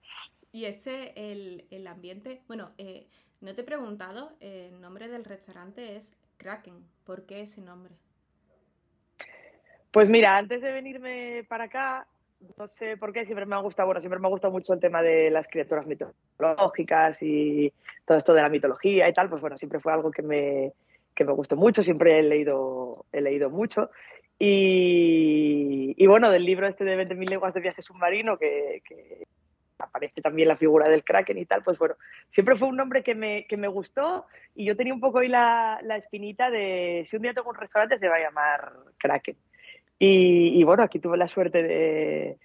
Y 0.51 0.65
ese, 0.65 1.13
el, 1.15 1.67
el 1.71 1.87
ambiente, 1.87 2.43
bueno, 2.49 2.73
eh, 2.79 3.07
no 3.41 3.55
te 3.55 3.61
he 3.61 3.65
preguntado, 3.65 4.37
el 4.41 4.81
nombre 4.81 5.07
del 5.07 5.25
restaurante 5.25 5.97
es 5.97 6.17
Kraken. 6.37 6.75
¿Por 7.05 7.27
qué 7.27 7.43
ese 7.43 7.61
nombre? 7.61 7.95
Pues 9.91 10.09
mira, 10.09 10.37
antes 10.37 10.61
de 10.61 10.73
venirme 10.73 11.45
para 11.49 11.65
acá, 11.65 12.07
no 12.59 12.69
sé 12.69 12.97
por 12.97 13.13
qué, 13.13 13.25
siempre 13.25 13.47
me 13.47 13.55
ha 13.55 13.61
gustado, 13.61 13.87
bueno, 13.87 14.01
siempre 14.01 14.21
me 14.21 14.27
ha 14.27 14.31
gustado 14.31 14.53
mucho 14.53 14.75
el 14.75 14.81
tema 14.81 15.03
de 15.03 15.31
las 15.31 15.49
criaturas 15.49 15.87
mitológicas 15.87 17.19
y 17.23 17.73
todo 18.05 18.19
esto 18.19 18.35
de 18.35 18.43
la 18.43 18.49
mitología 18.49 19.09
y 19.09 19.13
tal, 19.15 19.31
pues 19.31 19.41
bueno, 19.41 19.57
siempre 19.57 19.81
fue 19.81 19.93
algo 19.93 20.11
que 20.11 20.23
me, 20.23 20.73
que 21.15 21.25
me 21.25 21.33
gustó 21.33 21.57
mucho, 21.57 21.83
siempre 21.83 22.19
he 22.19 22.23
leído, 22.23 23.07
he 23.11 23.21
leído 23.21 23.51
mucho. 23.51 23.91
Y, 24.39 26.07
bueno, 26.07 26.31
del 26.31 26.45
libro 26.45 26.67
este 26.67 26.85
de 26.85 26.97
20.000 27.09 27.31
leguas 27.31 27.55
de 27.55 27.61
viaje 27.61 27.81
submarino, 27.81 28.37
que, 28.37 28.83
aparece 29.79 30.21
también 30.21 30.49
la 30.49 30.57
figura 30.57 30.89
del 30.89 31.05
Kraken 31.05 31.39
y 31.39 31.47
tal, 31.47 31.63
pues 31.63 31.79
bueno, 31.79 31.97
siempre 32.31 32.57
fue 32.57 32.69
un 32.69 32.77
nombre 32.77 33.03
que 33.03 33.15
me, 33.15 33.47
que 33.47 33.57
me 33.57 33.69
gustó 33.69 34.27
y 34.55 34.65
yo 34.65 34.77
tenía 34.77 34.95
un 34.95 35.01
poco 35.01 35.19
ahí 35.19 35.29
la, 35.29 35.79
la 35.83 35.97
espinita 35.97 36.51
de 36.51 37.07
si 37.09 37.17
un 37.17 37.23
día 37.23 37.35
tengo 37.35 37.51
un 37.51 37.57
restaurante 37.57 37.99
se 37.99 38.09
va 38.09 38.17
a 38.17 38.21
llamar 38.21 38.73
Kraken. 38.99 39.37
Y, 39.99 40.63
bueno, 40.65 40.83
aquí 40.83 40.99
tuve 40.99 41.17
la 41.17 41.27
suerte 41.27 41.63
de, 41.63 42.39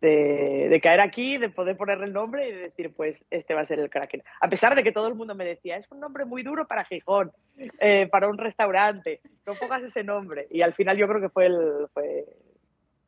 de, 0.00 0.80
caer 0.82 1.00
aquí, 1.00 1.38
de 1.38 1.48
poder 1.48 1.74
ponerle 1.74 2.04
el 2.04 2.12
nombre 2.12 2.46
y 2.46 2.52
de 2.52 2.58
decir, 2.58 2.92
pues 2.94 3.24
este 3.30 3.54
va 3.54 3.62
a 3.62 3.66
ser 3.66 3.78
el 3.78 3.88
Kraken. 3.88 4.22
A 4.40 4.48
pesar 4.50 4.74
de 4.74 4.82
que 4.82 4.92
todo 4.92 5.08
el 5.08 5.14
mundo 5.14 5.34
me 5.34 5.46
decía, 5.46 5.78
es 5.78 5.90
un 5.90 6.00
nombre 6.00 6.26
muy 6.26 6.42
duro 6.42 6.66
para 6.66 6.84
Gijón, 6.84 7.32
eh, 7.56 8.08
para 8.10 8.28
un 8.28 8.36
restaurante, 8.36 9.22
no 9.46 9.54
pongas 9.54 9.82
ese 9.82 10.04
nombre. 10.04 10.48
Y 10.50 10.60
al 10.60 10.74
final 10.74 10.98
yo 10.98 11.08
creo 11.08 11.20
que 11.22 11.30
fue, 11.30 11.46
el, 11.46 11.86
fue 11.94 12.26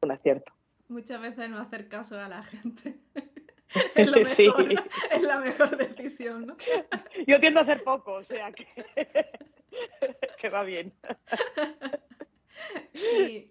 un 0.00 0.12
acierto. 0.12 0.50
Muchas 0.88 1.20
veces 1.20 1.50
no 1.50 1.58
hacer 1.58 1.88
caso 1.88 2.18
a 2.18 2.28
la 2.28 2.42
gente. 2.42 2.96
es, 3.94 4.06
lo 4.06 4.16
mejor, 4.24 4.74
es 5.12 5.22
la 5.22 5.38
mejor 5.38 5.76
decisión, 5.76 6.46
¿no? 6.46 6.56
Yo 7.26 7.40
tiendo 7.40 7.60
a 7.60 7.62
hacer 7.62 7.82
poco, 7.84 8.14
o 8.14 8.24
sea 8.24 8.52
que, 8.52 8.66
que 10.38 10.48
va 10.48 10.62
bien. 10.62 10.92
Y 12.94 13.50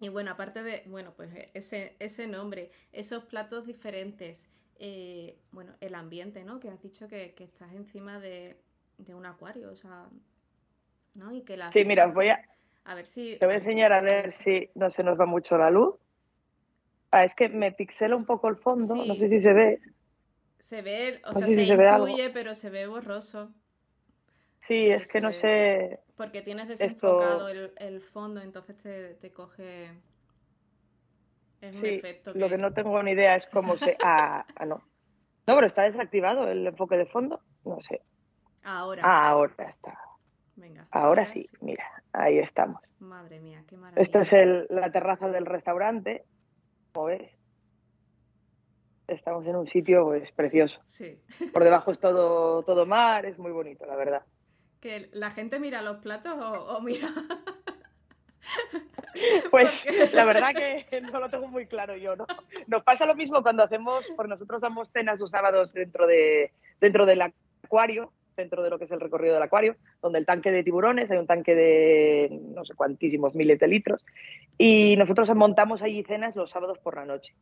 y 0.00 0.08
bueno, 0.08 0.30
aparte 0.30 0.62
de, 0.62 0.82
bueno, 0.86 1.12
pues 1.14 1.32
e, 1.34 1.50
ese, 1.52 1.94
ese 1.98 2.26
nombre, 2.26 2.70
esos 2.90 3.24
platos 3.24 3.66
diferentes, 3.66 4.50
eh, 4.78 5.38
bueno, 5.52 5.74
el 5.80 5.94
ambiente, 5.94 6.42
¿no? 6.42 6.58
Que 6.58 6.70
has 6.70 6.82
dicho 6.82 7.06
que, 7.06 7.34
estás 7.38 7.72
encima 7.74 8.18
de, 8.18 8.56
un 9.08 9.26
acuario, 9.26 9.70
o 9.70 9.76
sea, 9.76 10.06
¿no? 11.14 11.32
Y 11.32 11.42
que 11.42 11.58
la... 11.58 11.70
Sí, 11.70 11.84
mira, 11.84 12.06
voy 12.06 12.28
a... 12.28 12.42
A 12.84 12.94
ver 12.94 13.06
si... 13.06 13.36
Te 13.36 13.44
voy 13.44 13.56
a 13.56 13.58
enseñar 13.58 13.92
a 13.92 14.00
ver 14.00 14.30
si 14.30 14.70
no 14.74 14.90
se 14.90 15.04
nos 15.04 15.20
va 15.20 15.26
mucho 15.26 15.58
la 15.58 15.70
luz. 15.70 15.96
Ah, 17.10 17.24
es 17.24 17.34
que 17.34 17.48
me 17.48 17.72
pixela 17.72 18.14
un 18.14 18.24
poco 18.24 18.48
el 18.48 18.56
fondo, 18.56 18.94
no 18.94 19.14
sé 19.14 19.28
si 19.28 19.40
se 19.40 19.52
ve. 19.52 19.80
Se 20.58 20.82
ve, 20.82 21.20
o 21.24 21.32
sea, 21.32 21.46
se, 21.46 21.62
intuye, 21.64 22.30
pero 22.30 22.54
se 22.54 22.70
ve 22.70 22.86
borroso. 22.86 23.50
Sí, 24.68 24.88
es 24.88 25.10
que 25.10 25.20
no 25.20 25.32
sé. 25.32 25.98
Porque 26.16 26.42
tienes 26.42 26.68
desenfocado 26.68 27.48
el, 27.48 28.00
fondo, 28.02 28.40
entonces 28.40 29.18
te, 29.18 29.32
coge. 29.32 29.90
Es 31.60 31.76
un 31.76 31.86
efecto. 31.86 32.32
Lo 32.34 32.48
que 32.48 32.58
no 32.58 32.72
tengo 32.72 33.02
ni 33.02 33.12
idea 33.12 33.34
es 33.34 33.46
cómo 33.46 33.76
se. 33.76 33.96
Ah, 34.04 34.44
ah, 34.54 34.66
no. 34.66 34.76
No, 35.46 35.54
pero 35.56 35.66
está 35.66 35.82
desactivado 35.82 36.46
el 36.48 36.66
enfoque 36.66 36.96
de 36.96 37.06
fondo. 37.06 37.40
No 37.64 37.80
sé. 37.80 38.02
Ahora. 38.62 39.02
Ah, 39.04 39.30
ahora 39.30 39.68
está. 39.68 39.98
Venga. 40.54 40.86
Ahora, 40.90 41.26
sí, 41.26 41.46
mira, 41.60 41.84
ahí 42.12 42.38
estamos. 42.38 42.80
Madre 42.98 43.40
mía, 43.40 43.64
qué 43.66 43.76
maravilla. 43.76 44.02
Esta 44.02 44.20
es 44.20 44.70
la 44.70 44.92
terraza 44.92 45.28
del 45.28 45.46
restaurante. 45.46 46.24
Como 46.92 47.06
ves, 47.06 47.30
estamos 49.08 49.46
en 49.46 49.56
un 49.56 49.68
sitio 49.68 50.04
pues 50.04 50.30
precioso. 50.32 50.80
Sí. 50.86 51.18
Por 51.52 51.64
debajo 51.64 51.92
es 51.92 51.98
todo, 51.98 52.62
todo 52.62 52.86
mar, 52.86 53.26
es 53.26 53.38
muy 53.38 53.52
bonito, 53.52 53.86
la 53.86 53.96
verdad 53.96 54.22
que 54.80 55.10
la 55.12 55.30
gente 55.30 55.60
mira 55.60 55.82
los 55.82 55.98
platos 55.98 56.34
o, 56.38 56.80
mira. 56.80 57.08
Pues 59.50 59.84
la 60.14 60.24
verdad 60.24 60.54
que 60.54 61.00
no 61.12 61.20
lo 61.20 61.28
tengo 61.28 61.46
muy 61.48 61.66
claro 61.66 61.94
yo, 61.96 62.16
¿no? 62.16 62.26
Nos 62.68 62.82
pasa 62.82 63.04
lo 63.04 63.14
mismo 63.14 63.42
cuando 63.42 63.62
hacemos, 63.62 64.08
por 64.16 64.28
nosotros 64.28 64.62
damos 64.62 64.90
cenas 64.90 65.20
los 65.20 65.30
sábados 65.30 65.72
dentro, 65.74 66.06
de, 66.06 66.52
dentro 66.80 67.04
del 67.04 67.20
acuario, 67.20 68.12
dentro 68.36 68.62
de 68.62 68.70
lo 68.70 68.78
que 68.78 68.84
es 68.84 68.90
el 68.90 69.00
recorrido 69.00 69.34
del 69.34 69.42
acuario, 69.42 69.76
donde 70.02 70.18
el 70.18 70.26
tanque 70.26 70.50
de 70.50 70.62
tiburones, 70.62 71.10
hay 71.10 71.18
un 71.18 71.26
tanque 71.26 71.54
de 71.54 72.40
no 72.54 72.64
sé 72.64 72.74
cuantísimos 72.74 73.34
miles 73.34 73.58
de 73.58 73.68
litros, 73.68 74.04
y 74.58 74.96
nosotros 74.96 75.34
montamos 75.34 75.82
allí 75.82 76.02
cenas 76.02 76.36
los 76.36 76.50
sábados 76.50 76.78
por 76.78 76.96
la 76.96 77.04
noche. 77.04 77.34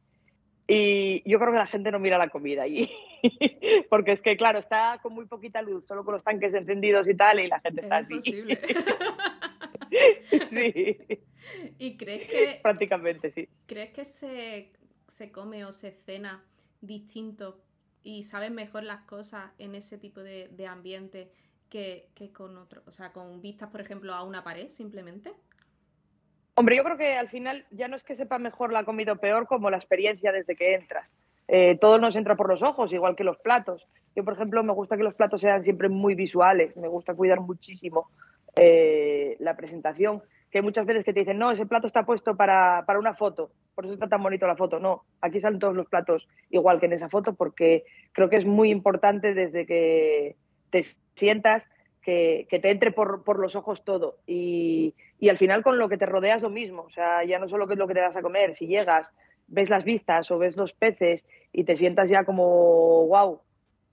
Y 0.71 1.29
yo 1.29 1.39
creo 1.39 1.51
que 1.51 1.59
la 1.59 1.67
gente 1.67 1.91
no 1.91 1.99
mira 1.99 2.19
la 2.19 2.29
comida 2.29 2.63
allí, 2.63 2.91
porque 3.91 4.13
es 4.13 4.21
que, 4.21 4.37
claro, 4.37 4.59
está 4.59 4.99
con 5.03 5.15
muy 5.15 5.25
poquita 5.25 5.63
luz, 5.63 5.87
solo 5.87 6.05
con 6.05 6.13
los 6.13 6.23
tanques 6.23 6.53
encendidos 6.53 7.09
y 7.09 7.17
tal, 7.17 7.41
y 7.41 7.49
la 7.49 7.59
gente 7.61 7.81
está 7.81 7.97
así. 7.97 8.21
sí. 10.51 10.99
¿Y 11.79 11.97
crees 11.97 12.29
que... 12.29 12.61
Prácticamente, 12.63 13.31
sí. 13.31 13.49
¿Crees 13.67 13.91
que 13.91 14.05
se, 14.05 14.73
se 15.09 15.33
come 15.33 15.65
o 15.65 15.73
se 15.73 15.91
cena 15.91 16.45
distinto 16.83 17.63
y 18.09 18.23
sabes 18.23 18.51
mejor 18.51 18.85
las 18.85 19.03
cosas 19.03 19.51
en 19.59 19.75
ese 19.75 19.99
tipo 19.99 20.23
de, 20.23 20.49
de 20.49 20.67
ambiente 20.67 21.31
que, 21.69 22.09
que 22.15 22.33
con 22.33 22.57
otro, 22.57 22.81
o 22.87 22.91
sea, 22.91 23.13
con 23.13 23.43
vistas, 23.43 23.69
por 23.69 23.83
ejemplo, 23.83 24.15
a 24.15 24.23
una 24.23 24.43
pared 24.43 24.71
simplemente? 24.71 25.35
Hombre, 26.55 26.77
yo 26.77 26.85
creo 26.85 26.97
que 26.97 27.19
al 27.19 27.29
final 27.29 27.67
ya 27.71 27.87
no 27.87 27.97
es 27.97 28.05
que 28.05 28.17
sepa 28.17 28.39
mejor 28.39 28.73
la 28.73 28.85
comida 28.85 29.13
o 29.13 29.17
peor 29.17 29.47
como 29.47 29.69
la 29.69 29.77
experiencia 29.77 30.33
desde 30.33 30.57
que 30.57 30.75
entras. 30.75 31.13
Eh, 31.49 31.77
todo 31.79 31.99
nos 31.99 32.17
entra 32.17 32.35
por 32.35 32.49
los 32.49 32.63
ojos, 32.63 32.95
igual 32.95 33.15
que 33.15 33.25
los 33.25 33.37
platos. 33.41 33.87
Yo, 34.17 34.25
por 34.25 34.33
ejemplo, 34.33 34.65
me 34.65 34.73
gusta 34.73 34.97
que 34.97 35.03
los 35.03 35.15
platos 35.15 35.43
sean 35.43 35.63
siempre 35.63 35.91
muy 35.91 36.15
visuales, 36.15 36.75
me 36.79 36.89
gusta 36.89 37.13
cuidar 37.13 37.41
muchísimo 37.41 38.09
eh, 38.57 39.37
la 39.39 39.55
presentación, 39.55 40.23
que 40.51 40.63
muchas 40.63 40.87
veces 40.87 41.05
que 41.05 41.13
te 41.13 41.21
dicen, 41.21 41.39
no, 41.39 41.51
ese 41.51 41.67
plato 41.67 41.87
está 41.87 42.05
puesto 42.05 42.37
para, 42.37 42.85
para, 42.87 42.99
una 42.99 43.15
foto, 43.15 43.51
por 43.75 43.85
eso 43.85 43.95
está 43.95 44.09
tan 44.09 44.23
bonito 44.23 44.47
la 44.47 44.57
foto. 44.57 44.81
No, 44.81 45.05
aquí 45.21 45.41
salen 45.41 45.59
todos 45.59 45.77
los 45.77 45.87
platos 45.87 46.29
igual 46.51 46.81
que 46.81 46.87
en 46.87 46.95
esa 46.95 47.09
foto, 47.09 47.35
porque 47.35 47.85
creo 48.13 48.31
que 48.31 48.37
es 48.37 48.47
muy 48.47 48.71
importante 48.71 49.35
desde 49.35 49.67
que 49.67 50.37
te 50.71 50.85
sientas 51.15 51.69
que, 52.03 52.47
te 52.63 52.71
entre 52.71 52.93
por, 52.93 53.39
los 53.39 53.55
ojos 53.55 53.85
todo. 53.85 54.17
Y, 54.27 54.95
al 55.29 55.37
final 55.37 55.63
con 55.63 55.79
lo 55.79 55.89
que 55.89 55.99
te 55.99 56.07
rodeas 56.07 56.41
lo 56.41 56.49
mismo. 56.49 56.83
O 56.83 56.91
sea, 56.91 57.25
ya 57.25 57.39
no 57.39 57.49
solo 57.49 57.67
qué 57.67 57.75
es 57.75 57.79
lo 57.79 57.87
que 57.87 57.95
te 57.95 58.01
vas 58.01 58.17
a 58.17 58.23
comer, 58.23 58.55
si 58.55 58.67
llegas, 58.67 59.13
ves 59.47 59.69
las 59.69 59.85
vistas 59.85 60.31
o 60.31 60.39
ves 60.39 60.57
los 60.57 60.73
peces 60.73 61.27
y 61.53 61.65
te 61.65 61.77
sientas 61.77 62.09
ya 62.09 62.25
como, 62.25 63.07
wow, 63.09 63.43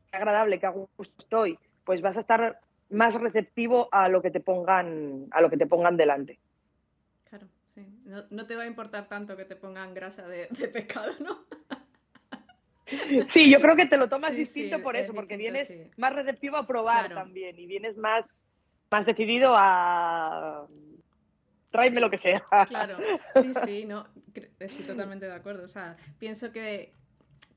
qué 0.09 0.17
agradable, 0.17 0.59
qué 0.59 0.65
a 0.65 0.69
gusto 0.69 1.15
estoy, 1.19 1.59
pues 1.83 2.01
vas 2.01 2.15
a 2.15 2.21
estar 2.21 2.59
más 2.89 3.13
receptivo 3.15 3.89
a 3.91 4.09
lo 4.09 4.21
que 4.21 4.31
te 4.31 4.39
pongan, 4.39 5.27
a 5.31 5.41
lo 5.41 5.49
que 5.49 5.57
te 5.57 5.65
pongan 5.65 5.97
delante. 5.97 6.39
Claro, 7.29 7.47
sí. 7.67 7.85
No, 8.29 8.45
te 8.45 8.55
va 8.55 8.63
a 8.63 8.67
importar 8.67 9.07
tanto 9.07 9.35
que 9.35 9.45
te 9.45 9.55
pongan 9.55 9.93
grasa 9.93 10.27
de, 10.27 10.47
de 10.49 10.67
pescado, 10.67 11.13
¿no? 11.19 11.45
Sí, 13.29 13.49
yo 13.49 13.59
creo 13.61 13.75
que 13.75 13.87
te 13.87 13.97
lo 13.97 14.07
tomas 14.07 14.35
distinto 14.35 14.81
por 14.81 14.95
eso, 14.95 15.13
porque 15.13 15.37
vienes 15.37 15.73
más 15.97 16.13
receptivo 16.13 16.57
a 16.57 16.67
probar 16.67 17.13
también 17.13 17.57
y 17.57 17.65
vienes 17.65 17.97
más, 17.97 18.45
más 18.91 19.05
decidido 19.07 19.55
a 19.57 20.67
tráeme 21.75 21.99
lo 21.99 22.09
que 22.09 22.17
sea. 22.17 22.43
Claro, 22.67 22.97
sí, 23.41 23.53
sí, 23.65 23.85
no, 23.85 24.07
estoy 24.59 24.85
totalmente 24.85 25.25
de 25.25 25.33
acuerdo. 25.33 25.65
O 25.65 25.67
sea, 25.67 25.95
pienso 26.19 26.51
que, 26.51 26.93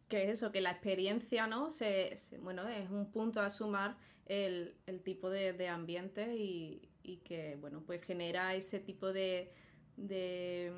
que 0.09 0.31
eso, 0.31 0.51
que 0.53 0.61
la 0.61 0.71
experiencia, 0.71 1.47
¿no? 1.47 1.71
Se, 1.71 2.17
bueno, 2.41 2.69
es 2.69 2.91
un 2.91 3.11
punto 3.11 3.41
a 3.41 3.51
sumar 3.51 3.97
el, 4.27 4.75
tipo 5.05 5.31
de, 5.31 5.69
ambiente 5.69 6.37
y, 6.37 6.89
y, 7.03 7.19
que, 7.19 7.57
bueno, 7.57 7.83
pues 7.87 8.03
genera 8.05 8.55
ese 8.55 8.81
tipo 8.81 9.13
de, 9.13 9.53
de 9.97 10.73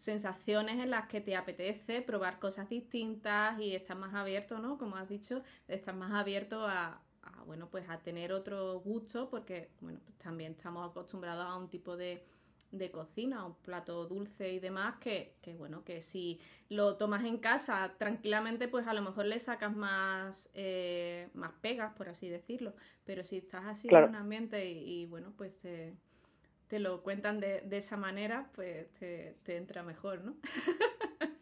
sensaciones 0.00 0.78
en 0.78 0.90
las 0.90 1.06
que 1.08 1.20
te 1.20 1.36
apetece 1.36 2.00
probar 2.00 2.38
cosas 2.38 2.68
distintas 2.68 3.60
y 3.60 3.74
estás 3.74 3.98
más 3.98 4.14
abierto, 4.14 4.58
¿no? 4.58 4.78
Como 4.78 4.96
has 4.96 5.08
dicho, 5.08 5.42
estás 5.68 5.94
más 5.94 6.12
abierto 6.12 6.66
a, 6.66 7.02
bueno, 7.46 7.68
pues 7.68 7.88
a 7.88 7.98
tener 7.98 8.32
otro 8.32 8.80
gusto 8.80 9.28
porque, 9.28 9.70
bueno, 9.80 10.00
pues 10.04 10.16
también 10.18 10.52
estamos 10.52 10.88
acostumbrados 10.90 11.44
a 11.44 11.56
un 11.56 11.68
tipo 11.68 11.96
de, 11.96 12.24
de 12.70 12.90
cocina, 12.90 13.44
un 13.44 13.54
plato 13.54 14.06
dulce 14.06 14.52
y 14.52 14.60
demás, 14.60 14.96
que, 15.00 15.34
que, 15.42 15.54
bueno, 15.54 15.84
que 15.84 16.02
si 16.02 16.40
lo 16.68 16.96
tomas 16.96 17.24
en 17.24 17.38
casa 17.38 17.94
tranquilamente, 17.98 18.68
pues 18.68 18.86
a 18.86 18.94
lo 18.94 19.02
mejor 19.02 19.26
le 19.26 19.40
sacas 19.40 19.74
más, 19.74 20.50
eh, 20.54 21.28
más 21.34 21.52
pegas, 21.60 21.94
por 21.94 22.08
así 22.08 22.28
decirlo. 22.28 22.74
Pero 23.04 23.24
si 23.24 23.38
estás 23.38 23.64
así 23.66 23.88
en 23.90 24.04
un 24.04 24.14
ambiente 24.14 24.70
y, 24.70 25.06
bueno, 25.06 25.32
pues 25.36 25.60
te 25.60 26.78
lo 26.78 27.02
cuentan 27.02 27.40
de, 27.40 27.66
esa 27.72 27.96
manera, 27.96 28.50
pues 28.54 28.88
te, 28.94 29.56
entra 29.56 29.82
mejor, 29.82 30.22
¿no? 30.22 30.36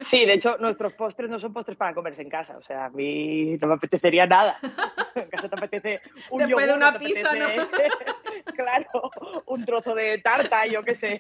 Sí, 0.08 0.24
de 0.24 0.34
hecho, 0.34 0.56
nuestros 0.58 0.94
postres 0.94 1.28
no 1.28 1.38
son 1.38 1.52
postres 1.52 1.76
para 1.76 1.94
comerse 1.94 2.22
en 2.22 2.30
casa. 2.30 2.56
O 2.56 2.62
sea, 2.62 2.86
a 2.86 2.90
mí 2.90 3.58
no 3.58 3.68
me 3.68 3.74
apetecería 3.74 4.26
nada. 4.26 4.56
En 5.14 5.28
casa 5.30 5.48
te 5.48 5.56
apetece 5.56 6.00
un 6.30 6.38
Después 6.38 6.66
de 6.68 6.74
una 6.74 6.96
pizza, 6.96 7.34
¿no? 7.34 7.46
claro, 8.54 9.10
un 9.46 9.64
trozo 9.64 9.92
de 9.96 10.18
tarta, 10.18 10.64
yo 10.66 10.84
qué 10.84 10.94
sé. 10.94 11.18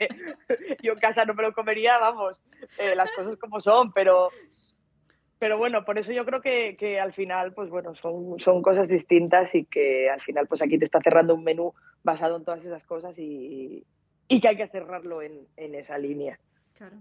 Yo 0.80 0.92
en 0.92 1.00
casa 1.00 1.24
no 1.24 1.34
me 1.34 1.42
lo 1.42 1.52
comería, 1.52 1.98
vamos, 1.98 2.44
eh, 2.78 2.94
las 2.94 3.10
cosas 3.10 3.36
como 3.36 3.60
son, 3.60 3.92
pero 3.92 4.30
pero 5.40 5.58
bueno, 5.58 5.84
por 5.84 5.98
eso 5.98 6.12
yo 6.12 6.24
creo 6.24 6.40
que, 6.40 6.76
que, 6.76 6.98
al 6.98 7.12
final, 7.12 7.54
pues 7.54 7.70
bueno, 7.70 7.94
son, 7.96 8.38
son 8.40 8.62
cosas 8.62 8.88
distintas 8.88 9.54
y 9.54 9.64
que 9.64 10.10
al 10.10 10.20
final, 10.20 10.46
pues 10.48 10.62
aquí 10.62 10.78
te 10.78 10.84
está 10.84 11.00
cerrando 11.00 11.34
un 11.34 11.44
menú 11.44 11.74
basado 12.02 12.36
en 12.36 12.44
todas 12.44 12.64
esas 12.64 12.84
cosas 12.84 13.16
y, 13.18 13.84
y 14.28 14.40
que 14.40 14.48
hay 14.48 14.56
que 14.56 14.68
cerrarlo 14.68 15.22
en, 15.22 15.46
esa 15.56 15.96
línea. 15.96 16.38
Claro. 16.74 16.96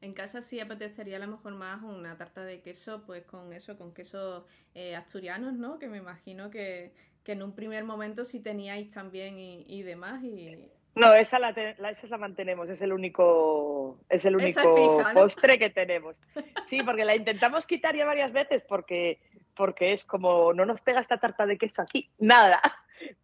En 0.00 0.12
casa 0.12 0.42
sí 0.42 0.60
apetecería 0.60 1.16
a 1.16 1.20
lo 1.20 1.26
mejor 1.26 1.54
más 1.54 1.82
una 1.82 2.16
tarta 2.16 2.44
de 2.44 2.60
queso, 2.60 3.02
pues 3.04 3.24
con 3.24 3.52
eso, 3.52 3.76
con 3.76 3.92
quesos 3.92 4.44
eh, 4.74 4.94
asturianos, 4.94 5.54
¿no? 5.54 5.78
Que 5.78 5.88
me 5.88 5.98
imagino 5.98 6.50
que, 6.50 6.92
en 7.26 7.42
un 7.42 7.54
primer 7.54 7.84
momento 7.84 8.24
sí 8.24 8.40
teníais 8.42 8.88
también 8.88 9.38
y, 9.38 9.82
demás. 9.82 10.24
Y... 10.24 10.70
No, 10.94 11.12
esa 11.12 11.38
la, 11.38 11.50
esa 11.50 12.06
la 12.06 12.16
mantenemos, 12.16 12.70
es 12.70 12.80
el 12.80 12.94
único, 12.94 13.98
es 14.08 14.24
el 14.24 14.36
único 14.36 15.02
postre 15.14 15.58
que 15.58 15.68
tenemos. 15.68 16.18
Sí, 16.64 16.82
porque 16.82 17.04
la 17.04 17.14
intentamos 17.14 17.66
quitar 17.66 17.94
ya 17.94 18.06
varias 18.06 18.32
veces 18.32 18.62
porque, 18.66 19.20
porque 19.54 19.92
es 19.92 20.04
como, 20.04 20.54
no 20.54 20.64
nos 20.64 20.80
pega 20.80 21.00
esta 21.00 21.18
tarta 21.18 21.44
de 21.44 21.58
queso 21.58 21.82
aquí, 21.82 22.10
nada. 22.18 22.62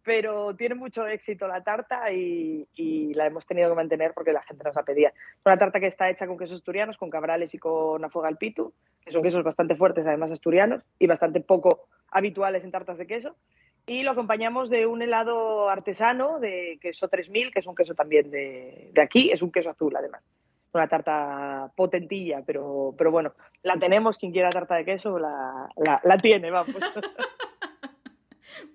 Pero 0.03 0.55
tiene 0.55 0.75
mucho 0.75 1.07
éxito 1.07 1.47
la 1.47 1.63
tarta 1.63 2.11
y, 2.11 2.65
la 3.13 3.27
hemos 3.27 3.45
tenido 3.45 3.69
que 3.69 3.75
mantener 3.75 4.13
porque 4.13 4.33
la 4.33 4.43
gente 4.43 4.63
nos 4.63 4.75
la 4.75 4.83
pedía. 4.83 5.09
Es 5.09 5.45
una 5.45 5.57
tarta 5.57 5.79
que 5.79 5.87
está 5.87 6.09
hecha 6.09 6.27
con 6.27 6.37
quesos 6.37 6.57
asturianos, 6.57 6.97
con 6.97 7.09
cabrales 7.09 7.53
y 7.53 7.57
con 7.57 8.03
afoga 8.03 8.27
al 8.27 8.37
pitu, 8.37 8.73
que 9.03 9.11
son 9.11 9.23
quesos 9.23 9.43
bastante 9.43 9.75
fuertes, 9.75 10.05
además 10.05 10.31
asturianos, 10.31 10.83
y 10.99 11.07
bastante 11.07 11.39
poco 11.39 11.87
habituales 12.11 12.63
en 12.63 12.71
tartas 12.71 12.97
de 12.97 13.07
queso. 13.07 13.35
Y 13.87 14.03
lo 14.03 14.11
acompañamos 14.11 14.69
de 14.69 14.85
un 14.85 15.01
helado 15.01 15.69
artesano 15.69 16.39
de 16.39 16.79
queso 16.81 17.07
3000, 17.07 17.51
que 17.51 17.59
es 17.59 17.67
un 17.67 17.75
queso 17.75 17.93
también 17.93 18.31
de, 18.31 18.89
de 18.91 19.01
aquí, 19.01 19.31
es 19.31 19.41
un 19.41 19.51
queso 19.51 19.69
azul 19.69 19.95
además 19.95 20.23
una 20.75 20.87
tarta 20.87 21.71
potentilla, 21.75 22.43
pero, 22.45 22.93
pero 22.97 23.11
bueno, 23.11 23.33
la 23.63 23.77
tenemos, 23.79 24.17
quien 24.17 24.31
quiera 24.31 24.49
tarta 24.49 24.75
de 24.75 24.85
queso 24.85 25.17
la, 25.17 25.69
la, 26.03 26.17
tiene, 26.17 26.51
vamos. 26.51 26.75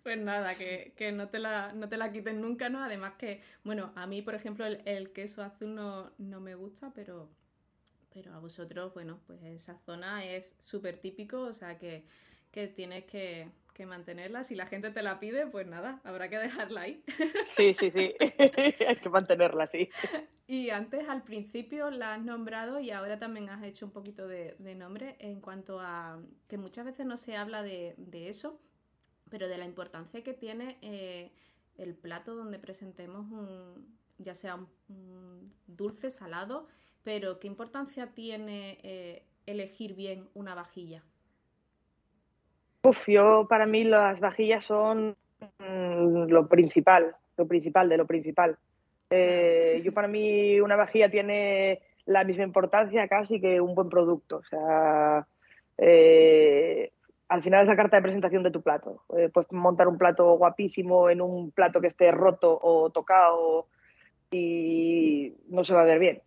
Pues 0.03 0.19
nada, 0.19 0.57
que, 0.57 1.13
no, 1.13 1.29
te 1.29 1.39
la, 1.39 1.73
no 1.73 1.89
te 1.89 1.97
la 1.97 2.13
quiten 2.13 2.41
nunca, 2.41 2.69
¿no? 2.69 2.83
Además 2.83 3.15
que, 3.19 3.43
bueno, 3.65 3.93
a 3.95 4.07
mí, 4.07 4.23
por 4.23 4.35
ejemplo, 4.35 4.67
el, 4.67 5.13
queso 5.13 5.43
azul 5.43 5.75
no, 5.75 6.13
no, 6.19 6.41
me 6.41 6.55
gusta, 6.55 6.93
pero, 6.95 7.29
pero 8.13 8.35
a 8.35 8.39
vosotros, 8.39 8.95
bueno, 8.95 9.21
pues 9.27 9.43
esa 9.43 9.79
zona 9.79 10.25
es 10.25 10.57
súper 10.59 10.99
típico, 10.99 11.41
o 11.43 11.53
sea 11.53 11.79
que, 11.79 12.05
que 12.51 12.69
tienes 12.69 13.05
que, 13.05 13.49
que 13.75 13.87
mantenerla. 13.87 14.45
Si 14.45 14.55
la 14.55 14.67
gente 14.67 14.91
te 14.91 15.03
la 15.03 15.21
pide, 15.21 15.47
pues 15.47 15.67
nada, 15.67 16.01
habrá 16.05 16.29
que 16.29 16.39
dejarla 16.39 16.83
ahí. 16.83 17.03
Sí, 17.57 17.75
sí, 17.75 17.91
sí, 17.91 18.15
hay 18.87 18.97
que 18.97 19.09
mantenerla, 19.09 19.67
sí. 19.69 19.89
Y 20.47 20.71
antes, 20.71 21.09
al 21.09 21.23
principio, 21.23 21.91
la 21.91 22.15
has 22.15 22.23
nombrado 22.23 22.81
y 22.81 22.91
ahora 22.91 23.19
también 23.19 23.49
has 23.49 23.63
hecho 23.63 23.87
un 23.87 23.93
poquito 23.93 24.27
de, 24.27 24.57
nombre 24.75 25.17
en 25.21 25.41
cuanto 25.41 25.79
a 25.81 26.21
que 26.49 26.59
muchas 26.59 26.85
veces 26.85 27.07
no 27.07 27.17
se 27.17 27.37
habla 27.37 27.63
de, 27.63 27.95
eso, 28.13 28.61
pero 29.31 29.49
de 29.49 29.59
la 29.59 29.65
importancia 29.65 30.23
que 30.23 30.35
tiene 30.35 30.77
eh, 30.83 31.31
el 31.79 31.95
plato 31.95 32.35
donde 32.35 32.59
presentemos 32.59 33.31
un, 33.31 33.87
ya 34.19 34.35
sea 34.35 34.57
un, 34.57 35.53
dulce, 35.67 36.11
salado, 36.11 36.67
pero 37.05 37.41
qué 37.41 37.47
importancia 37.47 38.09
tiene 38.15 38.79
eh, 38.83 39.23
elegir 39.47 39.95
bien 39.95 40.29
una 40.35 40.55
vajilla. 40.55 41.03
Uf, 42.83 42.99
yo 43.07 43.47
para 43.49 43.67
mí 43.67 43.85
las 43.85 44.21
vajillas 44.21 44.65
son 44.65 45.17
mm, 45.59 46.25
lo 46.29 46.49
principal, 46.49 47.15
lo 47.37 47.47
principal 47.47 47.89
de 47.89 47.97
lo 47.97 48.07
principal. 48.07 48.59
Eh, 49.11 49.83
yo 49.85 49.93
para 49.93 50.09
mí 50.09 50.61
una 50.61 50.77
vajilla 50.77 51.11
tiene 51.11 51.81
la 52.07 52.25
misma 52.25 52.45
importancia 52.45 53.09
casi 53.09 53.41
que 53.41 53.61
un 53.61 53.75
buen 53.75 53.89
producto. 53.89 54.39
O 54.39 54.45
sea, 54.45 55.27
eh, 55.79 56.93
al 57.31 57.43
final 57.43 57.63
es 57.63 57.69
la 57.69 57.77
carta 57.77 57.97
de 57.97 58.03
presentación 58.03 58.43
de 58.43 58.51
tu 58.51 58.61
plato. 58.61 59.03
Eh, 59.17 59.31
puedes 59.33 59.51
montar 59.53 59.89
un 59.89 59.97
plato 59.97 60.35
guapísimo 60.35 61.09
en 61.09 61.23
un 61.23 61.51
plato 61.53 61.81
que 61.81 61.87
esté 61.87 62.11
roto 62.11 62.59
o 62.61 62.91
tocado 62.91 63.67
y 64.31 65.33
no 65.49 65.65
se 65.65 65.75
va 65.75 65.83
a 65.83 65.85
ver 65.85 65.99
bien. 65.99 66.23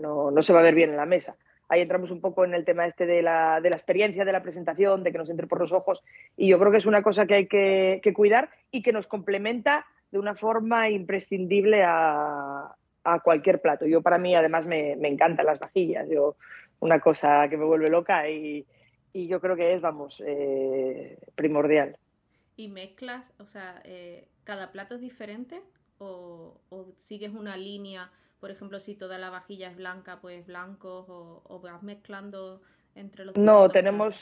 No, 0.00 0.30
no 0.30 0.42
se 0.42 0.52
va 0.52 0.60
a 0.60 0.62
ver 0.62 0.74
bien 0.74 0.90
en 0.90 0.96
la 0.96 1.06
mesa 1.06 1.36
ahí 1.68 1.82
entramos 1.82 2.10
un 2.10 2.20
poco 2.20 2.44
en 2.44 2.54
el 2.54 2.64
tema 2.64 2.86
este 2.86 3.06
de 3.06 3.22
la, 3.22 3.60
de 3.60 3.70
la, 3.70 3.76
experiencia, 3.76 4.24
de 4.24 4.32
la 4.32 4.42
presentación, 4.42 5.04
de 5.04 5.12
que 5.12 5.18
nos 5.18 5.30
entre 5.30 5.46
por 5.46 5.60
los 5.60 5.72
ojos. 5.72 6.02
Y 6.36 6.48
yo 6.48 6.58
creo 6.58 6.72
que 6.72 6.78
es 6.78 6.86
una 6.86 7.02
cosa 7.02 7.26
que 7.26 7.34
hay 7.34 7.46
que, 7.46 8.12
cuidar 8.14 8.48
y 8.70 8.82
que 8.82 8.92
nos 8.92 9.06
complementa 9.06 9.86
de 10.10 10.18
una 10.18 10.34
forma 10.34 10.88
imprescindible 10.88 11.84
a, 11.84 12.74
cualquier 13.22 13.62
plato. 13.62 13.86
Yo 13.86 14.02
para 14.02 14.18
mí 14.18 14.34
además 14.34 14.66
me, 14.66 14.92
encantan 14.92 15.46
las 15.46 15.58
vajillas, 15.58 16.06
yo 16.10 16.36
una 16.80 17.00
cosa 17.00 17.48
que 17.48 17.56
me 17.56 17.64
vuelve 17.64 17.88
loca 17.88 18.28
y, 18.28 18.66
yo 19.26 19.40
creo 19.40 19.56
que 19.56 19.72
es, 19.72 19.80
vamos, 19.80 20.22
eh, 20.24 21.18
primordial. 21.34 21.96
¿Y 22.56 22.68
mezclas, 22.68 23.34
o 23.38 23.46
sea, 23.46 23.80
eh, 23.84 24.28
cada 24.44 24.70
plato 24.72 24.94
es 24.94 25.00
diferente 25.00 25.62
o, 25.98 26.60
o 26.68 26.92
sigues 26.98 27.32
una 27.32 27.56
línea? 27.56 28.10
por 28.40 28.50
ejemplo, 28.50 28.80
si 28.80 28.94
toda 28.94 29.18
la 29.18 29.30
vajilla 29.30 29.68
es 29.68 29.76
blanca, 29.76 30.18
pues 30.20 30.46
blancos 30.46 31.06
o, 31.08 31.60
vas 31.62 31.82
mezclando 31.82 32.60
entre 32.94 33.24
los 33.24 33.36
No, 33.36 33.68
tenemos, 33.68 34.14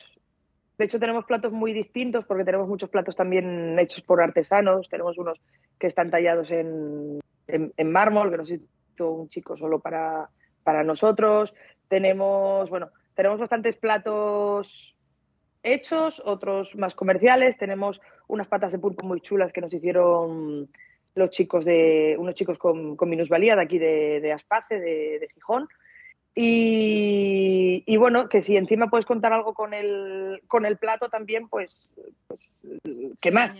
de 0.78 0.84
hecho 0.84 0.98
tenemos 0.98 1.24
platos 1.24 1.52
muy 1.52 1.72
distintos 1.72 2.24
porque 2.24 2.44
tenemos 2.44 2.68
muchos 2.68 2.88
platos 2.88 3.14
también 3.16 3.78
hechos 3.78 4.02
por 4.02 4.22
artesanos, 4.22 4.88
tenemos 4.88 5.18
unos 5.18 5.38
que 5.78 5.86
están 5.86 6.10
tallados 6.10 6.50
en, 6.50 7.20
en, 7.46 7.92
mármol, 7.92 8.30
que 8.30 8.36
nos 8.38 8.50
hizo 8.50 9.10
un 9.10 9.28
chico 9.28 9.56
solo 9.56 9.80
para, 9.80 10.30
para 10.64 10.82
nosotros, 10.82 11.54
tenemos, 11.88 12.70
bueno, 12.70 12.90
tenemos 13.16 13.40
bastantes 13.40 13.76
platos 13.76 14.94
hechos, 15.62 16.22
otros 16.24 16.76
más 16.76 16.94
comerciales, 16.94 17.56
tenemos 17.56 18.00
unas 18.28 18.46
patas 18.46 18.70
de 18.70 18.78
pulpo 18.78 19.04
muy 19.04 19.20
chulas 19.20 19.52
que 19.52 19.60
nos 19.60 19.74
hicieron 19.74 20.68
los 21.14 21.30
chicos 21.30 21.64
de, 21.64 22.14
unos 22.18 22.34
chicos 22.34 22.58
con, 22.58 22.94
con 22.94 23.08
minusvalía 23.08 23.56
de 23.56 23.62
aquí 23.62 23.78
de, 23.78 24.20
de 24.20 24.32
Aspace, 24.32 24.78
de, 24.78 25.28
Gijón. 25.34 25.66
Y, 26.38 27.96
bueno, 27.96 28.28
que 28.28 28.42
si 28.42 28.58
encima 28.58 28.90
puedes 28.90 29.06
contar 29.06 29.32
algo 29.32 29.54
con 29.54 29.72
el, 29.72 30.42
con 30.46 30.66
el 30.66 30.76
plato 30.76 31.08
también, 31.08 31.48
pues, 31.48 31.94
pues 32.28 32.52
¿qué 33.22 33.30
más? 33.30 33.56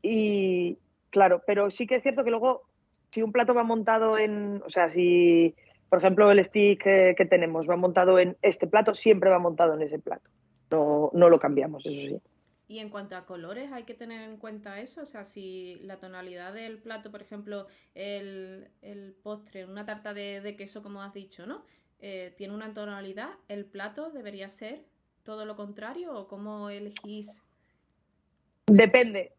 Y 0.00 0.78
claro, 1.10 1.42
pero 1.46 1.70
sí 1.70 1.86
que 1.86 1.96
es 1.96 2.02
cierto 2.02 2.24
que 2.24 2.30
luego, 2.30 2.62
si 3.10 3.22
un 3.22 3.32
plato 3.32 3.52
va 3.52 3.64
montado 3.64 4.16
en, 4.16 4.62
o 4.64 4.70
sea, 4.70 4.90
si, 4.90 5.54
por 5.88 5.98
ejemplo, 6.00 6.30
el 6.30 6.44
stick 6.44 6.82
que, 6.82 7.26
tenemos 7.28 7.68
va 7.68 7.76
montado 7.76 8.18
en 8.18 8.36
este 8.42 8.66
plato, 8.66 8.94
siempre 8.94 9.30
va 9.30 9.38
montado 9.38 9.74
en 9.74 9.82
ese 9.82 9.98
plato. 9.98 10.30
No, 10.70 11.10
no 11.14 11.28
lo 11.28 11.38
cambiamos, 11.38 11.86
eso 11.86 11.94
sí. 11.94 12.20
Y 12.68 12.80
en 12.80 12.90
cuanto 12.90 13.16
a 13.16 13.26
colores, 13.26 13.70
hay 13.70 13.84
que 13.84 13.94
tener 13.94 14.28
en 14.28 14.38
cuenta 14.38 14.80
eso. 14.80 15.02
O 15.02 15.06
sea, 15.06 15.24
si 15.24 15.76
la 15.82 15.98
tonalidad 15.98 16.52
del 16.52 16.78
plato, 16.78 17.12
por 17.12 17.22
ejemplo, 17.22 17.68
el, 17.94 18.68
el 18.82 19.14
postre, 19.22 19.64
una 19.64 19.86
tarta 19.86 20.12
de, 20.12 20.56
queso, 20.58 20.82
como 20.82 21.02
has 21.02 21.14
dicho, 21.14 21.46
¿no? 21.46 21.64
Eh, 22.00 22.34
tiene 22.36 22.54
una 22.54 22.74
tonalidad, 22.74 23.30
el 23.48 23.64
plato 23.64 24.10
debería 24.10 24.48
ser 24.48 24.84
todo 25.22 25.44
lo 25.44 25.56
contrario 25.56 26.12
o 26.14 26.26
cómo 26.26 26.68
elegís. 26.68 27.40
Depende, 28.66 29.32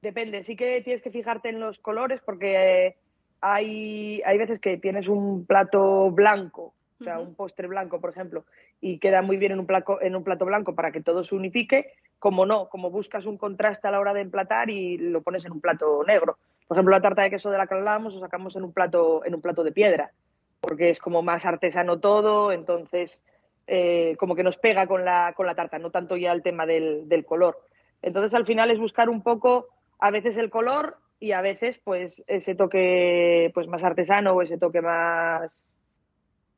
depende. 0.00 0.42
Sí 0.42 0.56
que 0.56 0.80
tienes 0.80 1.02
que 1.02 1.10
fijarte 1.10 1.50
en 1.50 1.60
los 1.60 1.78
colores 1.78 2.20
porque 2.24 2.96
hay, 3.40 4.22
hay 4.24 4.38
veces 4.38 4.60
que 4.60 4.76
tienes 4.76 5.08
un 5.08 5.46
plato 5.46 6.10
blanco, 6.10 6.74
o 7.00 7.04
sea, 7.04 7.18
un 7.18 7.34
postre 7.34 7.66
blanco, 7.66 8.00
por 8.00 8.10
ejemplo, 8.10 8.44
y 8.80 8.98
queda 8.98 9.22
muy 9.22 9.36
bien 9.36 9.52
en 9.52 9.60
un, 9.60 9.66
plato, 9.66 10.00
en 10.02 10.14
un 10.14 10.24
plato 10.24 10.44
blanco 10.44 10.74
para 10.74 10.92
que 10.92 11.00
todo 11.00 11.24
se 11.24 11.34
unifique 11.34 11.94
como 12.18 12.44
no, 12.44 12.68
como 12.68 12.90
buscas 12.90 13.24
un 13.24 13.38
contraste 13.38 13.88
a 13.88 13.90
la 13.90 14.00
hora 14.00 14.12
de 14.12 14.20
emplatar 14.20 14.68
y 14.68 14.98
lo 14.98 15.22
pones 15.22 15.44
en 15.46 15.52
un 15.52 15.60
plato 15.60 16.04
negro. 16.06 16.36
Por 16.68 16.76
ejemplo, 16.76 16.94
la 16.94 17.00
tarta 17.00 17.22
de 17.22 17.30
queso 17.30 17.50
de 17.50 17.58
la 17.58 17.66
que 17.66 17.74
hablábamos 17.74 18.14
lo 18.14 18.20
sacamos 18.20 18.54
en 18.56 18.64
un 18.64 18.72
plato, 18.72 19.24
en 19.24 19.34
un 19.34 19.40
plato 19.40 19.64
de 19.64 19.72
piedra, 19.72 20.12
porque 20.60 20.90
es 20.90 20.98
como 20.98 21.22
más 21.22 21.46
artesano 21.46 21.98
todo, 21.98 22.52
entonces 22.52 23.24
eh, 23.66 24.16
como 24.18 24.36
que 24.36 24.42
nos 24.42 24.58
pega 24.58 24.86
con 24.86 25.04
la, 25.04 25.32
con 25.34 25.46
la 25.46 25.54
tarta, 25.54 25.78
no 25.78 25.90
tanto 25.90 26.16
ya 26.16 26.32
el 26.32 26.42
tema 26.42 26.66
del, 26.66 27.08
del 27.08 27.24
color. 27.24 27.58
Entonces 28.02 28.34
al 28.34 28.46
final 28.46 28.70
es 28.70 28.78
buscar 28.78 29.08
un 29.08 29.22
poco 29.22 29.68
a 29.98 30.10
veces 30.10 30.36
el 30.36 30.50
color 30.50 30.98
y 31.20 31.32
a 31.32 31.42
veces 31.42 31.78
pues 31.84 32.24
ese 32.26 32.54
toque 32.54 33.50
pues 33.54 33.68
más 33.68 33.84
artesano 33.84 34.32
o 34.32 34.42
ese 34.42 34.58
toque 34.58 34.80
más 34.80 35.66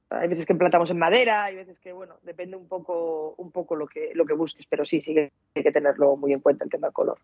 hay 0.09 0.29
veces 0.29 0.47
que 0.47 0.53
emplatamos 0.53 0.91
en 0.91 0.99
madera, 0.99 1.45
hay 1.45 1.57
veces 1.57 1.79
que, 1.79 1.93
bueno, 1.93 2.17
depende 2.23 2.57
un 2.57 2.69
poco, 2.69 3.35
un 3.39 3.51
poco 3.51 3.77
lo 3.77 3.87
que, 3.87 4.13
lo 4.15 4.27
que 4.27 4.35
busques, 4.35 4.67
pero 4.69 4.85
sí, 4.85 5.01
sí 5.01 5.15
que 5.15 5.33
hay 5.55 5.63
que 5.63 5.73
tenerlo 5.73 6.17
muy 6.17 6.33
en 6.33 6.41
cuenta 6.41 6.65
el 6.65 6.71
tema 6.71 6.89
del 6.89 6.95
color. 6.95 7.19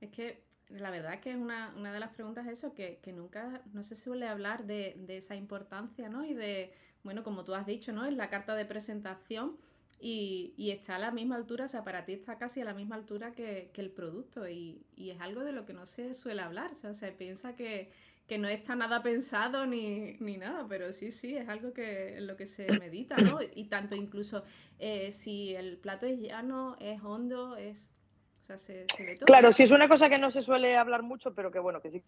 Es 0.00 0.10
que 0.10 0.42
la 0.70 0.90
verdad 0.90 1.20
que 1.20 1.30
es 1.30 1.36
una, 1.36 1.72
una 1.76 1.92
de 1.92 2.00
las 2.00 2.10
preguntas 2.10 2.46
eso, 2.46 2.74
que, 2.74 2.98
que, 3.02 3.12
nunca, 3.12 3.62
no 3.72 3.82
se 3.82 3.96
suele 3.96 4.26
hablar 4.26 4.64
de, 4.64 4.94
de, 4.98 5.18
esa 5.18 5.36
importancia, 5.36 6.08
¿no? 6.08 6.24
Y 6.24 6.34
de, 6.34 6.72
bueno, 7.02 7.22
como 7.22 7.44
tú 7.44 7.54
has 7.54 7.66
dicho, 7.66 7.92
¿no? 7.92 8.06
Es 8.06 8.14
la 8.14 8.28
carta 8.28 8.54
de 8.54 8.64
presentación 8.64 9.56
y, 10.00 10.54
y, 10.56 10.70
está 10.70 10.96
a 10.96 10.98
la 10.98 11.10
misma 11.10 11.36
altura, 11.36 11.66
o 11.66 11.68
sea, 11.68 11.84
para 11.84 12.04
ti 12.04 12.14
está 12.14 12.38
casi 12.38 12.60
a 12.60 12.64
la 12.64 12.74
misma 12.74 12.96
altura 12.96 13.32
que, 13.32 13.70
que 13.72 13.80
el 13.82 13.90
producto 13.90 14.48
y, 14.48 14.82
y, 14.96 15.10
es 15.10 15.20
algo 15.20 15.42
de 15.42 15.52
lo 15.52 15.66
que 15.66 15.74
no 15.74 15.86
se 15.86 16.14
suele 16.14 16.42
hablar, 16.42 16.70
o 16.72 16.74
sea, 16.74 16.94
se 16.94 17.12
piensa 17.12 17.54
que, 17.54 17.90
que 18.26 18.38
no 18.38 18.48
está 18.48 18.76
nada 18.76 19.02
pensado 19.02 19.66
ni, 19.66 20.16
ni, 20.20 20.36
nada, 20.36 20.64
pero 20.68 20.92
sí, 20.92 21.10
sí, 21.10 21.36
es 21.36 21.48
algo 21.48 21.72
que 21.72 22.16
en 22.16 22.26
lo 22.26 22.36
que 22.36 22.46
se 22.46 22.70
medita, 22.78 23.16
¿no? 23.16 23.38
Y 23.54 23.64
tanto 23.64 23.96
incluso 23.96 24.44
eh, 24.78 25.12
si 25.12 25.54
el 25.54 25.78
plato 25.78 26.06
es 26.06 26.18
llano, 26.20 26.76
es 26.80 27.02
hondo, 27.02 27.56
es... 27.56 27.92
O 28.40 28.44
sea, 28.44 28.56
se, 28.56 28.86
ve 28.98 29.14
todo 29.16 29.26
claro, 29.26 29.52
sí 29.52 29.64
es 29.64 29.70
una 29.70 29.88
cosa 29.88 30.08
que 30.08 30.18
no 30.18 30.30
se 30.30 30.42
suele 30.42 30.76
hablar 30.76 31.02
mucho, 31.02 31.34
pero 31.34 31.50
que 31.50 31.58
bueno, 31.58 31.80
que 31.80 31.90
sí 31.90 32.02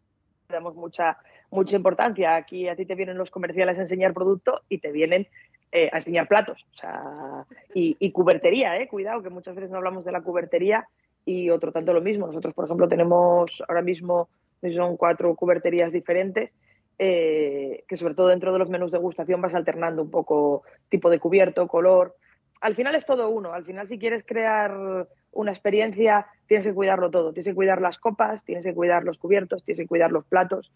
damos 0.49 0.77
mucha, 0.77 1.19
mucha 1.51 1.75
importancia. 1.75 2.37
Aquí 2.37 2.69
a 2.69 2.77
ti 2.77 2.87
te 2.87 2.95
vienen 2.95 3.19
los 3.19 3.31
comerciales 3.31 3.79
a 3.79 3.83
enseñar 3.83 4.15
producto 4.15 4.63
y 4.69 4.79
te 4.79 4.93
vienen 4.93 5.27
eh, 5.73 5.91
enseñar 5.93 6.29
platos. 6.29 6.65
O 6.75 6.77
sea, 6.77 7.45
y, 7.75 7.97
y 7.99 8.13
cubertería, 8.13 8.79
¿eh? 8.79 8.89
Cuidado, 8.89 9.23
que 9.23 9.31
muchas 9.31 9.55
veces 9.55 9.71
no 9.71 9.79
hablamos 9.79 10.05
de 10.05 10.13
la 10.13 10.21
cubertería 10.21 10.87
y 11.25 11.51
otro 11.51 11.73
tanto 11.73 11.93
lo 11.93 12.01
mismo. 12.01 12.27
Nosotros, 12.27 12.55
por 12.55 12.67
ejemplo, 12.67 12.89
tenemos 12.89 13.63
ahora 13.69 13.83
mismo 13.83 14.29
son 14.71 14.97
cuatro 14.97 15.35
cuberterías 15.35 15.93
diferentes, 15.93 16.53
eh, 16.99 17.85
que 17.89 17.97
sobre 17.97 18.15
todo 18.15 18.29
dentro 18.29 18.53
de 18.53 18.59
los 18.59 18.69
menús 18.69 18.93
de 18.93 18.99
gustación 18.99 19.41
vas 19.41 19.55
alternando 19.55 20.03
un 20.03 20.11
poco 20.11 20.63
tipo 20.89 21.11
de 21.11 21.19
cubierto, 21.19 21.67
color. 21.67 22.15
al 22.61 22.77
final 22.77 22.95
es 22.95 23.05
todo 23.05 23.29
uno. 23.29 23.53
Al 23.53 23.65
final, 23.65 23.89
si 23.89 23.99
quieres 23.99 24.23
crear 24.25 25.09
una 25.33 25.51
experiencia, 25.51 26.27
tienes 26.47 26.65
que 26.67 26.75
cuidarlo 26.75 27.11
todo. 27.11 27.33
Tienes 27.33 27.49
que 27.49 27.55
cuidar 27.55 27.81
las 27.81 27.99
copas, 27.99 28.45
tienes 28.45 28.65
que 28.65 28.75
cuidar 28.75 29.03
los 29.03 29.19
cubiertos, 29.19 29.65
tienes 29.65 29.81
que 29.81 29.89
cuidar 29.89 30.13
los 30.13 30.25
platos. 30.27 30.71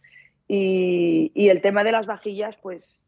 Y, 0.48 1.30
el 1.48 1.60
tema 1.60 1.84
de 1.84 1.92
las 1.92 2.06
vajillas, 2.06 2.56
pues, 2.56 3.02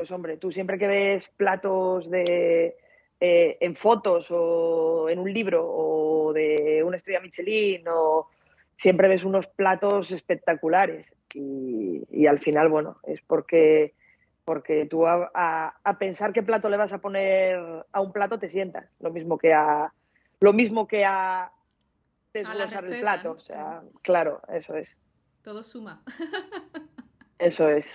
pues 0.00 0.10
hombre, 0.12 0.38
tú 0.38 0.50
siempre 0.50 0.78
que 0.78 0.86
ves 0.86 1.30
platos 1.36 2.10
de, 2.10 2.74
eh, 3.20 3.58
en 3.60 3.76
fotos 3.76 4.28
o 4.30 5.10
en 5.10 5.18
un 5.18 5.30
libro 5.30 5.62
o 5.62 6.32
de 6.32 6.82
una 6.82 6.96
estrella 6.96 7.20
Michelin 7.20 7.86
o 7.86 8.30
siempre 8.78 9.08
ves 9.08 9.24
unos 9.24 9.46
platos 9.48 10.10
espectaculares 10.10 11.14
y, 11.34 12.02
y 12.10 12.26
al 12.26 12.38
final, 12.38 12.70
bueno, 12.70 12.96
es 13.02 13.20
porque 13.26 13.92
porque 14.46 14.86
tú 14.86 15.06
a, 15.06 15.74
pensar 15.98 16.32
qué 16.32 16.42
plato 16.42 16.70
le 16.70 16.78
vas 16.78 16.94
a 16.94 17.02
poner 17.02 17.60
a 17.92 18.00
un 18.00 18.10
plato 18.10 18.38
te 18.38 18.48
sientas, 18.48 18.88
lo 19.00 19.10
mismo 19.10 19.36
que 19.36 19.52
a 19.52 19.92
lo 20.40 20.54
mismo 20.54 20.88
que 20.88 21.04
a 21.04 21.52
desglosar 22.32 22.86
el 22.86 23.00
plato, 23.00 23.32
o 23.32 23.40
sea, 23.40 23.82
claro, 24.00 24.40
eso 24.48 24.74
es. 24.76 24.96
Todo 25.44 25.62
suma. 25.62 26.02
Eso 27.38 27.68
es. 27.70 27.86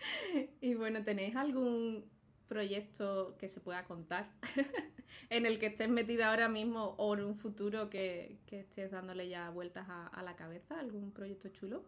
Y 0.60 0.74
bueno, 0.74 1.02
¿tenéis 1.04 1.36
algún 1.36 2.04
proyecto 2.48 3.36
que 3.38 3.48
se 3.48 3.60
pueda 3.60 3.84
contar 3.84 4.30
en 5.30 5.46
el 5.46 5.58
que 5.58 5.66
estés 5.66 5.88
metida 5.88 6.30
ahora 6.30 6.48
mismo 6.48 6.94
o 6.98 7.14
en 7.14 7.24
un 7.24 7.36
futuro 7.36 7.88
que, 7.88 8.38
estés 8.50 8.90
dándole 8.90 9.28
ya 9.28 9.50
vueltas 9.50 9.86
a 9.88 10.22
la 10.22 10.36
cabeza? 10.36 10.78
¿Algún 10.78 11.12
proyecto 11.12 11.48
chulo? 11.50 11.84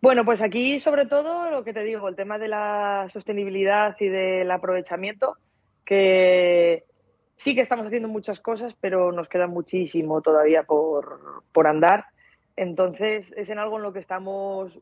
Bueno, 0.00 0.24
pues 0.24 0.42
aquí 0.42 0.78
sobre 0.78 1.06
todo 1.06 1.50
lo 1.50 1.64
que 1.64 1.72
te 1.72 1.82
digo, 1.82 2.08
el 2.08 2.14
tema 2.14 2.38
de 2.38 2.48
la 2.48 3.08
sostenibilidad 3.12 3.96
y 3.98 4.06
del 4.06 4.48
aprovechamiento, 4.50 5.36
que 5.84 6.84
sí 7.34 7.54
que 7.54 7.62
estamos 7.62 7.86
haciendo 7.86 8.08
muchas 8.08 8.38
cosas, 8.38 8.74
pero 8.80 9.10
nos 9.10 9.28
queda 9.28 9.48
muchísimo 9.48 10.22
todavía 10.22 10.62
por, 10.62 11.42
andar. 11.66 12.06
Entonces 12.54 13.32
es 13.36 13.50
en 13.50 13.58
algo 13.58 13.78
en 13.78 13.82
lo 13.82 13.92
que 13.92 13.98
estamos 13.98 14.78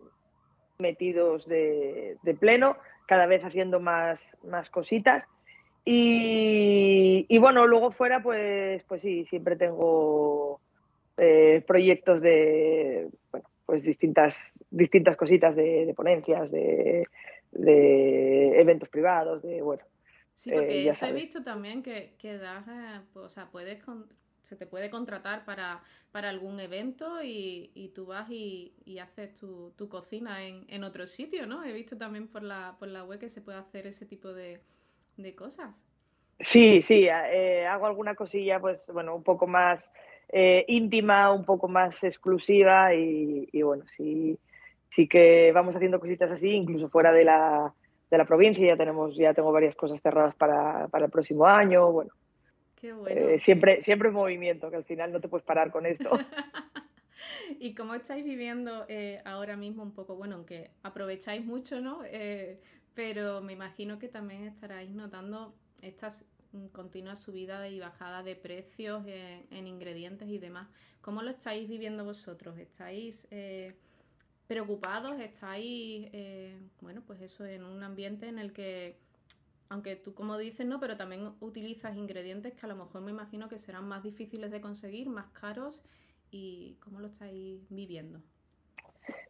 metidos 0.78 1.46
de, 1.46 2.16
pleno, 2.38 2.76
cada 3.06 3.26
vez 3.26 3.42
haciendo 3.44 3.80
más, 3.80 4.20
más 4.44 4.70
cositas. 4.70 5.24
Y, 5.84 7.38
bueno, 7.38 7.66
luego 7.66 7.92
fuera, 7.92 8.22
pues, 8.22 8.82
pues 8.84 9.02
sí, 9.02 9.24
siempre 9.26 9.56
tengo 9.56 10.60
eh, 11.16 11.62
proyectos 11.66 12.20
de, 12.20 13.08
bueno, 13.30 13.48
pues 13.64 13.82
distintas, 13.82 14.36
distintas 14.70 15.16
cositas 15.16 15.54
de, 15.54 15.92
ponencias, 15.96 16.50
de, 16.50 17.06
eventos 17.52 18.88
privados, 18.88 19.42
de 19.42 19.62
bueno. 19.62 19.84
Sí, 20.34 20.50
porque 20.50 20.82
eh, 20.82 20.88
eso 20.88 21.06
he 21.06 21.12
visto 21.12 21.42
también 21.42 21.82
que, 21.82 22.14
que 22.18 22.36
das, 22.36 22.66
eh, 22.68 23.00
o 23.14 23.28
sea, 23.28 23.46
puedes 23.50 23.82
se 24.46 24.54
te 24.54 24.64
puede 24.64 24.90
contratar 24.90 25.44
para, 25.44 25.82
para 26.12 26.28
algún 26.28 26.60
evento 26.60 27.20
y, 27.20 27.72
y 27.74 27.88
tú 27.88 28.06
vas 28.06 28.30
y, 28.30 28.74
y 28.84 29.00
haces 29.00 29.34
tu, 29.34 29.72
tu 29.76 29.88
cocina 29.88 30.44
en, 30.44 30.64
en, 30.68 30.84
otro 30.84 31.08
sitio, 31.08 31.48
¿no? 31.48 31.64
He 31.64 31.72
visto 31.72 31.98
también 31.98 32.28
por 32.28 32.44
la, 32.44 32.76
por 32.78 32.86
la 32.86 33.02
web 33.02 33.18
que 33.18 33.28
se 33.28 33.40
puede 33.40 33.58
hacer 33.58 33.88
ese 33.88 34.06
tipo 34.06 34.32
de, 34.32 34.60
de 35.16 35.34
cosas. 35.34 35.84
Sí, 36.38 36.80
sí, 36.82 37.08
eh, 37.08 37.66
hago 37.66 37.86
alguna 37.86 38.14
cosilla, 38.14 38.60
pues 38.60 38.88
bueno, 38.92 39.16
un 39.16 39.24
poco 39.24 39.48
más 39.48 39.90
eh, 40.28 40.64
íntima, 40.68 41.32
un 41.32 41.44
poco 41.44 41.66
más 41.66 42.04
exclusiva 42.04 42.94
y, 42.94 43.62
bueno, 43.62 43.84
sí, 43.96 44.38
sí 44.90 45.08
que 45.08 45.50
vamos 45.52 45.74
haciendo 45.74 45.98
cositas 45.98 46.30
así, 46.30 46.50
incluso 46.50 46.88
fuera 46.88 47.10
de 47.10 47.24
la, 47.24 47.74
de 48.12 48.18
la 48.18 48.24
provincia, 48.24 48.64
ya 48.64 48.76
tenemos, 48.76 49.16
ya 49.16 49.34
tengo 49.34 49.50
varias 49.50 49.74
cosas 49.74 50.00
cerradas 50.00 50.36
para, 50.36 50.86
para 50.86 51.06
el 51.06 51.10
próximo 51.10 51.46
año, 51.46 51.90
bueno. 51.90 52.12
Eh, 53.08 53.38
siempre, 53.40 53.82
siempre 53.82 54.10
movimiento, 54.10 54.70
que 54.70 54.76
al 54.76 54.84
final 54.84 55.12
no 55.12 55.20
te 55.20 55.28
puedes 55.28 55.44
parar 55.44 55.70
con 55.70 55.86
esto. 55.86 56.10
¿Y 57.60 57.74
cómo 57.74 57.94
estáis 57.94 58.24
viviendo 58.24 58.84
eh, 58.88 59.20
ahora 59.24 59.56
mismo 59.56 59.82
un 59.82 59.92
poco? 59.92 60.16
Bueno, 60.16 60.36
aunque 60.36 60.70
aprovecháis 60.82 61.44
mucho, 61.44 61.80
¿no? 61.80 62.00
pero 62.94 63.42
me 63.42 63.52
imagino 63.52 63.98
que 63.98 64.08
también 64.08 64.44
estaráis 64.44 64.90
notando 64.90 65.54
estas 65.82 66.26
continua 66.72 67.16
subida 67.16 67.68
y 67.68 67.80
bajada 67.80 68.22
de 68.22 68.36
precios 68.36 69.04
en, 69.06 69.66
ingredientes 69.66 70.28
y 70.28 70.38
demás. 70.38 70.68
¿Cómo 71.00 71.22
lo 71.22 71.30
estáis 71.30 71.68
viviendo 71.68 72.04
vosotros? 72.04 72.58
¿Estáis 72.58 73.26
eh, 73.30 73.74
preocupados? 74.46 75.20
¿Estáis, 75.20 76.08
eh, 76.12 76.58
bueno, 76.80 77.02
pues 77.06 77.20
eso, 77.20 77.44
en 77.44 77.64
un 77.64 77.82
ambiente 77.82 78.28
en 78.28 78.38
el 78.38 78.52
que, 78.52 78.98
aunque 79.68 79.96
tú 79.96 80.14
como 80.14 80.38
dices, 80.38 80.66
no, 80.66 80.80
pero 80.80 80.96
también 80.96 81.32
utilizas 81.40 81.96
ingredientes 81.96 82.54
que 82.54 82.66
a 82.66 82.68
lo 82.68 82.76
mejor 82.76 83.02
me 83.02 83.10
imagino 83.10 83.48
que 83.48 83.58
serán 83.58 83.88
más 83.88 84.02
difíciles 84.02 84.50
de 84.50 84.60
conseguir, 84.60 85.08
más 85.08 85.26
caros? 85.30 85.82
¿Y 86.30 86.76
cómo 86.84 87.00
lo 87.00 87.06
estáis 87.06 87.68
viviendo? 87.70 88.20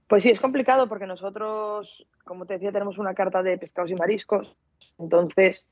Pues 0.08 0.22
sí, 0.22 0.30
es 0.30 0.40
complicado 0.40 0.88
porque 0.88 1.06
nosotros, 1.06 2.06
como 2.24 2.46
te 2.46 2.54
decía, 2.54 2.72
tenemos 2.72 2.98
una 2.98 3.14
carta 3.14 3.42
de 3.42 3.58
pescados 3.58 3.90
y 3.90 3.94
mariscos. 3.94 4.54
Entonces, 4.98 5.68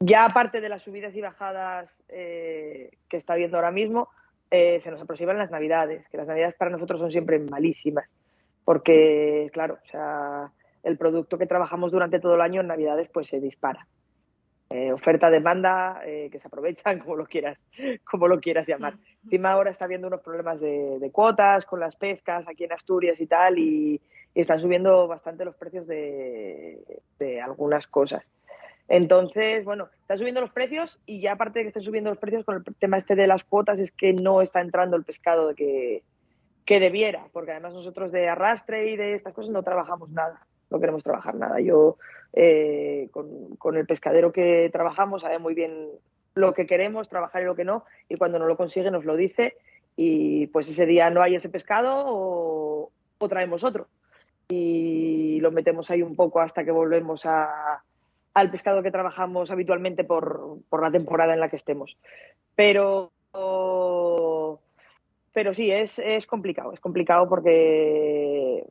ya 0.00 0.24
aparte 0.24 0.60
de 0.60 0.68
las 0.68 0.82
subidas 0.82 1.14
y 1.14 1.20
bajadas 1.20 2.02
eh, 2.08 2.90
que 3.08 3.16
está 3.16 3.34
viendo 3.34 3.56
ahora 3.56 3.70
mismo, 3.70 4.08
eh, 4.50 4.80
se 4.82 4.90
nos 4.90 5.00
aproximan 5.00 5.38
las 5.38 5.50
navidades, 5.50 6.06
que 6.08 6.18
las 6.18 6.26
navidades 6.26 6.54
para 6.56 6.70
nosotros 6.70 7.00
son 7.00 7.10
siempre 7.10 7.38
malísimas, 7.38 8.06
porque, 8.64 9.48
claro, 9.52 9.78
o 9.82 9.90
sea, 9.90 10.52
el 10.82 10.96
producto 10.96 11.38
que 11.38 11.46
trabajamos 11.46 11.92
durante 11.92 12.20
todo 12.20 12.34
el 12.34 12.40
año 12.40 12.60
en 12.60 12.66
navidades 12.66 13.08
pues 13.12 13.28
se 13.28 13.40
dispara. 13.40 13.86
Eh, 14.70 14.90
oferta, 14.90 15.28
demanda, 15.28 16.00
que 16.02 16.38
se 16.40 16.46
aprovechan, 16.46 16.98
como 17.00 17.16
lo 17.16 17.26
quieras, 17.26 17.58
como 18.04 18.26
lo 18.26 18.40
quieras 18.40 18.66
llamar. 18.66 18.94
Encima 19.24 19.52
ahora 19.52 19.70
está 19.70 19.84
habiendo 19.84 20.06
unos 20.06 20.22
problemas 20.22 20.60
de, 20.60 21.10
cuotas 21.12 21.66
con 21.66 21.78
las 21.78 21.94
pescas 21.94 22.48
aquí 22.48 22.64
en 22.64 22.72
Asturias 22.72 23.20
y 23.20 23.26
tal, 23.26 23.58
y, 23.58 24.00
están 24.34 24.60
subiendo 24.60 25.06
bastante 25.06 25.44
los 25.44 25.54
precios 25.56 25.86
de 25.86 26.78
algunas 27.44 27.86
cosas. 27.86 28.26
Entonces, 28.88 29.64
bueno, 29.64 29.88
están 30.02 30.18
subiendo 30.18 30.40
los 30.40 30.50
precios 30.50 30.98
y 31.06 31.20
ya 31.20 31.32
aparte 31.32 31.58
de 31.58 31.64
que 31.64 31.68
estén 31.68 31.82
subiendo 31.82 32.10
los 32.10 32.18
precios 32.18 32.44
con 32.44 32.56
el 32.56 32.74
tema 32.76 32.98
este 32.98 33.14
de 33.14 33.26
las 33.26 33.44
cuotas 33.44 33.80
es 33.80 33.90
que 33.90 34.12
no 34.12 34.42
está 34.42 34.60
entrando 34.60 34.96
el 34.96 35.04
pescado 35.04 35.48
de 35.48 35.54
que, 35.54 36.02
que 36.66 36.80
debiera, 36.80 37.26
porque 37.32 37.52
además 37.52 37.72
nosotros 37.72 38.12
de 38.12 38.28
arrastre 38.28 38.90
y 38.90 38.96
de 38.96 39.14
estas 39.14 39.32
cosas 39.32 39.50
no 39.50 39.62
trabajamos 39.62 40.10
nada, 40.10 40.46
no 40.72 40.80
queremos 40.80 41.04
trabajar 41.04 41.34
nada. 41.34 41.60
Yo 41.60 41.98
eh, 42.32 43.08
con, 43.12 43.76
el 43.76 43.86
pescadero 43.86 44.32
que 44.32 44.70
trabajamos 44.72 45.22
sabe 45.22 45.38
muy 45.38 45.54
bien 45.54 45.88
lo 46.34 46.54
que 46.54 46.66
queremos, 46.66 47.08
trabajar 47.08 47.42
y 47.42 47.44
lo 47.44 47.54
que 47.54 47.64
no, 47.64 47.84
y 48.08 48.16
cuando 48.16 48.38
no 48.38 48.46
lo 48.46 48.56
consigue 48.56 48.90
nos 48.90 49.04
lo 49.04 49.16
dice 49.16 49.54
y 49.96 50.46
pues 50.46 50.68
ese 50.70 50.86
día 50.86 51.10
no 51.10 51.20
hay 51.20 51.34
ese 51.34 51.50
pescado 51.50 52.04
o, 52.06 52.90
traemos 53.28 53.62
otro 53.62 53.86
y 54.48 55.38
lo 55.40 55.52
metemos 55.52 55.90
ahí 55.90 56.02
un 56.02 56.16
poco 56.16 56.40
hasta 56.40 56.64
que 56.64 56.72
volvemos 56.72 57.24
a 57.24 57.82
al 58.34 58.50
pescado 58.50 58.82
que 58.82 58.90
trabajamos 58.90 59.50
habitualmente 59.52 60.02
por, 60.02 60.58
la 60.72 60.90
temporada 60.90 61.34
en 61.34 61.40
la 61.40 61.50
que 61.50 61.56
estemos. 61.56 61.96
Pero, 62.56 63.12
pero 65.32 65.54
sí, 65.54 65.70
es, 65.70 65.98
es 65.98 66.26
complicado. 66.26 66.72
Es 66.72 66.80
complicado 66.80 67.28
porque, 67.28 68.64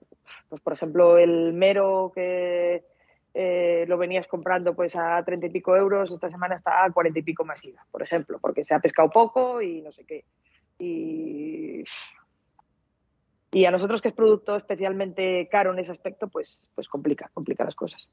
pues, 0.49 0.61
por 0.61 0.73
ejemplo, 0.73 1.17
el 1.17 1.53
mero 1.53 2.11
que 2.13 2.83
eh, 3.33 3.85
lo 3.87 3.97
venías 3.97 4.27
comprando 4.27 4.75
pues 4.75 4.95
a 4.95 5.23
treinta 5.23 5.47
y 5.47 5.51
pico 5.51 5.75
euros, 5.75 6.11
esta 6.11 6.29
semana 6.29 6.55
está 6.55 6.83
a 6.83 6.91
cuarenta 6.91 7.19
y 7.19 7.23
pico 7.23 7.45
más 7.45 7.63
IVA, 7.63 7.85
por 7.91 8.01
ejemplo, 8.01 8.39
porque 8.39 8.65
se 8.65 8.73
ha 8.73 8.79
pescado 8.79 9.09
poco 9.09 9.61
y 9.61 9.81
no 9.81 9.91
sé 9.91 10.05
qué. 10.05 10.25
Y, 10.79 11.83
y 13.51 13.65
a 13.65 13.71
nosotros 13.71 14.01
que 14.01 14.09
es 14.09 14.13
producto 14.13 14.55
especialmente 14.55 15.47
caro 15.49 15.71
en 15.73 15.79
ese 15.79 15.91
aspecto, 15.91 16.27
pues, 16.27 16.69
pues 16.75 16.87
complica, 16.87 17.29
complica 17.33 17.63
las 17.63 17.75
cosas. 17.75 18.09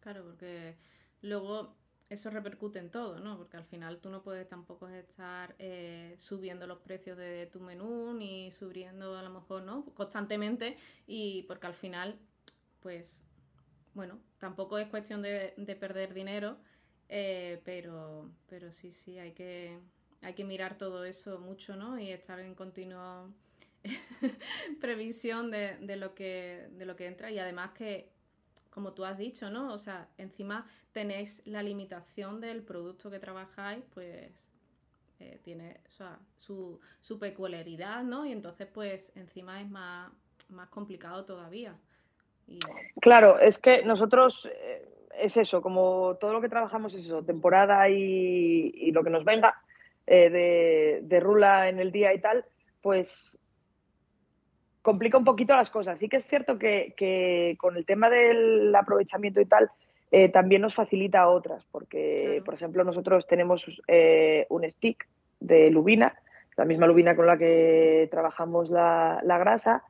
Claro, 0.00 0.24
porque 0.24 0.76
luego 1.22 1.74
eso 2.10 2.30
repercute 2.30 2.78
en 2.78 2.90
todo, 2.90 3.18
¿no? 3.18 3.36
Porque 3.36 3.56
al 3.56 3.64
final 3.64 3.98
tú 3.98 4.10
no 4.10 4.22
puedes 4.22 4.48
tampoco 4.48 4.88
estar 4.88 5.54
eh, 5.58 6.14
subiendo 6.18 6.66
los 6.66 6.78
precios 6.78 7.16
de 7.16 7.46
tu 7.46 7.60
menú 7.60 8.12
ni 8.14 8.50
subiendo 8.52 9.16
a 9.16 9.22
lo 9.22 9.30
mejor, 9.30 9.62
¿no? 9.62 9.84
Constantemente 9.94 10.76
y 11.06 11.42
porque 11.44 11.66
al 11.66 11.74
final, 11.74 12.18
pues, 12.80 13.24
bueno, 13.94 14.20
tampoco 14.38 14.78
es 14.78 14.88
cuestión 14.88 15.22
de, 15.22 15.76
perder 15.80 16.14
dinero, 16.14 16.58
eh, 17.08 17.60
pero, 17.64 18.30
pero 18.48 18.72
sí, 18.72 18.92
sí, 18.92 19.18
hay 19.18 19.32
que, 19.32 19.78
hay 20.20 20.34
que 20.34 20.44
mirar 20.44 20.76
todo 20.76 21.04
eso 21.04 21.38
mucho, 21.38 21.74
¿no? 21.76 21.98
Y 21.98 22.10
estar 22.10 22.38
en 22.38 22.54
continuo 22.54 23.32
previsión 24.80 25.50
de, 25.50 25.78
de, 25.78 25.96
lo 25.96 26.14
que, 26.14 26.68
de 26.72 26.84
lo 26.84 26.96
que 26.96 27.06
entra 27.06 27.30
y 27.30 27.38
además 27.38 27.72
que 27.72 28.13
como 28.74 28.92
tú 28.92 29.04
has 29.04 29.16
dicho, 29.16 29.50
¿no? 29.50 29.72
O 29.72 29.78
sea, 29.78 30.08
encima 30.18 30.66
tenéis 30.92 31.46
la 31.46 31.62
limitación 31.62 32.40
del 32.40 32.62
producto 32.62 33.08
que 33.08 33.20
trabajáis, 33.20 33.84
pues 33.94 34.50
eh, 35.20 35.38
tiene 35.44 35.76
o 35.88 35.92
sea, 35.92 36.18
su, 36.36 36.80
su, 37.00 37.20
peculiaridad, 37.20 38.02
¿no? 38.02 38.26
Y 38.26 38.32
entonces, 38.32 38.66
pues 38.66 39.16
encima 39.16 39.60
es 39.60 39.70
más, 39.70 40.10
más 40.48 40.68
complicado 40.70 41.24
todavía. 41.24 41.76
Claro, 43.00 43.38
es 43.38 43.58
que 43.58 43.84
nosotros, 43.84 44.50
eh, 44.52 44.88
es 45.18 45.36
eso, 45.36 45.62
como 45.62 46.16
todo 46.20 46.32
lo 46.32 46.40
que 46.40 46.48
trabajamos 46.48 46.94
es 46.94 47.06
eso, 47.06 47.22
temporada 47.22 47.88
y, 47.88 48.90
lo 48.90 49.04
que 49.04 49.10
nos 49.10 49.24
venga 49.24 49.54
eh, 50.06 51.00
de, 51.00 51.20
rula 51.20 51.68
en 51.68 51.78
el 51.78 51.92
día 51.92 52.12
y 52.12 52.20
tal, 52.20 52.44
pues 52.82 53.38
complica 54.84 55.16
un 55.16 55.24
poquito 55.24 55.56
las 55.56 55.70
cosas. 55.70 55.98
Sí 55.98 56.10
que 56.10 56.18
es 56.18 56.26
cierto 56.26 56.58
que, 56.58 57.56
con 57.58 57.78
el 57.78 57.86
tema 57.86 58.10
del 58.10 58.72
aprovechamiento 58.74 59.40
y 59.40 59.46
tal, 59.46 59.70
eh, 60.10 60.28
también 60.28 60.60
nos 60.60 60.74
facilita 60.74 61.26
otras, 61.26 61.64
porque, 61.72 62.42
por 62.44 62.52
ejemplo, 62.52 62.84
nosotros 62.84 63.26
tenemos 63.26 63.82
eh, 63.88 64.46
un 64.50 64.70
stick 64.70 65.08
de 65.40 65.70
lubina, 65.70 66.14
la 66.58 66.66
misma 66.66 66.86
lubina 66.86 67.16
con 67.16 67.26
la 67.26 67.38
que 67.38 68.08
trabajamos 68.10 68.68
la, 68.68 69.22
grasa, 69.24 69.82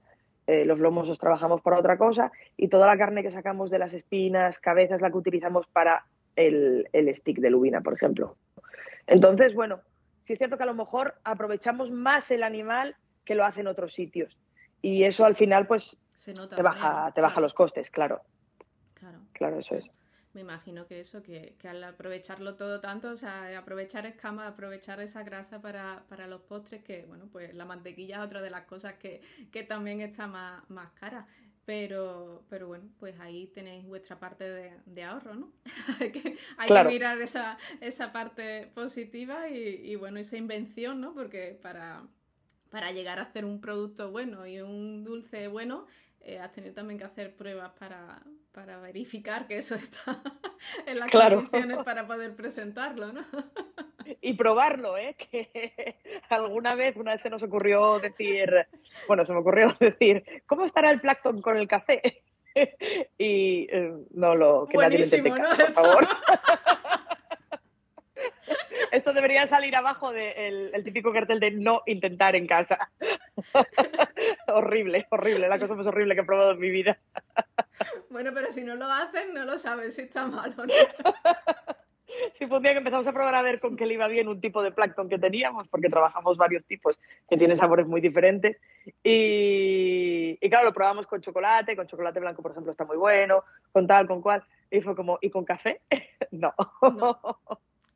eh, 0.46 0.64
los 0.64 0.78
lomos 0.78 1.08
los 1.08 1.18
trabajamos 1.18 1.60
para 1.60 1.80
otra 1.80 1.98
cosa 1.98 2.30
y 2.56 2.68
toda 2.68 2.86
la 2.86 2.96
carne 2.96 3.24
que 3.24 3.32
sacamos 3.32 3.72
de 3.72 3.80
las 3.80 3.94
espinas, 3.94 4.60
cabezas, 4.60 5.00
la 5.00 5.10
que 5.10 5.18
utilizamos 5.18 5.66
para 5.66 6.04
el, 6.36 6.88
el 6.92 7.12
stick 7.16 7.40
de 7.40 7.50
lubina, 7.50 7.80
por 7.80 7.94
ejemplo. 7.94 8.36
Entonces, 9.08 9.54
bueno, 9.54 9.80
sí 10.20 10.34
es 10.34 10.38
cierto 10.38 10.56
que 10.56 10.62
a 10.62 10.66
lo 10.66 10.74
mejor 10.74 11.14
aprovechamos 11.24 11.90
más 11.90 12.30
el 12.30 12.44
animal 12.44 12.94
que 13.24 13.34
lo 13.34 13.44
hacen 13.44 13.66
otros 13.66 13.92
sitios. 13.92 14.38
Y 14.84 15.04
eso 15.04 15.24
al 15.24 15.34
final, 15.34 15.66
pues, 15.66 15.96
te, 16.24 16.62
baja, 16.62 17.10
te 17.14 17.20
baja 17.20 17.40
los 17.40 17.54
costes, 17.54 17.90
claro. 17.90 18.20
Claro. 18.94 19.18
Claro, 19.32 19.58
eso 19.58 19.74
es 19.76 19.84
me 20.34 20.40
imagino 20.40 20.86
que 20.86 21.00
eso, 21.00 21.22
que, 21.22 21.54
al 21.64 21.82
aprovecharlo 21.84 22.56
todo 22.56 22.80
tanto, 22.80 23.10
o 23.10 23.16
sea, 23.16 23.56
aprovechar 23.56 24.04
escamas, 24.04 24.48
aprovechar 24.48 25.00
esa 25.00 25.22
grasa 25.22 25.62
para, 25.62 26.26
los 26.26 26.42
postres, 26.42 26.82
que 26.82 27.04
bueno, 27.06 27.28
pues 27.30 27.54
la 27.54 27.64
mantequilla 27.64 28.16
es 28.16 28.26
otra 28.26 28.42
de 28.42 28.50
las 28.50 28.62
cosas 28.62 28.94
que, 28.94 29.22
también 29.68 30.00
está 30.00 30.26
más, 30.26 30.68
más 30.68 30.90
cara. 30.92 31.26
Pero, 31.64 32.44
pero 32.50 32.66
bueno, 32.66 32.90
pues 32.98 33.18
ahí 33.20 33.46
tenéis 33.46 33.86
vuestra 33.86 34.18
parte 34.18 34.44
de, 34.84 35.02
ahorro, 35.02 35.34
¿no? 35.34 35.52
hay 35.98 36.10
que, 36.10 36.84
mirar 36.88 37.18
esa, 37.22 37.56
esa 37.80 38.12
parte 38.12 38.70
positiva 38.74 39.48
y, 39.48 39.94
bueno, 39.96 40.18
esa 40.18 40.36
invención, 40.36 41.00
¿no? 41.00 41.14
Porque 41.14 41.58
para, 41.62 42.02
para 42.74 42.90
llegar 42.90 43.20
a 43.20 43.22
hacer 43.22 43.44
un 43.44 43.60
producto 43.60 44.10
bueno 44.10 44.48
y 44.48 44.60
un 44.60 45.04
dulce 45.04 45.46
bueno, 45.46 45.86
eh, 46.22 46.40
has 46.40 46.50
tenido 46.50 46.74
también 46.74 46.98
que 46.98 47.04
hacer 47.04 47.36
pruebas 47.36 47.70
para, 47.78 48.20
para 48.50 48.80
verificar 48.80 49.46
que 49.46 49.58
eso 49.58 49.74
está 49.76 50.20
en 50.84 50.98
las 50.98 51.08
condiciones 51.08 51.78
para 51.84 52.04
poder 52.04 52.34
presentarlo, 52.34 53.12
¿no? 53.12 53.22
y 54.20 54.34
probarlo, 54.34 54.98
¿eh? 54.98 55.14
Que 55.30 55.94
alguna 56.28 56.74
vez, 56.74 56.96
una 56.96 57.12
vez 57.12 57.22
se 57.22 57.30
nos 57.30 57.44
ocurrió 57.44 58.00
decir, 58.00 58.66
bueno, 59.06 59.24
se 59.24 59.32
me 59.32 59.38
ocurrió 59.38 59.68
decir, 59.78 60.24
¿cómo 60.44 60.64
estará 60.64 60.90
el 60.90 61.00
plancton 61.00 61.40
con 61.42 61.56
el 61.56 61.68
café? 61.68 62.24
y 63.16 63.68
eh, 63.70 63.92
no 64.10 64.34
lo, 64.34 64.66
que 64.66 64.78
nadie 64.78 64.98
lo 64.98 65.36
¿no? 65.36 65.44
por 65.56 65.72
favor. 65.74 66.08
Esto 68.94 69.12
debería 69.12 69.44
salir 69.48 69.74
abajo 69.74 70.12
del 70.12 70.70
el 70.72 70.84
típico 70.84 71.12
cartel 71.12 71.40
de 71.40 71.50
no 71.50 71.82
intentar 71.86 72.36
en 72.36 72.46
casa. 72.46 72.90
horrible, 74.46 75.08
horrible, 75.10 75.48
la 75.48 75.58
cosa 75.58 75.74
más 75.74 75.88
horrible 75.88 76.14
que 76.14 76.20
he 76.20 76.24
probado 76.24 76.52
en 76.52 76.60
mi 76.60 76.70
vida. 76.70 76.96
bueno, 78.08 78.30
pero 78.32 78.52
si 78.52 78.62
no 78.62 78.76
lo 78.76 78.86
hacen, 78.86 79.34
no 79.34 79.44
lo 79.44 79.58
sabes 79.58 79.96
si 79.96 80.02
está 80.02 80.28
malo 80.28 80.54
o 80.62 80.66
no. 80.66 80.74
Sí, 82.38 82.46
fue 82.46 82.58
un 82.58 82.62
día 82.62 82.70
que 82.70 82.78
empezamos 82.78 83.06
a 83.08 83.12
probar 83.12 83.34
a 83.34 83.42
ver 83.42 83.58
con 83.58 83.76
qué 83.76 83.86
le 83.86 83.94
iba 83.94 84.06
bien 84.06 84.28
un 84.28 84.40
tipo 84.40 84.62
de 84.62 84.70
plancton 84.70 85.08
que 85.08 85.18
teníamos, 85.18 85.66
porque 85.66 85.88
trabajamos 85.88 86.36
varios 86.36 86.64
tipos 86.64 86.96
que 87.28 87.36
tienen 87.36 87.56
sabores 87.56 87.88
muy 87.88 88.00
diferentes. 88.00 88.60
Y, 89.02 90.38
claro, 90.48 90.66
lo 90.66 90.72
probamos 90.72 91.08
con 91.08 91.20
chocolate, 91.20 91.74
con 91.74 91.88
chocolate 91.88 92.20
blanco, 92.20 92.40
por 92.40 92.52
ejemplo, 92.52 92.70
está 92.70 92.84
muy 92.84 92.96
bueno, 92.96 93.42
con 93.72 93.88
tal, 93.88 94.06
con 94.06 94.22
cual. 94.22 94.44
Y 94.70 94.80
fue 94.80 94.94
como, 94.94 95.18
¿y 95.20 95.30
con 95.30 95.44
café? 95.44 95.80
no. 96.30 96.54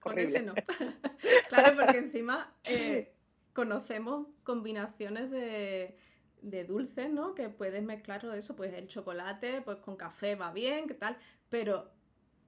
Con 0.09 0.19
ese 0.19 0.43
no. 0.43 0.55
claro, 1.49 1.77
porque 1.77 1.99
encima 1.99 2.53
eh, 2.65 3.13
conocemos 3.53 4.27
combinaciones 4.45 5.31
de, 5.31 5.97
de 6.43 6.65
dulces, 6.65 7.11
¿no? 7.11 7.35
Que 7.35 7.49
puedes 7.49 7.83
mezclar 7.83 8.21
todo 8.21 8.35
eso, 8.35 8.57
pues 8.57 8.73
el 8.75 8.89
chocolate, 8.89 9.63
pues 9.63 9.79
con 9.79 9.97
café 9.97 10.35
va 10.35 10.53
bien, 10.53 10.87
¿qué 10.87 10.95
tal? 10.95 11.17
Pero 11.49 11.91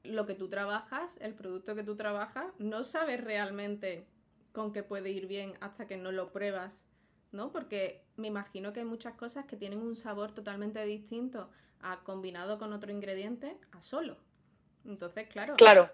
lo 0.02 0.26
que 0.26 0.34
tú 0.34 0.48
trabajas, 0.48 1.18
el 1.20 1.34
producto 1.34 1.74
que 1.74 1.82
tú 1.82 1.96
trabajas, 1.96 2.46
no 2.58 2.84
sabes 2.84 3.22
realmente 3.22 4.06
con 4.52 4.72
qué 4.72 4.82
puede 4.82 5.10
ir 5.10 5.26
bien 5.26 5.54
hasta 5.60 5.86
que 5.86 5.96
no 5.96 6.12
lo 6.12 6.32
pruebas, 6.32 6.84
¿no? 7.32 7.52
Porque 7.52 8.04
me 8.16 8.28
imagino 8.28 8.72
que 8.72 8.80
hay 8.80 8.86
muchas 8.86 9.14
cosas 9.14 9.46
que 9.46 9.56
tienen 9.56 9.80
un 9.80 9.94
sabor 9.94 10.32
totalmente 10.32 10.82
distinto 10.84 11.50
a 11.80 12.00
combinado 12.00 12.58
con 12.58 12.72
otro 12.72 12.90
ingrediente 12.90 13.56
a 13.72 13.82
solo. 13.82 14.16
Entonces, 14.84 15.28
claro. 15.28 15.54
Claro. 15.56 15.90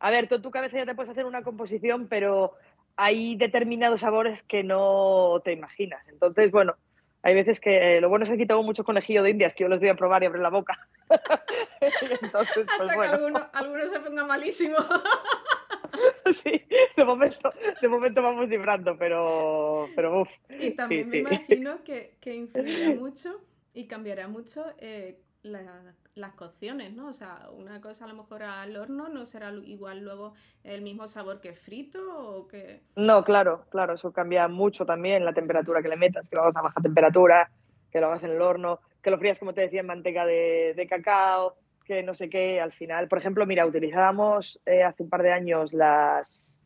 A 0.00 0.10
ver, 0.10 0.28
tú 0.28 0.36
en 0.36 0.42
tu 0.42 0.50
cabeza 0.50 0.76
ya 0.76 0.86
te 0.86 0.94
puedes 0.94 1.10
hacer 1.10 1.24
una 1.24 1.42
composición, 1.42 2.08
pero 2.08 2.54
hay 2.96 3.36
determinados 3.36 4.00
sabores 4.00 4.42
que 4.44 4.62
no 4.62 5.40
te 5.44 5.52
imaginas. 5.52 6.06
Entonces, 6.08 6.50
bueno, 6.50 6.76
hay 7.22 7.34
veces 7.34 7.58
que 7.58 7.96
eh, 7.96 8.00
lo 8.00 8.08
bueno 8.08 8.24
es 8.24 8.28
que 8.28 8.34
aquí 8.34 8.46
tengo 8.46 8.62
muchos 8.62 8.84
conejillos 8.84 9.24
de 9.24 9.30
indias 9.30 9.54
que 9.54 9.64
yo 9.64 9.68
les 9.68 9.80
doy 9.80 9.88
a 9.88 9.96
probar 9.96 10.22
y 10.22 10.26
abrir 10.26 10.42
la 10.42 10.50
boca. 10.50 10.78
Entonces, 11.80 12.18
pues 12.20 12.68
Hasta 12.68 12.94
bueno. 12.94 13.18
que 13.18 13.58
alguno, 13.58 13.88
se 13.88 14.00
ponga 14.00 14.24
malísimo. 14.26 14.76
sí, 16.42 16.62
de 16.96 17.04
momento, 17.04 17.50
de 17.80 17.88
momento 17.88 18.22
vamos 18.22 18.48
librando, 18.48 18.96
pero, 18.98 19.88
pero 19.96 20.22
uff. 20.22 20.28
Y 20.50 20.72
también 20.72 21.08
me 21.08 21.18
imagino 21.18 21.82
que, 21.82 22.16
que 22.20 22.34
influirá 22.34 22.90
mucho 23.00 23.40
y 23.72 23.86
cambiará 23.86 24.28
mucho 24.28 24.66
eh, 24.78 25.18
las 25.44 26.34
cocciones, 26.34 26.92
¿no? 26.94 27.08
O 27.08 27.12
sea, 27.12 27.48
una 27.52 27.80
cosa 27.80 28.04
a 28.04 28.08
lo 28.08 28.14
mejor 28.14 28.42
al 28.42 28.76
horno 28.76 29.08
no 29.08 29.26
será 29.26 29.52
igual 29.64 30.00
luego 30.00 30.34
el 30.62 30.82
mismo 30.82 31.06
sabor 31.06 31.40
que 31.40 31.52
frito 31.52 32.00
o 32.36 32.48
que... 32.48 32.80
No, 32.96 33.24
claro, 33.24 33.66
claro, 33.70 33.94
eso 33.94 34.12
cambia 34.12 34.48
mucho 34.48 34.86
también 34.86 35.24
la 35.24 35.32
temperatura 35.32 35.82
que 35.82 35.88
le 35.88 35.96
metas, 35.96 36.26
que 36.28 36.36
lo 36.36 36.42
hagas 36.42 36.56
a 36.56 36.62
baja 36.62 36.80
temperatura, 36.80 37.50
que 37.90 38.00
lo 38.00 38.06
hagas 38.06 38.22
en 38.22 38.30
el 38.30 38.42
horno, 38.42 38.80
que 39.02 39.10
lo 39.10 39.18
frías, 39.18 39.38
como 39.38 39.54
te 39.54 39.60
decía, 39.60 39.80
en 39.80 39.86
manteca 39.86 40.24
de, 40.24 40.86
cacao, 40.88 41.54
que 41.84 42.02
no 42.02 42.14
sé 42.14 42.30
qué, 42.30 42.60
al 42.60 42.72
final, 42.72 43.08
por 43.08 43.18
ejemplo, 43.18 43.44
mira, 43.46 43.66
utilizábamos 43.66 44.60
eh, 44.66 44.82
hace 44.82 45.02
un 45.02 45.10
par 45.10 45.22
de 45.22 45.32
años 45.32 45.72
las... 45.72 46.56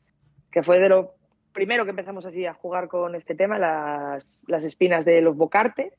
que 0.53 0.63
fue 0.63 0.79
de 0.79 0.89
lo 0.89 1.15
primero 1.53 1.85
que 1.85 1.91
empezamos 1.91 2.25
así 2.25 2.47
a 2.47 2.55
jugar 2.55 2.87
con 2.87 3.17
este 3.17 3.35
tema, 3.35 3.59
las, 3.59 4.37
las 4.47 4.63
espinas 4.63 5.05
de 5.05 5.21
los 5.21 5.37
bocartes, 5.37 5.93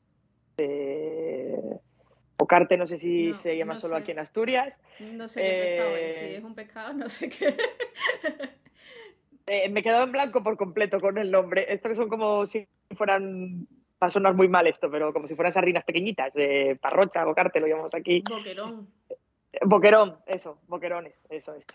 Ocarte, 2.40 2.76
no 2.78 2.86
sé 2.86 2.96
si 2.96 3.34
se 3.34 3.56
llama 3.56 3.78
solo 3.78 3.96
aquí 3.96 4.12
en 4.12 4.18
Asturias. 4.18 4.74
No 4.98 5.28
sé 5.28 5.42
qué 5.42 5.48
pescado 5.48 5.96
es. 5.96 6.16
Si 6.16 6.24
eh, 6.24 6.36
es 6.36 6.44
un 6.44 6.54
pescado, 6.54 6.92
no 6.94 7.08
sé 7.10 7.28
qué. 7.28 7.54
eh, 9.46 9.68
me 9.68 9.82
quedado 9.82 10.04
en 10.04 10.12
blanco 10.12 10.42
por 10.42 10.56
completo 10.56 11.00
con 11.00 11.18
el 11.18 11.30
nombre. 11.30 11.66
Estos 11.68 11.96
son 11.96 12.08
como 12.08 12.46
si 12.46 12.66
fueran. 12.96 13.66
Va 14.02 14.06
a 14.06 14.10
sonar 14.10 14.32
muy 14.32 14.48
mal 14.48 14.66
esto, 14.66 14.90
pero 14.90 15.12
como 15.12 15.28
si 15.28 15.34
fueran 15.34 15.52
sardinas 15.52 15.84
pequeñitas, 15.84 16.32
de 16.32 16.78
parrocha, 16.80 17.22
bocarte, 17.22 17.60
lo 17.60 17.66
llamamos 17.66 17.94
aquí. 17.94 18.24
Boquerón. 18.26 18.88
Boquerón, 19.62 20.16
eso, 20.26 20.58
boquerones, 20.68 21.12
eso 21.28 21.54
es. 21.54 21.66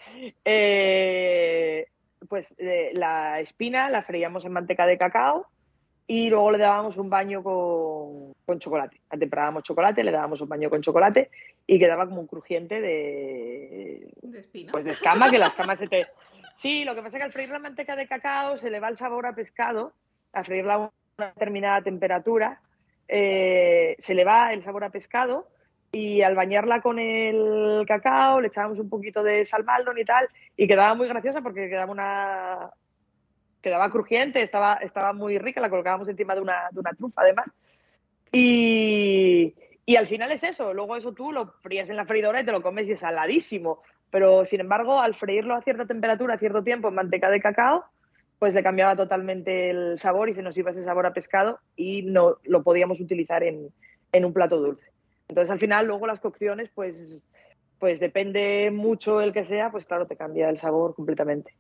Eh, 0.44 1.88
pues 2.28 2.56
eh, 2.58 2.92
la 2.94 3.42
espina 3.42 3.92
la 3.92 4.02
freíamos 4.02 4.44
en 4.46 4.54
manteca 4.54 4.88
de 4.88 4.98
cacao 4.98 5.46
y 6.08 6.30
luego 6.30 6.52
le 6.52 6.60
dábamos 6.60 6.98
un 6.98 7.10
baño 7.10 7.42
con, 7.42 8.34
con 8.46 8.60
chocolate. 8.60 9.02
Atemperábamos 9.10 9.64
chocolate, 9.64 10.04
le 10.04 10.12
dábamos 10.12 10.40
un 10.42 10.50
baño 10.50 10.70
con 10.70 10.82
chocolate 10.82 11.32
y 11.66 11.80
quedaba 11.80 12.06
como 12.06 12.22
un 12.22 12.28
crujiente 12.28 12.80
de... 12.80 14.08
¿De 14.22 14.40
espina? 14.40 14.72
Pues 14.72 14.86
de 14.86 14.92
escama, 14.92 15.32
que 15.32 15.40
las 15.40 15.50
escamas 15.50 15.80
se 15.80 15.88
te... 15.88 16.08
Sí, 16.56 16.86
lo 16.86 16.96
que 16.96 17.02
pasa 17.02 17.18
es 17.18 17.22
que 17.22 17.26
al 17.26 17.34
freír 17.34 17.50
la 17.50 17.60
manteca 17.60 17.98
de 17.98 18.08
cacao 18.08 18.58
se 18.58 18.70
le 18.70 18.80
va 18.80 18.88
el 18.88 18.96
sabor 18.96 19.26
a 19.26 19.36
pescado, 19.36 19.92
al 20.32 20.46
freírla 20.46 20.74
a 20.76 20.78
una 21.18 21.28
determinada 21.28 21.82
temperatura, 21.82 22.62
eh, 23.10 23.98
se 24.00 24.14
le 24.14 24.24
va 24.24 24.54
el 24.54 24.64
sabor 24.64 24.86
a 24.86 24.90
pescado 24.90 25.50
y 25.92 26.22
al 26.22 26.34
bañarla 26.34 26.82
con 26.82 26.98
el 26.98 27.84
cacao 27.86 28.40
le 28.40 28.48
echábamos 28.48 28.80
un 28.80 28.90
poquito 28.90 29.22
de 29.22 29.46
salmaldon 29.46 29.98
y 29.98 30.06
tal 30.06 30.30
y 30.56 30.66
quedaba 30.66 30.96
muy 30.96 31.10
graciosa 31.10 31.42
porque 31.42 31.70
quedaba 31.70 31.92
una, 31.92 32.72
quedaba 33.66 33.90
crujiente, 33.90 34.44
estaba, 34.44 34.76
estaba 34.76 35.12
muy 35.12 35.40
rica, 35.40 35.60
la 35.60 35.72
colocábamos 35.72 36.08
encima 36.08 36.36
de 36.36 36.42
una, 36.42 36.70
de 36.72 36.80
una 36.80 36.92
trufa 36.92 37.22
además. 37.24 37.48
Y, 38.32 39.56
y 39.88 39.96
al 39.96 40.06
final 40.06 40.32
es 40.32 40.44
eso, 40.44 40.72
luego 40.72 40.96
eso 40.96 41.14
tú 41.14 41.32
lo 41.32 41.48
frías 41.64 41.90
en 41.90 41.96
la 41.96 42.06
freidora 42.06 42.42
y 42.42 42.46
te 42.46 42.52
lo 42.52 42.62
comes 42.62 42.88
y 42.88 42.92
es 42.92 43.00
saladísimo. 43.00 43.82
Pero 44.12 44.46
sin 44.46 44.60
embargo, 44.60 45.02
al 45.02 45.16
freírlo 45.16 45.56
a 45.56 45.64
cierta 45.64 45.88
temperatura, 45.88 46.36
a 46.36 46.38
cierto 46.38 46.64
tiempo 46.64 46.90
en 46.90 46.94
manteca 46.94 47.32
de 47.32 47.42
cacao, 47.42 47.86
pues 48.38 48.54
le 48.54 48.62
cambiaba 48.62 48.96
totalmente 48.96 49.72
el 49.72 49.98
sabor 49.98 50.30
y 50.30 50.36
se 50.36 50.44
nos 50.44 50.56
iba 50.60 50.70
ese 50.70 50.84
sabor 50.84 51.08
a 51.08 51.14
pescado 51.14 51.58
y 51.76 52.04
no 52.04 52.38
lo 52.44 52.62
podíamos 52.62 53.00
utilizar 53.00 53.42
en, 53.42 53.70
en 54.12 54.26
un 54.26 54.34
plato 54.34 54.60
dulce. 54.60 54.92
Entonces 55.28 55.52
al 55.52 55.60
final 55.60 55.88
luego 55.88 56.06
las 56.06 56.20
cocciones, 56.20 56.70
pues, 56.76 57.28
pues 57.80 58.00
depende 58.00 58.70
mucho 58.72 59.22
el 59.22 59.34
que 59.34 59.44
sea, 59.44 59.72
pues 59.72 59.86
claro, 59.86 60.06
te 60.06 60.16
cambia 60.16 60.50
el 60.50 60.60
sabor 60.60 60.94
completamente. 60.94 61.56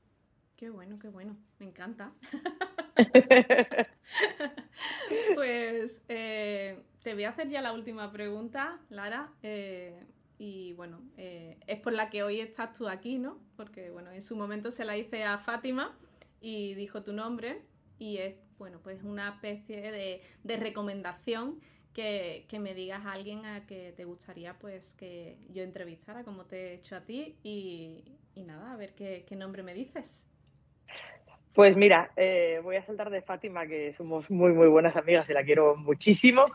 Qué 0.55 0.69
bueno, 0.69 0.97
qué 0.99 1.09
bueno, 1.09 1.35
me 1.59 1.65
encanta. 1.65 2.13
pues 5.35 6.01
eh, 6.07 6.81
te 7.03 7.13
voy 7.13 7.25
a 7.25 7.29
hacer 7.29 7.49
ya 7.49 7.61
la 7.61 7.73
última 7.73 8.09
pregunta, 8.11 8.79
Lara. 8.89 9.33
Eh, 9.43 10.01
y 10.37 10.71
bueno, 10.73 11.01
eh, 11.17 11.57
es 11.67 11.79
por 11.81 11.91
la 11.91 12.09
que 12.09 12.23
hoy 12.23 12.39
estás 12.39 12.73
tú 12.73 12.87
aquí, 12.87 13.17
¿no? 13.17 13.37
Porque 13.57 13.89
bueno, 13.89 14.11
en 14.11 14.21
su 14.21 14.37
momento 14.37 14.71
se 14.71 14.85
la 14.85 14.97
hice 14.97 15.25
a 15.25 15.39
Fátima 15.39 15.97
y 16.39 16.73
dijo 16.75 17.03
tu 17.03 17.11
nombre 17.11 17.61
y 17.99 18.17
es, 18.17 18.35
bueno, 18.57 18.79
pues 18.81 19.03
una 19.03 19.31
especie 19.31 19.91
de, 19.91 20.21
de 20.43 20.57
recomendación 20.57 21.59
que, 21.93 22.45
que, 22.47 22.59
me 22.59 22.73
digas 22.73 23.05
a 23.05 23.11
alguien 23.11 23.45
a 23.45 23.65
que 23.65 23.93
te 23.95 24.05
gustaría 24.05 24.57
pues 24.57 24.93
que 24.93 25.37
yo 25.49 25.63
entrevistara, 25.63 26.23
como 26.23 26.45
te 26.45 26.71
he 26.71 26.73
hecho 26.75 26.95
a 26.95 27.01
ti 27.01 27.37
y, 27.43 28.03
y 28.35 28.43
nada, 28.43 28.73
a 28.73 28.77
ver 28.77 28.95
qué, 28.95 29.25
qué 29.27 29.35
nombre 29.35 29.63
me 29.63 29.73
dices. 29.73 30.27
Pues 31.55 31.77
mira, 31.77 32.11
eh, 32.17 32.59
voy 32.61 32.75
a 32.75 32.85
saltar 32.85 33.09
de 33.09 33.21
Fátima, 33.21 33.65
que 33.65 33.93
somos 33.93 34.29
muy, 34.29 34.51
muy 34.51 34.67
buenas 34.67 34.97
amigas 34.97 35.29
y 35.29 35.33
la 35.33 35.45
quiero 35.45 35.77
muchísimo. 35.77 36.47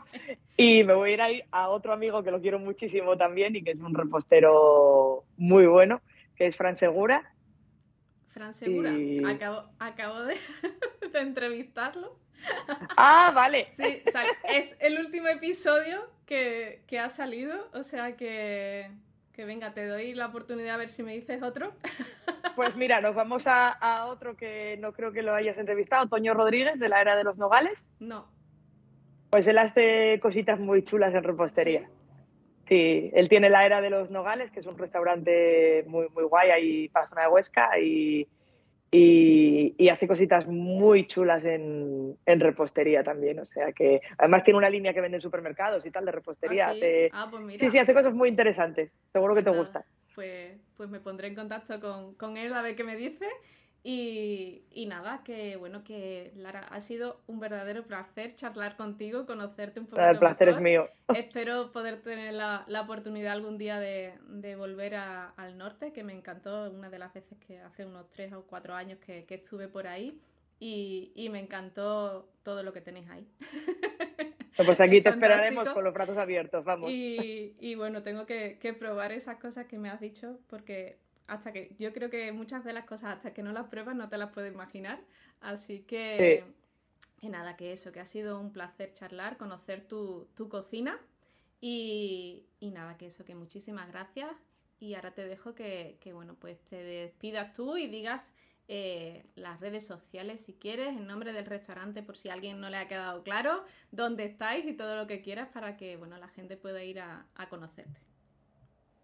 Y 0.55 0.83
me 0.83 0.93
voy 0.93 1.13
a 1.13 1.31
ir 1.31 1.43
a 1.49 1.69
otro 1.69 1.91
amigo 1.91 2.21
que 2.21 2.29
lo 2.29 2.39
quiero 2.39 2.59
muchísimo 2.59 3.17
también 3.17 3.55
y 3.55 3.63
que 3.63 3.71
es 3.71 3.79
un 3.79 3.95
repostero 3.95 5.23
muy 5.37 5.65
bueno, 5.65 6.03
que 6.35 6.45
es 6.45 6.55
Fran 6.55 6.77
Segura. 6.77 7.33
Fran 8.29 8.53
Segura, 8.53 8.93
acabo, 9.27 9.63
acabo 9.79 10.21
de, 10.21 10.35
de, 11.11 11.19
entrevistarlo. 11.19 12.19
Ah, 12.95 13.31
vale. 13.33 13.65
Sí, 13.71 14.03
es 14.53 14.77
el 14.79 14.99
último 14.99 15.29
episodio 15.29 16.11
que, 16.27 16.83
que 16.85 16.99
ha 16.99 17.09
salido, 17.09 17.69
o 17.73 17.81
sea 17.81 18.15
que 18.15 18.91
que 19.33 19.45
venga, 19.45 19.73
te 19.73 19.85
doy 19.87 20.13
la 20.13 20.27
oportunidad 20.27 20.75
a 20.75 20.77
ver 20.77 20.89
si 20.89 21.03
me 21.03 21.13
dices 21.13 21.41
otro. 21.43 21.73
Pues 22.53 22.75
mira, 22.75 22.99
nos 22.99 23.15
vamos 23.15 23.43
a, 23.45 24.07
otro 24.07 24.35
que 24.35 24.75
no 24.81 24.91
creo 24.91 25.13
que 25.13 25.21
lo 25.21 25.33
hayas 25.33 25.57
entrevistado, 25.57 26.09
Toño 26.09 26.33
Rodríguez, 26.33 26.77
de 26.79 26.89
la 26.89 26.99
era 26.99 27.15
de 27.15 27.23
los 27.23 27.37
nogales. 27.37 27.71
No. 27.97 28.27
Pues 29.29 29.47
él 29.47 29.57
hace 29.57 30.19
cositas 30.21 30.59
muy 30.59 30.83
chulas 30.83 31.15
en 31.15 31.23
repostería. 31.23 31.89
Sí, 32.67 33.09
él 33.13 33.29
tiene 33.29 33.49
la 33.49 33.65
era 33.65 33.79
de 33.79 33.89
los 33.89 34.11
nogales, 34.11 34.51
que 34.51 34.59
es 34.59 34.65
un 34.65 34.77
restaurante 34.77 35.85
muy, 35.87 36.09
muy 36.09 36.25
guay 36.25 36.49
ahí 36.49 36.89
para 36.89 37.05
la 37.05 37.09
zona 37.09 37.21
de 37.21 37.27
Huesca 37.29 37.79
y, 37.79 38.27
y, 38.93 39.89
hace 39.89 40.07
cositas 40.07 40.45
muy 40.47 41.07
chulas 41.07 41.43
en, 41.45 42.17
en, 42.25 42.39
repostería 42.39 43.03
también. 43.03 43.39
O 43.39 43.45
sea 43.45 43.71
que 43.71 44.01
además 44.17 44.43
tiene 44.43 44.57
una 44.57 44.69
línea 44.69 44.93
que 44.93 45.01
vende 45.01 45.17
en 45.17 45.21
supermercados 45.21 45.85
y 45.85 45.91
tal 45.91 46.05
de 46.05 46.11
repostería. 46.11 46.69
¿Ah, 46.69 46.73
sí? 46.73 47.09
Ah, 47.13 47.27
pues 47.31 47.59
sí, 47.59 47.69
sí, 47.69 47.79
hace 47.79 47.93
cosas 47.93 48.13
muy 48.13 48.29
interesantes. 48.29 48.91
Seguro 49.13 49.33
que 49.33 49.43
te 49.43 49.51
gusta. 49.51 49.85
Pues, 50.13 50.59
pues 50.75 50.89
me 50.89 50.99
pondré 50.99 51.27
en 51.27 51.35
contacto 51.35 51.79
con, 51.79 52.15
con 52.15 52.35
él 52.35 52.53
a 52.53 52.61
ver 52.61 52.75
qué 52.75 52.83
me 52.83 52.97
dice 52.97 53.27
y, 53.83 54.63
y, 54.71 54.85
nada, 54.85 55.21
que 55.23 55.55
bueno, 55.55 55.83
que 55.83 56.31
Lara, 56.35 56.59
ha 56.69 56.81
sido 56.81 57.21
un 57.25 57.39
verdadero 57.39 57.83
placer 57.83 58.35
charlar 58.35 58.77
contigo, 58.77 59.25
conocerte 59.25 59.79
un 59.79 59.87
poco. 59.87 60.01
El 60.01 60.19
placer 60.19 60.49
es 60.49 60.61
mío. 60.61 60.87
Espero 61.15 61.71
poder 61.71 62.01
tener 62.01 62.33
la, 62.33 62.63
la 62.67 62.81
oportunidad 62.81 63.33
algún 63.33 63.57
día 63.57 63.79
de, 63.79 64.13
de 64.27 64.55
volver 64.55 64.95
a, 64.95 65.29
al 65.29 65.57
norte, 65.57 65.93
que 65.93 66.03
me 66.03 66.13
encantó 66.13 66.69
una 66.69 66.91
de 66.91 66.99
las 66.99 67.11
veces 67.11 67.39
que 67.39 67.59
hace 67.59 67.85
unos 67.85 68.07
tres 68.11 68.33
o 68.33 68.43
cuatro 68.43 68.75
años 68.75 68.99
que, 68.99 69.25
que 69.25 69.35
estuve 69.35 69.67
por 69.67 69.87
ahí 69.87 70.21
y, 70.59 71.11
y, 71.15 71.29
me 71.29 71.39
encantó 71.39 72.29
todo 72.43 72.61
lo 72.61 72.73
que 72.73 72.81
tenéis 72.81 73.09
ahí. 73.09 73.27
Pues 74.63 74.79
aquí 74.79 75.01
te 75.01 75.09
esperaremos 75.09 75.67
con 75.69 75.83
los 75.83 75.93
brazos 75.93 76.17
abiertos, 76.17 76.63
vamos. 76.63 76.91
Y, 76.91 77.55
y 77.59 77.73
bueno, 77.73 78.03
tengo 78.03 78.27
que, 78.27 78.59
que 78.59 78.73
probar 78.73 79.11
esas 79.11 79.37
cosas 79.37 79.65
que 79.65 79.79
me 79.79 79.89
has 79.89 79.99
dicho 79.99 80.37
porque 80.47 80.99
hasta 81.27 81.51
que 81.51 81.75
yo 81.79 81.93
creo 81.93 82.09
que 82.09 82.31
muchas 82.31 82.63
de 82.63 82.73
las 82.73 82.85
cosas 82.85 83.15
hasta 83.15 83.33
que 83.33 83.43
no 83.43 83.51
las 83.51 83.67
pruebas 83.67 83.95
no 83.95 84.09
te 84.09 84.17
las 84.17 84.31
puedes 84.31 84.53
imaginar. 84.53 84.99
Así 85.39 85.79
que, 85.79 86.45
que 87.19 87.29
nada, 87.29 87.55
que 87.55 87.71
eso, 87.71 87.91
que 87.91 87.99
ha 87.99 88.05
sido 88.05 88.39
un 88.39 88.51
placer 88.51 88.93
charlar, 88.93 89.37
conocer 89.37 89.87
tu, 89.87 90.27
tu 90.35 90.49
cocina 90.49 90.99
y, 91.59 92.45
y, 92.59 92.71
nada, 92.71 92.97
que 92.97 93.07
eso, 93.07 93.23
que 93.23 93.35
muchísimas 93.35 93.87
gracias. 93.87 94.31
Y 94.79 94.95
ahora 94.95 95.13
te 95.13 95.25
dejo 95.25 95.53
que, 95.53 95.97
que 96.01 96.11
bueno, 96.11 96.35
pues 96.35 96.59
te 96.65 96.83
despidas 96.83 97.53
tú 97.53 97.77
y 97.77 97.87
digas 97.87 98.33
eh, 98.67 99.25
las 99.35 99.59
redes 99.59 99.85
sociales 99.85 100.41
si 100.41 100.53
quieres, 100.53 100.89
en 100.89 101.05
nombre 101.05 101.33
del 101.33 101.45
restaurante 101.45 102.03
por 102.03 102.17
si 102.17 102.29
a 102.29 102.33
alguien 102.33 102.59
no 102.59 102.69
le 102.69 102.77
ha 102.77 102.87
quedado 102.87 103.21
claro, 103.21 103.65
dónde 103.91 104.23
estáis 104.23 104.65
y 104.65 104.73
todo 104.73 104.95
lo 104.95 105.07
que 105.07 105.21
quieras 105.21 105.49
para 105.49 105.77
que 105.77 105.97
bueno, 105.97 106.17
la 106.17 106.29
gente 106.29 106.57
pueda 106.57 106.83
ir 106.83 106.99
a, 106.99 107.27
a 107.35 107.49
conocerte. 107.49 108.10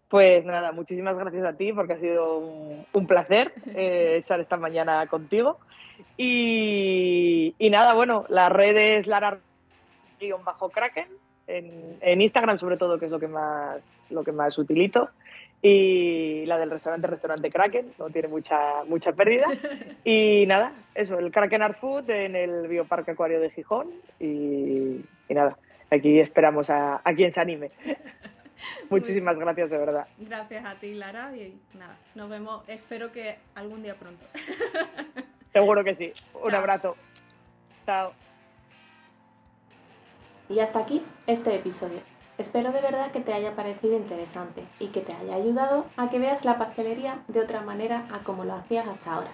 Pues 0.08 0.44
nada, 0.44 0.72
muchísimas 0.72 1.16
gracias 1.16 1.44
a 1.44 1.52
ti 1.52 1.72
porque 1.72 1.92
ha 1.94 2.00
sido 2.00 2.38
un, 2.38 3.06
placer 3.06 3.52
eh, 3.74 4.16
echar 4.24 4.40
esta 4.40 4.56
mañana 4.56 5.06
contigo. 5.06 5.58
Y, 6.16 7.54
nada, 7.70 7.94
bueno, 7.94 8.24
las 8.28 8.50
redes 8.50 9.06
bajo 10.44 10.70
kraken 10.70 11.08
en, 11.46 11.96
en, 12.00 12.20
Instagram 12.20 12.58
sobre 12.58 12.76
todo, 12.76 12.98
que 12.98 13.06
es 13.06 13.10
lo 13.10 13.20
que 13.20 13.28
más 13.28 13.80
lo 14.10 14.24
que 14.24 14.32
más 14.32 14.56
utilizo. 14.58 15.10
Y 15.60 16.46
la 16.46 16.56
del 16.56 16.70
restaurante, 16.70 17.08
restaurante 17.08 17.50
Kraken, 17.50 17.92
no 17.98 18.10
tiene 18.10 18.28
mucha, 18.28 18.84
mucha 18.86 19.12
pérdida. 19.12 19.46
Y 20.04 20.46
nada, 20.46 20.72
eso, 20.94 21.18
el 21.18 21.30
Kraken 21.30 21.62
Art 21.62 21.78
Food 21.80 22.08
en 22.10 22.36
el 22.36 22.68
Bioparque 22.68 23.10
Acuario 23.10 23.40
de 23.40 23.50
Gijón. 23.50 23.88
Y, 24.20 25.04
y 25.28 25.34
nada, 25.34 25.58
aquí 25.90 26.20
esperamos 26.20 26.70
a, 26.70 27.00
a 27.04 27.14
quien 27.14 27.32
se 27.32 27.40
anime. 27.40 27.70
Muchísimas 28.90 29.38
gracias, 29.38 29.70
de 29.70 29.78
verdad. 29.78 30.06
Gracias 30.18 30.64
a 30.64 30.74
ti, 30.74 30.94
Lara, 30.94 31.34
y 31.36 31.60
nada, 31.74 31.96
nos 32.14 32.28
vemos, 32.28 32.64
espero 32.68 33.12
que 33.12 33.38
algún 33.54 33.82
día 33.82 33.94
pronto. 33.94 34.24
Seguro 35.52 35.82
que 35.84 35.94
sí. 35.94 36.12
Un 36.44 36.54
abrazo. 36.54 36.96
Chao. 37.86 38.12
Y 40.48 40.60
hasta 40.60 40.78
aquí 40.80 41.02
este 41.26 41.54
episodio. 41.54 42.00
Espero 42.38 42.70
de 42.70 42.80
verdad 42.80 43.10
que 43.10 43.20
te 43.20 43.32
haya 43.32 43.56
parecido 43.56 43.96
interesante 43.96 44.62
y 44.78 44.88
que 44.88 45.00
te 45.00 45.12
haya 45.12 45.34
ayudado 45.34 45.86
a 45.96 46.08
que 46.08 46.20
veas 46.20 46.44
la 46.44 46.56
pastelería 46.56 47.18
de 47.26 47.40
otra 47.40 47.62
manera 47.62 48.06
a 48.12 48.20
como 48.20 48.44
lo 48.44 48.54
hacías 48.54 48.86
hasta 48.86 49.14
ahora. 49.14 49.32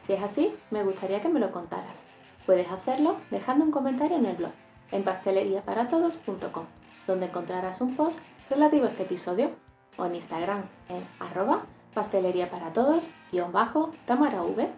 Si 0.00 0.14
es 0.14 0.22
así, 0.22 0.54
me 0.70 0.82
gustaría 0.82 1.20
que 1.20 1.28
me 1.28 1.40
lo 1.40 1.52
contaras. 1.52 2.06
Puedes 2.46 2.70
hacerlo 2.70 3.18
dejando 3.30 3.64
un 3.64 3.72
comentario 3.72 4.16
en 4.16 4.26
el 4.26 4.36
blog 4.36 4.52
en 4.90 5.02
pasteleriaparatodos.com, 5.02 6.64
donde 7.06 7.26
encontrarás 7.26 7.80
un 7.80 7.94
post 7.96 8.20
relativo 8.50 8.84
a 8.84 8.88
este 8.88 9.04
episodio 9.04 9.50
o 9.96 10.04
en 10.06 10.14
Instagram 10.14 10.64
en 10.88 11.06
arroba 11.20 11.62
pastelería 11.94 12.50
para 12.50 12.72
todos 12.72 13.08
bajo 13.52 13.92
Tamara 14.06 14.42
V. 14.42 14.68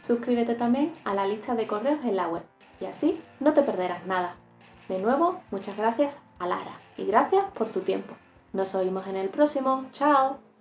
Suscríbete 0.00 0.54
también 0.54 0.94
a 1.04 1.14
la 1.14 1.26
lista 1.26 1.54
de 1.54 1.66
correos 1.66 2.04
en 2.04 2.16
la 2.16 2.28
web 2.28 2.42
y 2.80 2.86
así 2.86 3.20
no 3.40 3.52
te 3.54 3.62
perderás 3.62 4.06
nada. 4.06 4.36
De 4.88 4.98
nuevo, 4.98 5.40
muchas 5.50 5.76
gracias 5.76 6.18
a 6.38 6.46
Lara 6.46 6.78
y 6.96 7.04
gracias 7.06 7.44
por 7.54 7.70
tu 7.70 7.80
tiempo. 7.80 8.14
Nos 8.52 8.74
oímos 8.74 9.06
en 9.06 9.16
el 9.16 9.30
próximo. 9.30 9.86
¡Chao! 9.92 10.53